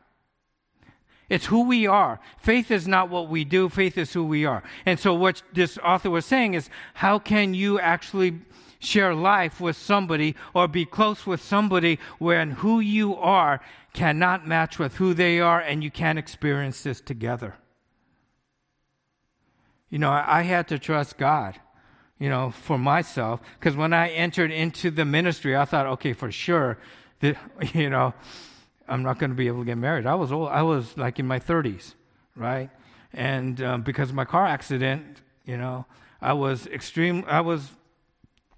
It's 1.28 1.48
who 1.48 1.64
we 1.64 1.88
are. 1.88 2.20
Faith 2.38 2.70
is 2.70 2.88
not 2.88 3.10
what 3.10 3.30
we 3.30 3.44
do, 3.44 3.68
faith 3.68 3.98
is 3.98 4.14
who 4.14 4.24
we 4.24 4.46
are. 4.46 4.62
And 4.86 5.00
so, 5.00 5.14
what 5.14 5.42
this 5.54 5.78
author 5.80 6.10
was 6.12 6.26
saying 6.26 6.54
is 6.54 6.70
how 6.94 7.18
can 7.18 7.54
you 7.54 7.80
actually 7.80 8.42
share 8.80 9.14
life 9.14 9.60
with 9.60 9.78
somebody 9.78 10.36
or 10.54 10.68
be 10.68 10.86
close 10.86 11.26
with 11.26 11.42
somebody 11.42 12.00
when 12.20 12.52
who 12.52 12.80
you 12.80 13.16
are 13.16 13.62
cannot 13.94 14.48
match 14.48 14.78
with 14.78 14.96
who 14.96 15.14
they 15.14 15.40
are 15.40 15.60
and 15.60 15.84
you 15.84 15.92
can't 15.92 16.20
experience 16.20 16.84
this 16.84 17.02
together? 17.02 17.56
You 19.90 20.00
know, 20.00 20.12
I, 20.12 20.42
had 20.42 20.68
to 20.70 20.80
trust 20.80 21.18
God, 21.18 21.60
you 22.20 22.28
know, 22.28 22.52
for 22.52 22.78
myself, 22.78 23.40
because 23.60 23.76
when 23.76 23.94
I 23.94 24.10
entered 24.10 24.52
into 24.52 24.92
the 24.92 25.06
ministry, 25.06 25.56
I 25.56 25.64
thought, 25.66 25.86
okay, 25.86 26.12
for 26.12 26.32
sure, 26.32 26.78
that, 27.20 27.38
you 27.74 27.90
know, 27.90 28.14
I'm 28.88 29.04
not 29.04 29.20
going 29.20 29.30
to 29.30 29.36
be 29.36 29.48
able 29.48 29.60
to 29.60 29.66
get 29.66 29.78
married. 29.78 30.06
I 30.06 30.16
was 30.16 30.32
old. 30.32 30.50
I 30.50 30.64
was 30.64 30.98
like 30.98 31.20
in 31.20 31.28
my 31.28 31.40
30s, 31.40 31.94
right? 32.36 32.70
And 33.14 33.62
um, 33.62 33.82
because 33.84 34.10
of 34.10 34.16
my 34.16 34.26
car 34.26 34.46
accident, 34.46 35.22
you 35.46 35.58
know, 35.58 35.86
I 36.22 36.34
was 36.34 36.68
extreme. 36.68 37.24
I 37.28 37.42
was 37.42 37.72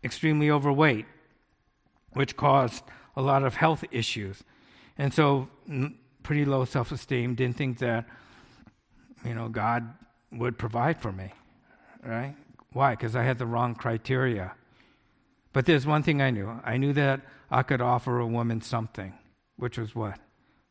extremely 0.04 0.50
overweight, 0.50 1.06
which 2.14 2.38
caused 2.38 2.84
a 3.16 3.22
lot 3.22 3.44
of 3.44 3.56
health 3.56 3.84
issues, 3.92 4.44
and 4.98 5.14
so 5.14 5.50
pretty 6.24 6.46
low 6.46 6.66
self-esteem. 6.66 7.36
Didn't 7.36 7.58
think 7.58 7.80
that, 7.80 8.06
you 9.26 9.34
know, 9.34 9.50
God 9.50 9.94
would 10.32 10.58
provide 10.58 11.02
for 11.02 11.12
me, 11.12 11.34
right? 12.04 12.36
Why? 12.74 12.92
Because 12.92 13.16
I 13.16 13.24
had 13.24 13.38
the 13.38 13.46
wrong 13.46 13.76
criteria. 13.76 14.54
But 15.54 15.66
there's 15.66 15.88
one 15.88 16.04
thing 16.04 16.22
I 16.22 16.30
knew. 16.30 16.60
I 16.64 16.78
knew 16.78 16.94
that 16.94 17.22
I 17.50 17.64
could 17.64 17.82
offer 17.82 18.20
a 18.20 18.28
woman 18.28 18.62
something 18.62 19.14
which 19.58 19.78
was 19.78 19.96
what? 19.96 20.20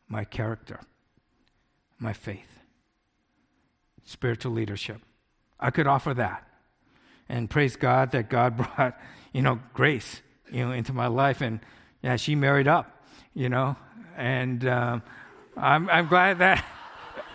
My 0.09 0.25
character, 0.25 0.81
my 1.99 2.13
faith, 2.13 2.61
spiritual 4.05 4.53
leadership. 4.53 5.03
I 5.59 5.71
could 5.71 5.87
offer 5.87 6.15
that. 6.15 6.47
And 7.29 7.51
praise 7.51 7.77
God 7.77 8.13
that 8.13 8.29
God 8.29 8.57
brought, 8.77 8.99
you 9.33 9.43
know, 9.43 9.61
grace, 9.75 10.23
you 10.51 10.65
know, 10.65 10.73
into 10.73 10.93
my 10.93 11.07
life. 11.07 11.41
And 11.41 11.61
yeah, 12.03 12.17
she 12.17 12.35
married 12.35 12.69
up, 12.69 13.05
you 13.35 13.49
know, 13.49 13.77
and 14.17 14.67
um, 14.67 15.03
I'm, 15.57 15.89
I'm 15.91 16.09
glad 16.09 16.39
that. 16.39 16.65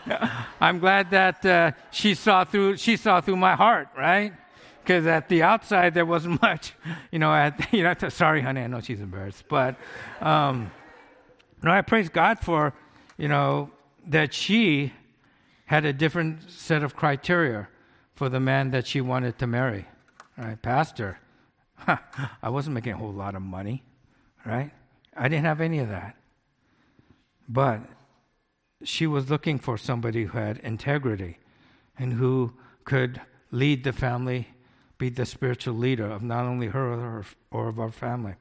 I'm 0.59 0.79
glad 0.79 1.11
that 1.11 1.45
uh, 1.45 1.71
she 1.91 2.15
saw 2.15 2.43
through 2.43 2.77
she 2.77 2.97
saw 2.97 3.21
through 3.21 3.35
my 3.35 3.55
heart, 3.55 3.89
right? 3.95 4.33
Because 4.81 5.05
at 5.05 5.29
the 5.29 5.43
outside 5.43 5.93
there 5.93 6.07
wasn't 6.07 6.41
much, 6.43 6.73
you 7.11 7.19
know. 7.19 7.31
At 7.31 7.71
you 7.71 7.83
know, 7.83 7.93
sorry, 8.09 8.41
honey, 8.41 8.61
I 8.61 8.67
know 8.67 8.81
she's 8.81 8.99
embarrassed, 8.99 9.43
but 9.47 9.75
um, 10.19 10.71
no, 11.61 11.71
I 11.71 11.81
praise 11.81 12.09
God 12.09 12.39
for, 12.39 12.73
you 13.17 13.27
know, 13.27 13.69
that 14.07 14.33
she 14.33 14.93
had 15.65 15.85
a 15.85 15.93
different 15.93 16.49
set 16.49 16.83
of 16.83 16.95
criteria 16.95 17.67
for 18.21 18.29
the 18.29 18.39
man 18.39 18.69
that 18.69 18.85
she 18.85 19.01
wanted 19.01 19.39
to 19.39 19.47
marry. 19.47 19.87
Right, 20.37 20.61
pastor, 20.61 21.17
I 21.87 22.49
wasn't 22.49 22.75
making 22.75 22.93
a 22.93 22.97
whole 22.97 23.11
lot 23.11 23.33
of 23.33 23.41
money, 23.41 23.81
right? 24.45 24.69
I 25.17 25.27
didn't 25.27 25.45
have 25.45 25.59
any 25.59 25.79
of 25.79 25.89
that. 25.89 26.15
But 27.49 27.81
she 28.83 29.07
was 29.07 29.31
looking 29.31 29.57
for 29.57 29.75
somebody 29.75 30.25
who 30.25 30.37
had 30.37 30.59
integrity 30.59 31.39
and 31.97 32.13
who 32.13 32.53
could 32.83 33.21
lead 33.49 33.83
the 33.83 33.91
family, 33.91 34.49
be 34.99 35.09
the 35.09 35.25
spiritual 35.25 35.73
leader 35.73 36.05
of 36.05 36.21
not 36.21 36.45
only 36.45 36.67
her 36.67 37.25
or 37.49 37.69
of 37.69 37.79
our 37.79 37.89
family. 37.89 38.35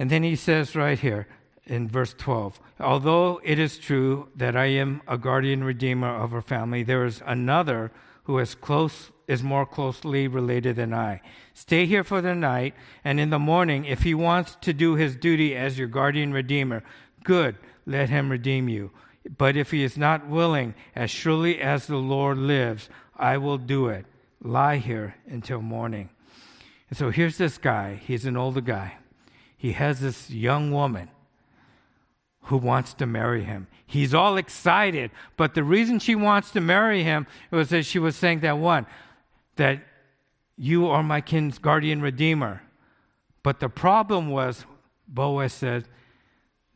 And 0.00 0.10
then 0.10 0.24
he 0.24 0.34
says 0.34 0.74
right 0.74 0.98
here, 0.98 1.28
in 1.64 1.86
verse 1.86 2.12
12 2.18 2.58
Although 2.80 3.40
it 3.44 3.60
is 3.60 3.78
true 3.78 4.30
that 4.34 4.56
I 4.56 4.64
am 4.64 5.00
a 5.06 5.16
guardian 5.16 5.62
redeemer 5.62 6.12
of 6.12 6.32
her 6.32 6.42
family, 6.42 6.82
there 6.82 7.04
is 7.04 7.22
another 7.24 7.92
who 8.24 8.38
is 8.38 8.54
close 8.54 9.10
is 9.26 9.42
more 9.42 9.66
closely 9.66 10.28
related 10.28 10.76
than 10.76 10.92
I. 10.92 11.20
Stay 11.54 11.86
here 11.86 12.04
for 12.04 12.20
the 12.20 12.34
night, 12.34 12.74
and 13.04 13.18
in 13.18 13.30
the 13.30 13.38
morning, 13.38 13.84
if 13.84 14.02
he 14.02 14.14
wants 14.14 14.56
to 14.60 14.72
do 14.72 14.94
his 14.94 15.16
duty 15.16 15.56
as 15.56 15.78
your 15.78 15.88
guardian 15.88 16.32
redeemer, 16.32 16.82
good, 17.24 17.56
let 17.86 18.10
him 18.10 18.30
redeem 18.30 18.68
you. 18.68 18.90
But 19.38 19.56
if 19.56 19.70
he 19.70 19.82
is 19.82 19.96
not 19.96 20.28
willing, 20.28 20.74
as 20.94 21.10
surely 21.10 21.60
as 21.60 21.86
the 21.86 21.96
Lord 21.96 22.38
lives, 22.38 22.88
I 23.16 23.38
will 23.38 23.58
do 23.58 23.88
it. 23.88 24.06
Lie 24.42 24.78
here 24.78 25.14
until 25.26 25.62
morning. 25.62 26.10
And 26.90 26.98
so 26.98 27.10
here's 27.10 27.38
this 27.38 27.58
guy. 27.58 28.00
He's 28.04 28.26
an 28.26 28.36
older 28.36 28.60
guy. 28.60 28.98
He 29.56 29.72
has 29.72 30.00
this 30.00 30.28
young 30.28 30.72
woman 30.72 31.08
who 32.42 32.56
wants 32.56 32.94
to 32.94 33.06
marry 33.06 33.44
him. 33.44 33.66
He's 33.86 34.14
all 34.14 34.36
excited, 34.36 35.10
but 35.36 35.54
the 35.54 35.62
reason 35.62 35.98
she 35.98 36.14
wants 36.14 36.50
to 36.52 36.60
marry 36.60 37.04
him 37.04 37.26
was 37.50 37.68
that 37.68 37.84
she 37.84 37.98
was 37.98 38.16
saying 38.16 38.40
that 38.40 38.58
one, 38.58 38.86
that 39.56 39.82
you 40.56 40.88
are 40.88 41.02
my 41.02 41.20
kin's 41.20 41.58
guardian 41.58 42.00
redeemer. 42.00 42.62
But 43.42 43.60
the 43.60 43.68
problem 43.68 44.30
was, 44.30 44.64
Boaz 45.06 45.52
said, 45.52 45.88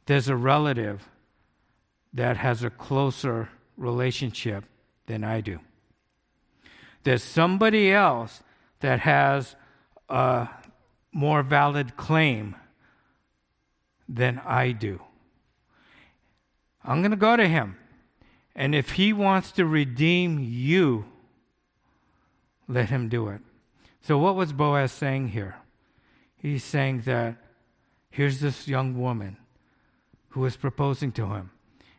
there's 0.07 0.29
a 0.29 0.37
relative 0.37 1.09
that 2.12 2.37
has 2.37 2.62
a 2.62 2.71
closer 2.71 3.49
relationship 3.77 4.64
than 5.07 5.25
I 5.25 5.41
do. 5.41 5.61
There's 7.03 7.23
somebody 7.23 7.93
else 7.93 8.43
that 8.81 9.01
has 9.01 9.57
a 10.09 10.49
more 11.12 11.43
valid 11.43 11.97
claim 11.97 12.57
than 14.09 14.41
I 14.45 14.73
do. 14.73 15.01
I'm 16.87 17.03
going 17.03 17.11
to 17.11 17.16
go 17.16 17.37
to 17.37 17.49
him. 17.49 17.76
And 18.55 18.74
if 18.74 18.93
he 18.93 19.12
wants 19.12 19.53
to 19.53 19.66
redeem 19.66 20.39
you, 20.39 21.05
let 22.68 22.89
him 22.89 23.09
do 23.09 23.28
it. 23.28 23.41
So, 24.01 24.16
what 24.16 24.37
was 24.37 24.53
Boaz 24.53 24.93
saying 24.93 25.28
here? 25.28 25.57
He's 26.37 26.64
saying 26.64 27.03
that 27.03 27.37
here's 28.11 28.41
this 28.41 28.68
young 28.68 28.99
woman 28.99 29.37
who 30.30 30.41
was 30.41 30.57
proposing 30.57 31.12
to 31.12 31.26
him. 31.26 31.51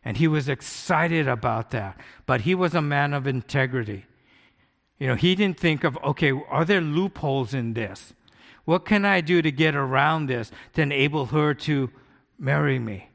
And 0.05 0.17
he 0.17 0.27
was 0.27 0.47
excited 0.47 1.27
about 1.27 1.71
that. 1.71 1.99
But 2.25 2.41
he 2.41 2.55
was 2.55 2.73
a 2.73 2.81
man 2.81 3.13
of 3.13 3.27
integrity. 3.27 4.05
You 4.99 5.07
know, 5.07 5.15
he 5.15 5.35
didn't 5.35 5.59
think 5.59 5.83
of, 5.83 5.97
okay, 6.03 6.31
are 6.49 6.63
there 6.63 6.81
loopholes 6.81 7.53
in 7.53 7.73
this? 7.73 8.13
What 8.63 8.85
can 8.85 9.05
I 9.05 9.21
do 9.21 9.41
to 9.41 9.51
get 9.51 9.75
around 9.75 10.27
this 10.27 10.51
to 10.73 10.81
enable 10.81 11.27
her 11.27 11.53
to 11.53 11.89
marry 12.39 12.79
me? 12.79 13.09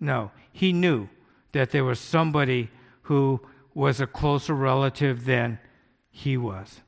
No, 0.00 0.30
he 0.52 0.72
knew 0.72 1.08
that 1.52 1.70
there 1.70 1.84
was 1.84 1.98
somebody 1.98 2.70
who 3.02 3.40
was 3.74 4.00
a 4.00 4.06
closer 4.06 4.54
relative 4.54 5.24
than 5.24 5.58
he 6.10 6.36
was. 6.36 6.80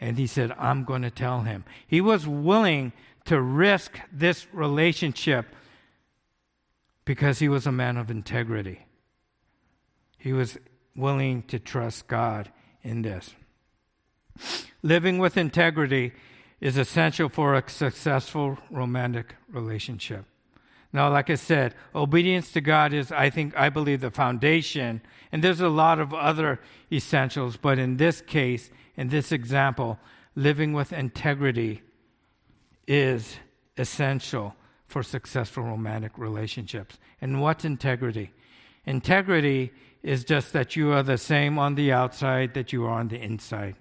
And 0.00 0.16
he 0.16 0.26
said, 0.26 0.52
I'm 0.58 0.84
going 0.84 1.02
to 1.02 1.10
tell 1.10 1.42
him. 1.42 1.64
He 1.86 2.00
was 2.00 2.26
willing 2.26 2.92
to 3.26 3.40
risk 3.40 4.00
this 4.10 4.46
relationship 4.52 5.54
because 7.04 7.38
he 7.38 7.48
was 7.48 7.66
a 7.66 7.72
man 7.72 7.96
of 7.96 8.10
integrity. 8.10 8.86
He 10.16 10.32
was 10.32 10.58
willing 10.96 11.42
to 11.44 11.58
trust 11.58 12.06
God 12.06 12.50
in 12.82 13.02
this. 13.02 13.34
Living 14.82 15.18
with 15.18 15.36
integrity 15.36 16.12
is 16.60 16.76
essential 16.76 17.28
for 17.28 17.54
a 17.54 17.68
successful 17.68 18.58
romantic 18.70 19.34
relationship. 19.48 20.24
Now, 20.92 21.10
like 21.10 21.30
I 21.30 21.36
said, 21.36 21.74
obedience 21.94 22.50
to 22.52 22.60
God 22.60 22.92
is, 22.92 23.12
I 23.12 23.30
think, 23.30 23.56
I 23.56 23.68
believe, 23.68 24.00
the 24.00 24.10
foundation. 24.10 25.00
And 25.30 25.42
there's 25.42 25.60
a 25.60 25.68
lot 25.68 26.00
of 26.00 26.12
other 26.12 26.60
essentials, 26.90 27.56
but 27.56 27.78
in 27.78 27.96
this 27.96 28.20
case, 28.20 28.70
in 28.96 29.08
this 29.08 29.30
example, 29.30 29.98
living 30.34 30.72
with 30.72 30.92
integrity 30.92 31.82
is 32.88 33.36
essential 33.76 34.56
for 34.88 35.04
successful 35.04 35.62
romantic 35.62 36.18
relationships. 36.18 36.98
And 37.20 37.40
what's 37.40 37.64
integrity? 37.64 38.32
Integrity 38.84 39.72
is 40.02 40.24
just 40.24 40.52
that 40.52 40.74
you 40.74 40.92
are 40.92 41.04
the 41.04 41.18
same 41.18 41.58
on 41.58 41.76
the 41.76 41.92
outside 41.92 42.54
that 42.54 42.72
you 42.72 42.84
are 42.84 42.90
on 42.90 43.08
the 43.08 43.22
inside. 43.22 43.76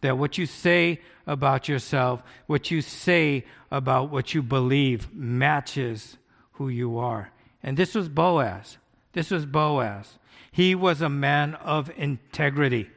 That 0.00 0.18
what 0.18 0.38
you 0.38 0.46
say 0.46 1.00
about 1.26 1.68
yourself, 1.68 2.22
what 2.46 2.70
you 2.70 2.80
say 2.80 3.44
about 3.70 4.10
what 4.10 4.34
you 4.34 4.42
believe, 4.42 5.12
matches 5.12 6.16
who 6.52 6.68
you 6.68 6.98
are. 6.98 7.32
And 7.62 7.76
this 7.76 7.94
was 7.94 8.08
Boaz. 8.08 8.78
This 9.12 9.30
was 9.30 9.46
Boaz. 9.46 10.18
He 10.50 10.74
was 10.74 11.00
a 11.00 11.08
man 11.08 11.54
of 11.54 11.90
integrity. 11.96 12.90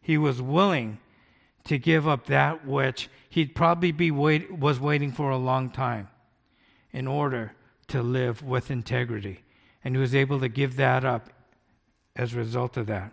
He 0.00 0.18
was 0.18 0.42
willing 0.42 0.98
to 1.64 1.78
give 1.78 2.08
up 2.08 2.26
that 2.26 2.66
which 2.66 3.08
he'd 3.28 3.54
probably 3.54 3.92
be 3.92 4.10
wait, 4.10 4.50
was 4.50 4.80
waiting 4.80 5.12
for 5.12 5.30
a 5.30 5.36
long 5.36 5.70
time 5.70 6.08
in 6.92 7.06
order 7.06 7.52
to 7.88 8.02
live 8.02 8.42
with 8.42 8.70
integrity. 8.70 9.44
And 9.84 9.94
he 9.94 10.00
was 10.00 10.14
able 10.14 10.40
to 10.40 10.48
give 10.48 10.76
that 10.76 11.04
up 11.04 11.30
as 12.16 12.34
a 12.34 12.38
result 12.38 12.76
of 12.76 12.86
that. 12.86 13.12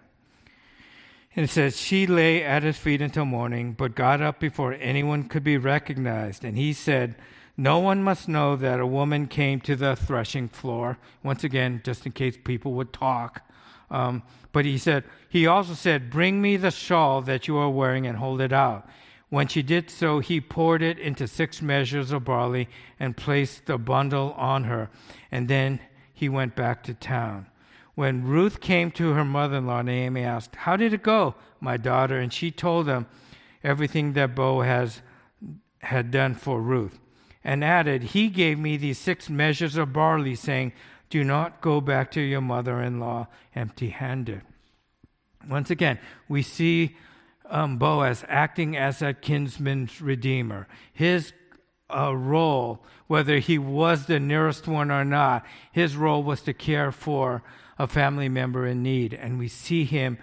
And 1.38 1.44
it 1.44 1.52
says, 1.52 1.80
She 1.80 2.08
lay 2.08 2.44
at 2.44 2.64
his 2.64 2.78
feet 2.78 3.00
until 3.00 3.24
morning, 3.24 3.74
but 3.74 3.94
got 3.94 4.24
up 4.24 4.40
before 4.40 4.74
anyone 4.74 5.30
could 5.30 5.44
be 5.44 5.56
recognized. 5.56 6.44
And 6.44 6.58
he 6.58 6.74
said, 6.74 7.16
No 7.56 7.78
one 7.78 8.02
must 8.02 8.28
know 8.28 8.56
that 8.56 8.80
a 8.80 8.88
woman 8.88 9.28
came 9.28 9.62
to 9.62 9.76
the 9.76 9.96
threshing 9.96 10.48
floor. 10.50 10.98
Once 11.22 11.44
again, 11.44 11.82
just 11.86 12.08
in 12.08 12.12
case 12.14 12.36
people 12.44 12.74
would 12.74 12.92
talk. 12.92 13.48
Um, 13.92 14.24
but 14.52 14.66
he 14.66 14.80
said, 14.80 15.04
He 15.30 15.46
also 15.46 15.76
said, 15.76 16.10
Bring 16.10 16.42
me 16.42 16.58
the 16.58 16.72
shawl 16.72 17.22
that 17.22 17.48
you 17.48 17.56
are 17.58 17.70
wearing 17.70 18.08
and 18.08 18.18
hold 18.18 18.42
it 18.42 18.52
out. 18.52 18.90
When 19.30 19.48
she 19.48 19.62
did 19.62 19.92
so, 19.92 20.18
he 20.18 20.42
poured 20.42 20.82
it 20.82 20.98
into 20.98 21.28
six 21.28 21.62
measures 21.62 22.12
of 22.12 22.26
barley 22.26 22.68
and 23.00 23.16
placed 23.16 23.68
the 23.68 23.78
bundle 23.78 24.34
on 24.38 24.64
her. 24.64 24.90
And 25.32 25.48
then 25.48 25.82
he 26.16 26.30
went 26.30 26.56
back 26.56 26.82
to 26.86 26.96
town. 26.96 27.46
When 27.98 28.26
Ruth 28.28 28.62
came 28.62 28.92
to 28.92 29.14
her 29.14 29.26
mother 29.26 29.58
in 29.58 29.66
law, 29.66 29.82
Naomi 29.82 30.22
asked, 30.22 30.56
How 30.56 30.76
did 30.76 30.94
it 30.94 31.02
go, 31.02 31.34
my 31.60 31.78
daughter? 31.78 32.20
And 32.20 32.32
she 32.32 32.52
told 32.52 32.86
them 32.86 33.08
everything 33.64 34.14
that 34.14 34.36
Boaz 34.36 35.02
had 35.80 36.12
done 36.12 36.36
for 36.36 36.62
Ruth, 36.62 37.00
and 37.44 37.64
added, 37.64 38.04
He 38.04 38.30
gave 38.30 38.60
me 38.60 38.78
these 38.78 39.00
six 39.00 39.32
measures 39.32 39.78
of 39.78 39.94
barley, 39.94 40.36
saying, 40.36 40.74
Do 41.10 41.24
not 41.24 41.60
go 41.60 41.82
back 41.82 42.12
to 42.12 42.22
your 42.22 42.40
mother 42.40 42.84
in 42.84 43.00
law 43.00 43.30
empty 43.56 43.90
handed. 43.90 44.44
Once 45.50 45.72
again, 45.72 45.98
we 46.30 46.44
see 46.44 46.96
um, 47.50 47.80
Boaz 47.80 48.24
acting 48.28 48.78
as 48.78 49.02
a 49.02 49.16
kinsman's 49.16 50.02
redeemer. 50.02 50.68
His 50.94 51.34
uh, 51.90 52.16
role, 52.16 52.86
whether 53.08 53.40
he 53.40 53.58
was 53.58 54.06
the 54.06 54.20
nearest 54.20 54.68
one 54.68 54.92
or 54.92 55.04
not, 55.04 55.44
his 55.72 55.96
role 55.96 56.22
was 56.22 56.42
to 56.42 56.54
care 56.54 56.92
for 56.92 57.42
a 57.80 57.88
family 57.88 58.30
member 58.30 58.66
in 58.66 58.84
need. 58.84 59.14
And 59.14 59.38
we 59.38 59.48
see 59.48 59.84
him 59.86 60.18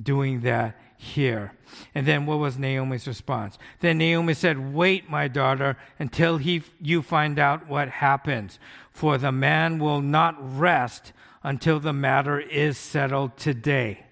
doing 0.00 0.40
that 0.40 0.78
here. 0.96 1.52
And 1.94 2.06
then 2.06 2.26
what 2.26 2.38
was 2.38 2.58
Naomi's 2.58 3.06
response? 3.06 3.58
Then 3.80 3.98
Naomi 3.98 4.34
said, 4.34 4.74
Wait, 4.74 5.10
my 5.10 5.28
daughter, 5.28 5.76
until 5.98 6.38
he, 6.38 6.62
you 6.80 7.02
find 7.02 7.38
out 7.38 7.68
what 7.68 7.88
happens, 7.88 8.58
for 8.90 9.18
the 9.18 9.32
man 9.32 9.78
will 9.78 10.00
not 10.00 10.36
rest 10.38 11.12
until 11.42 11.78
the 11.78 11.92
matter 11.92 12.40
is 12.40 12.78
settled 12.78 13.36
today. 13.36 14.06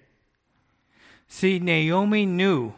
See, 1.27 1.57
Naomi 1.57 2.25
knew 2.25 2.73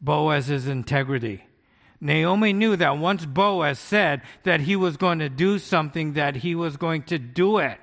Boaz's 0.00 0.68
integrity. 0.68 1.44
Naomi 2.00 2.52
knew 2.52 2.76
that 2.76 2.98
once 2.98 3.24
Boaz 3.24 3.78
said 3.78 4.22
that 4.42 4.60
he 4.60 4.76
was 4.76 4.96
going 4.96 5.18
to 5.20 5.28
do 5.28 5.58
something, 5.58 6.12
that 6.12 6.36
he 6.36 6.54
was 6.54 6.76
going 6.76 7.02
to 7.04 7.18
do 7.18 7.58
it 7.58 7.78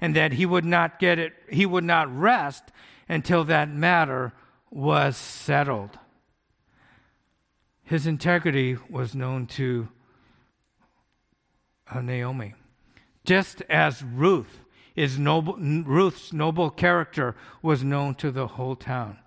and 0.00 0.16
that 0.16 0.32
he 0.32 0.46
would 0.46 0.64
not 0.64 0.98
get 0.98 1.18
it, 1.18 1.32
he 1.50 1.66
would 1.66 1.84
not 1.84 2.14
rest 2.14 2.64
until 3.08 3.44
that 3.44 3.68
matter 3.68 4.32
was 4.70 5.16
settled. 5.16 5.98
His 7.82 8.06
integrity 8.06 8.76
was 8.88 9.14
known 9.14 9.46
to 9.48 9.88
uh, 11.92 12.00
Naomi. 12.00 12.54
Just 13.24 13.62
as 13.68 14.02
Ruth 14.02 14.60
is 14.94 15.18
noble, 15.18 15.56
Ruth's 15.56 16.32
noble 16.32 16.70
character 16.70 17.34
was 17.62 17.82
known 17.82 18.14
to 18.16 18.30
the 18.30 18.46
whole 18.46 18.76
town. 18.76 19.18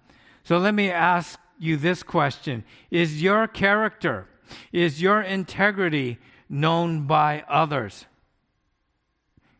So 0.43 0.57
let 0.57 0.73
me 0.73 0.89
ask 0.89 1.39
you 1.59 1.77
this 1.77 2.03
question 2.03 2.63
Is 2.89 3.21
your 3.21 3.47
character, 3.47 4.27
is 4.71 5.01
your 5.01 5.21
integrity 5.21 6.19
known 6.49 7.05
by 7.05 7.43
others? 7.47 8.05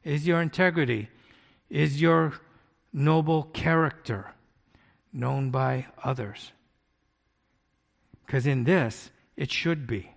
Is 0.04 0.28
your 0.28 0.42
integrity, 0.42 1.10
is 1.70 2.02
your 2.02 2.34
noble 2.92 3.44
character 3.44 4.34
known 5.12 5.50
by 5.50 5.88
others. 6.04 6.52
Because 8.26 8.46
in 8.46 8.64
this, 8.64 9.12
it 9.36 9.52
should 9.52 9.88
be. 9.88 10.12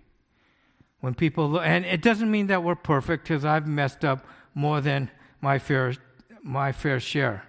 When 0.99 1.13
people, 1.13 1.49
look, 1.49 1.63
and 1.65 1.85
it 1.85 2.01
doesn't 2.01 2.31
mean 2.31 2.47
that 2.47 2.63
we're 2.63 2.75
perfect, 2.75 3.23
because 3.23 3.45
I've 3.45 3.67
messed 3.67 4.03
up 4.03 4.25
more 4.53 4.81
than 4.81 5.11
my 5.41 5.59
fair, 5.59 5.93
my 6.41 6.71
fair 6.71 6.99
share. 6.99 7.45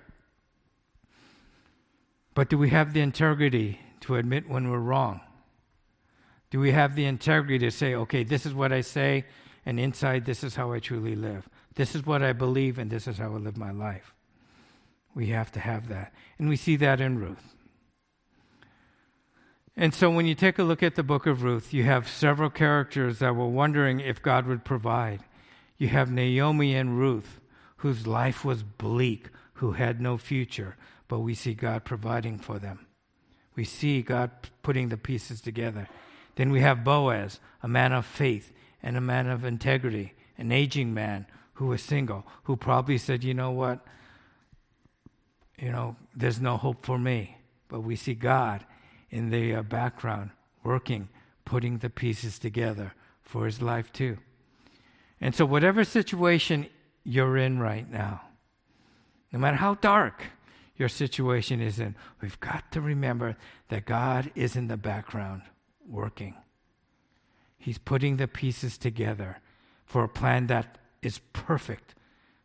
But 2.35 2.51
do 2.51 2.59
we 2.59 2.71
have 2.71 2.93
the 2.93 3.01
integrity 3.01 3.81
to 4.01 4.17
admit 4.17 4.49
when 4.49 4.71
we're 4.71 4.79
wrong? 4.79 5.21
Do 6.51 6.61
we 6.61 6.73
have 6.73 6.95
the 6.95 7.05
integrity 7.05 7.59
to 7.61 7.71
say, 7.71 7.95
okay, 7.95 8.25
this 8.25 8.47
is 8.47 8.55
what 8.55 8.73
I 8.73 8.83
say, 8.83 9.25
and 9.67 9.81
inside, 9.81 10.25
this 10.25 10.45
is 10.45 10.55
how 10.55 10.73
I 10.73 10.79
truly 10.79 11.15
live? 11.15 11.49
This 11.79 11.95
is 11.95 12.05
what 12.05 12.25
I 12.25 12.33
believe, 12.33 12.77
and 12.77 12.91
this 12.91 13.07
is 13.07 13.19
how 13.19 13.35
I 13.35 13.37
live 13.37 13.57
my 13.57 13.71
life. 13.71 14.13
We 15.15 15.29
have 15.29 15.53
to 15.53 15.61
have 15.61 15.87
that. 15.87 16.13
And 16.37 16.49
we 16.49 16.57
see 16.57 16.75
that 16.75 17.01
in 17.01 17.21
Ruth. 17.21 17.55
And 19.77 19.95
so 19.95 20.11
when 20.11 20.27
you 20.27 20.35
take 20.35 20.59
a 20.59 20.65
look 20.65 20.83
at 20.83 20.97
the 20.97 21.05
book 21.05 21.25
of 21.25 21.45
Ruth, 21.45 21.73
you 21.73 21.85
have 21.85 22.09
several 22.09 22.51
characters 22.51 23.21
that 23.21 23.37
were 23.37 23.47
wondering 23.47 24.01
if 24.01 24.21
God 24.21 24.49
would 24.49 24.65
provide. 24.65 25.21
You 25.77 25.87
have 25.87 26.11
Naomi 26.11 26.75
and 26.75 26.99
Ruth, 26.99 27.39
whose 27.77 28.09
life 28.09 28.45
was 28.45 28.65
bleak, 28.65 29.29
who 29.55 29.71
had 29.71 30.01
no 30.01 30.19
future, 30.19 30.75
but 31.07 31.21
we 31.21 31.33
see 31.33 31.55
God 31.55 31.85
providing 31.85 32.41
for 32.41 32.59
them. 32.59 32.87
We 33.55 33.63
see 33.63 34.03
God 34.03 34.33
putting 34.65 34.89
the 34.89 34.97
pieces 34.97 35.41
together. 35.41 35.89
Then 36.35 36.51
we 36.51 36.61
have 36.61 36.83
Boaz, 36.83 37.39
a 37.63 37.69
man 37.69 37.93
of 37.93 38.05
faith 38.05 38.51
and 38.83 38.97
a 38.97 39.01
man 39.01 39.29
of 39.29 39.45
integrity, 39.45 40.15
an 40.37 40.51
aging 40.51 40.93
man 40.93 41.27
who 41.59 41.67
was 41.67 41.83
single, 41.83 42.25
who 42.45 42.57
probably 42.57 42.97
said, 42.97 43.25
you 43.25 43.35
know 43.35 43.51
what? 43.51 43.85
You 45.59 45.73
know, 45.73 45.97
there's 46.15 46.41
no 46.41 46.57
hope 46.57 46.87
for 46.87 47.01
me. 47.01 47.37
But 47.67 47.81
we 47.81 47.97
see 47.97 48.15
God 48.15 48.65
in 49.11 49.31
the 49.31 49.57
uh, 49.57 49.63
background 49.63 50.31
working, 50.63 51.09
putting 51.45 51.79
the 51.79 51.91
pieces 51.91 52.39
together 52.39 52.95
for 53.23 53.45
his 53.45 53.61
life 53.61 53.93
too. 53.93 54.19
And 55.21 55.35
so, 55.35 55.45
whatever 55.45 55.83
situation 55.83 56.69
you're 57.03 57.37
in 57.37 57.59
right 57.59 57.91
now, 57.91 58.21
no 59.33 59.41
matter 59.41 59.57
how 59.57 59.75
dark 59.75 60.23
your 60.77 60.89
situation 60.89 61.61
is 61.61 61.81
in, 61.81 61.97
we've 62.23 62.39
got 62.39 62.71
to 62.71 62.81
remember 62.81 63.37
that 63.69 63.85
God 63.85 64.31
is 64.37 64.55
in 64.55 64.69
the 64.69 64.77
background 64.77 65.43
working. 65.85 66.37
He's 67.59 67.79
putting 67.79 68.17
the 68.17 68.29
pieces 68.29 68.79
together 68.79 69.39
for 69.85 70.05
a 70.05 70.09
plan 70.09 70.47
that 70.47 70.79
is 71.03 71.21
perfect 71.33 71.95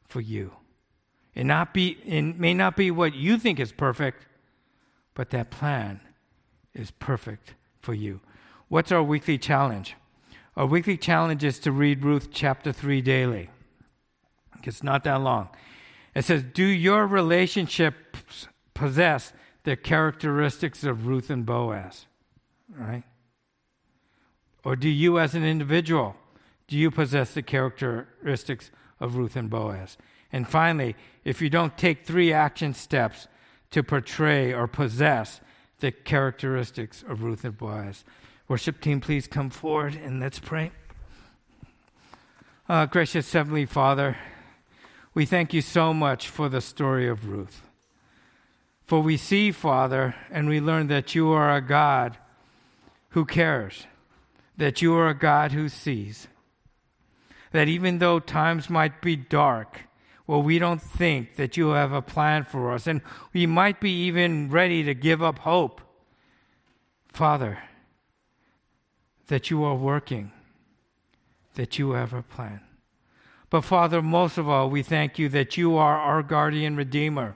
for 0.06 0.22
you. 0.22 0.51
It, 1.34 1.45
not 1.45 1.74
be, 1.74 1.97
it 2.06 2.38
may 2.38 2.54
not 2.54 2.76
be 2.76 2.91
what 2.91 3.16
you 3.16 3.38
think 3.38 3.60
is 3.60 3.72
perfect, 3.72 4.28
but 5.16 5.32
that 5.32 5.49
plan 5.49 5.99
is 6.74 6.91
perfect 6.91 7.56
for 7.82 7.93
you. 7.93 8.22
What's 8.68 8.91
our 8.91 9.04
weekly 9.04 9.38
challenge? 9.38 9.95
Our 10.56 10.66
weekly 10.66 10.97
challenge 10.97 11.43
is 11.43 11.60
to 11.60 11.72
read 11.72 12.04
Ruth 12.04 12.30
chapter 12.32 12.72
3 12.72 13.01
daily. 13.01 13.49
It's 14.64 14.84
not 14.84 15.04
that 15.04 15.22
long. 15.22 15.49
It 16.16 16.26
says, 16.26 16.43
Do 16.43 16.64
your 16.64 17.08
relationships 17.08 18.47
possess 18.74 19.34
the 19.64 19.76
characteristics 19.76 20.84
of 20.84 21.08
Ruth 21.08 21.30
and 21.30 21.45
Boaz? 21.45 22.06
Right? 22.70 23.04
Or 24.64 24.76
do 24.76 24.89
you, 24.89 25.20
as 25.20 25.36
an 25.36 25.43
individual, 25.43 26.16
do 26.68 26.78
you 26.78 26.91
possess 26.91 27.34
the 27.34 27.41
characteristics 27.41 28.72
of 28.99 29.16
Ruth 29.16 29.36
and 29.36 29.49
Boaz? 29.49 29.97
And 30.32 30.47
finally, 30.47 30.95
if 31.24 31.41
you 31.41 31.49
don't 31.49 31.78
take 31.78 32.05
three 32.05 32.34
action 32.34 32.74
steps 32.74 33.28
to 33.72 33.84
portray 33.84 34.53
or 34.53 34.68
possess 34.68 35.41
the 35.80 35.91
characteristics 35.91 37.03
of 37.07 37.24
Ruth 37.24 37.43
and 37.43 37.57
Boaz, 37.57 38.03
worship 38.47 38.82
team, 38.82 39.01
please 39.01 39.28
come 39.28 39.49
forward 39.49 39.95
and 39.95 40.20
let's 40.20 40.39
pray. 40.39 40.72
Uh, 42.68 42.86
gracious 42.86 43.32
Heavenly 43.32 43.66
Father, 43.66 44.18
we 45.14 45.26
thank 45.26 45.53
you 45.53 45.61
so 45.61 45.93
much 45.93 46.28
for 46.30 46.49
the 46.49 46.61
story 46.61 47.07
of 47.07 47.28
Ruth. 47.28 47.61
For 48.86 49.01
we 49.01 49.18
see, 49.18 49.51
Father, 49.51 50.16
and 50.32 50.47
we 50.47 50.59
learn 50.59 50.88
that 50.88 51.14
you 51.14 51.30
are 51.30 51.55
a 51.55 51.61
God 51.61 52.18
who 53.09 53.26
cares, 53.26 53.86
that 54.57 54.82
you 54.82 54.95
are 54.95 55.09
a 55.09 55.14
God 55.14 55.51
who 55.51 55.70
sees, 55.70 56.28
that 57.54 57.70
even 57.70 57.99
though 57.99 58.20
times 58.20 58.70
might 58.70 58.99
be 59.01 59.16
dark, 59.16 59.82
well, 60.26 60.41
we 60.41 60.58
don't 60.58 60.82
think 60.82 61.36
that 61.36 61.56
you 61.56 61.70
have 61.70 61.91
a 61.91 62.01
plan 62.01 62.45
for 62.45 62.72
us, 62.72 62.88
and 62.88 63.01
we 63.32 63.45
might 63.45 63.80
be 63.80 64.06
even 64.06 64.49
ready 64.49 64.84
to 64.84 64.93
give 64.93 65.22
up 65.22 65.39
hope. 65.39 65.80
Father, 67.08 67.60
that 69.28 69.51
you 69.51 69.64
are 69.64 69.76
working, 69.76 70.32
that 71.54 71.78
you 71.78 71.91
have 71.91 72.12
a 72.12 72.24
plan. 72.24 72.62
But 73.51 73.62
Father, 73.62 74.01
most 74.01 74.39
of 74.39 74.49
all, 74.49 74.70
we 74.70 74.82
thank 74.82 75.20
you 75.20 75.30
that 75.30 75.56
you 75.56 75.78
are 75.78 75.97
our 75.97 76.24
guardian 76.24 76.76
redeemer. 76.76 77.36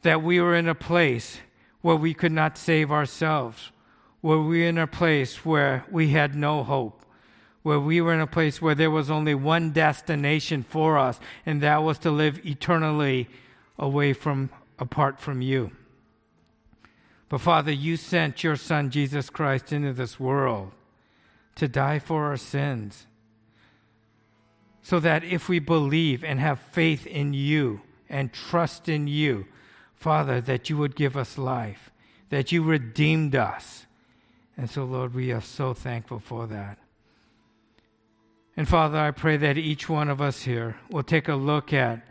That 0.00 0.22
we 0.22 0.40
were 0.40 0.54
in 0.54 0.66
a 0.66 0.74
place 0.74 1.40
where 1.82 1.96
we 1.96 2.14
could 2.14 2.32
not 2.32 2.56
save 2.56 2.90
ourselves, 2.90 3.70
where 4.22 4.38
we 4.38 4.60
were 4.60 4.68
in 4.68 4.78
a 4.78 4.86
place 4.86 5.44
where 5.44 5.84
we 5.90 6.08
had 6.08 6.34
no 6.34 6.62
hope, 6.64 7.04
where 7.68 7.78
we 7.78 8.00
were 8.00 8.14
in 8.14 8.20
a 8.20 8.26
place 8.26 8.62
where 8.62 8.74
there 8.74 8.90
was 8.90 9.10
only 9.10 9.34
one 9.34 9.72
destination 9.72 10.62
for 10.62 10.96
us, 10.96 11.20
and 11.44 11.60
that 11.60 11.82
was 11.82 11.98
to 11.98 12.10
live 12.10 12.40
eternally 12.46 13.28
away 13.78 14.14
from, 14.14 14.48
apart 14.78 15.20
from 15.20 15.42
you. 15.42 15.70
But 17.28 17.42
Father, 17.42 17.70
you 17.70 17.98
sent 17.98 18.42
your 18.42 18.56
Son, 18.56 18.88
Jesus 18.88 19.28
Christ, 19.28 19.70
into 19.70 19.92
this 19.92 20.18
world 20.18 20.72
to 21.56 21.68
die 21.68 21.98
for 21.98 22.24
our 22.24 22.38
sins 22.38 23.06
so 24.80 24.98
that 25.00 25.22
if 25.22 25.50
we 25.50 25.58
believe 25.58 26.24
and 26.24 26.40
have 26.40 26.58
faith 26.58 27.06
in 27.06 27.34
you 27.34 27.82
and 28.08 28.32
trust 28.32 28.88
in 28.88 29.06
you, 29.06 29.44
Father, 29.94 30.40
that 30.40 30.70
you 30.70 30.78
would 30.78 30.96
give 30.96 31.18
us 31.18 31.36
life, 31.36 31.90
that 32.30 32.50
you 32.50 32.62
redeemed 32.62 33.36
us. 33.36 33.84
And 34.56 34.70
so, 34.70 34.84
Lord, 34.84 35.12
we 35.12 35.30
are 35.32 35.42
so 35.42 35.74
thankful 35.74 36.20
for 36.20 36.46
that. 36.46 36.78
And 38.58 38.68
Father, 38.68 38.98
I 38.98 39.12
pray 39.12 39.38
that 39.38 39.56
each 39.56 39.88
one 39.88 40.10
of 40.10 40.20
us 40.20 40.42
here 40.42 40.76
will 40.90 41.04
take 41.04 41.28
a 41.28 41.34
look 41.34 41.72
at 41.72 42.04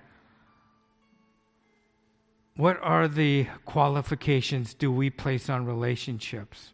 what 2.56 2.80
are 2.82 3.08
the 3.08 3.48
qualifications 3.66 4.74
do 4.74 4.92
we 4.92 5.12
place 5.12 5.50
on 5.50 5.66
relationships? 5.66 6.72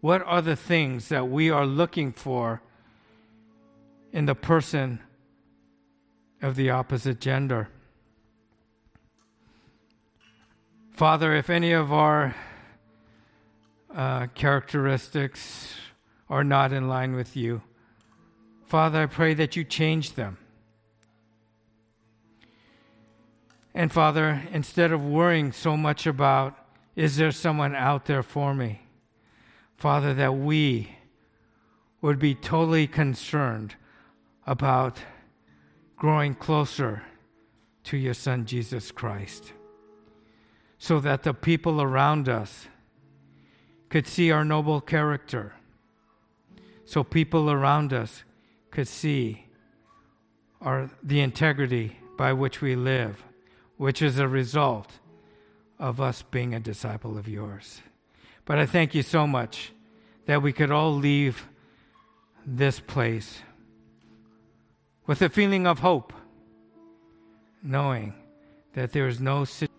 What 0.00 0.22
are 0.26 0.42
the 0.42 0.56
things 0.56 1.10
that 1.10 1.28
we 1.28 1.50
are 1.50 1.66
looking 1.66 2.12
for 2.12 2.62
in 4.16 4.24
the 4.24 4.34
person 4.34 5.00
of 6.40 6.56
the 6.56 6.70
opposite 6.70 7.20
gender. 7.20 7.68
Father, 10.92 11.34
if 11.34 11.50
any 11.50 11.72
of 11.72 11.92
our 11.92 12.34
uh, 13.94 14.26
characteristics 14.28 15.74
are 16.30 16.44
not 16.44 16.72
in 16.72 16.88
line 16.88 17.14
with 17.14 17.36
you, 17.36 17.60
Father, 18.66 19.02
I 19.02 19.06
pray 19.06 19.32
that 19.34 19.54
you 19.54 19.62
change 19.62 20.14
them. 20.14 20.38
And 23.72 23.92
Father, 23.92 24.42
instead 24.52 24.90
of 24.90 25.04
worrying 25.04 25.52
so 25.52 25.76
much 25.76 26.04
about, 26.06 26.58
is 26.96 27.16
there 27.16 27.30
someone 27.30 27.76
out 27.76 28.06
there 28.06 28.24
for 28.24 28.54
me? 28.54 28.80
Father, 29.76 30.12
that 30.14 30.34
we 30.34 30.96
would 32.00 32.18
be 32.18 32.34
totally 32.34 32.88
concerned 32.88 33.76
about 34.46 34.98
growing 35.96 36.34
closer 36.34 37.02
to 37.84 37.96
your 37.96 38.14
Son, 38.14 38.46
Jesus 38.46 38.90
Christ, 38.90 39.52
so 40.78 40.98
that 40.98 41.22
the 41.22 41.34
people 41.34 41.80
around 41.80 42.28
us 42.28 42.66
could 43.90 44.08
see 44.08 44.32
our 44.32 44.44
noble 44.44 44.80
character, 44.80 45.54
so 46.84 47.04
people 47.04 47.48
around 47.48 47.92
us 47.92 48.24
could 48.76 48.86
see 48.86 49.46
are 50.60 50.90
the 51.02 51.18
integrity 51.20 51.98
by 52.18 52.30
which 52.34 52.60
we 52.60 52.76
live, 52.76 53.24
which 53.78 54.02
is 54.02 54.18
a 54.18 54.28
result 54.28 54.98
of 55.78 55.98
us 55.98 56.20
being 56.20 56.54
a 56.54 56.60
disciple 56.60 57.16
of 57.16 57.26
yours. 57.26 57.80
But 58.44 58.58
I 58.58 58.66
thank 58.66 58.94
you 58.94 59.02
so 59.02 59.26
much 59.26 59.72
that 60.26 60.42
we 60.42 60.52
could 60.52 60.70
all 60.70 60.92
leave 60.92 61.48
this 62.44 62.78
place 62.78 63.40
with 65.06 65.22
a 65.22 65.30
feeling 65.30 65.66
of 65.66 65.78
hope, 65.78 66.12
knowing 67.62 68.12
that 68.74 68.92
there 68.92 69.08
is 69.08 69.22
no 69.22 69.46
situation 69.46 69.75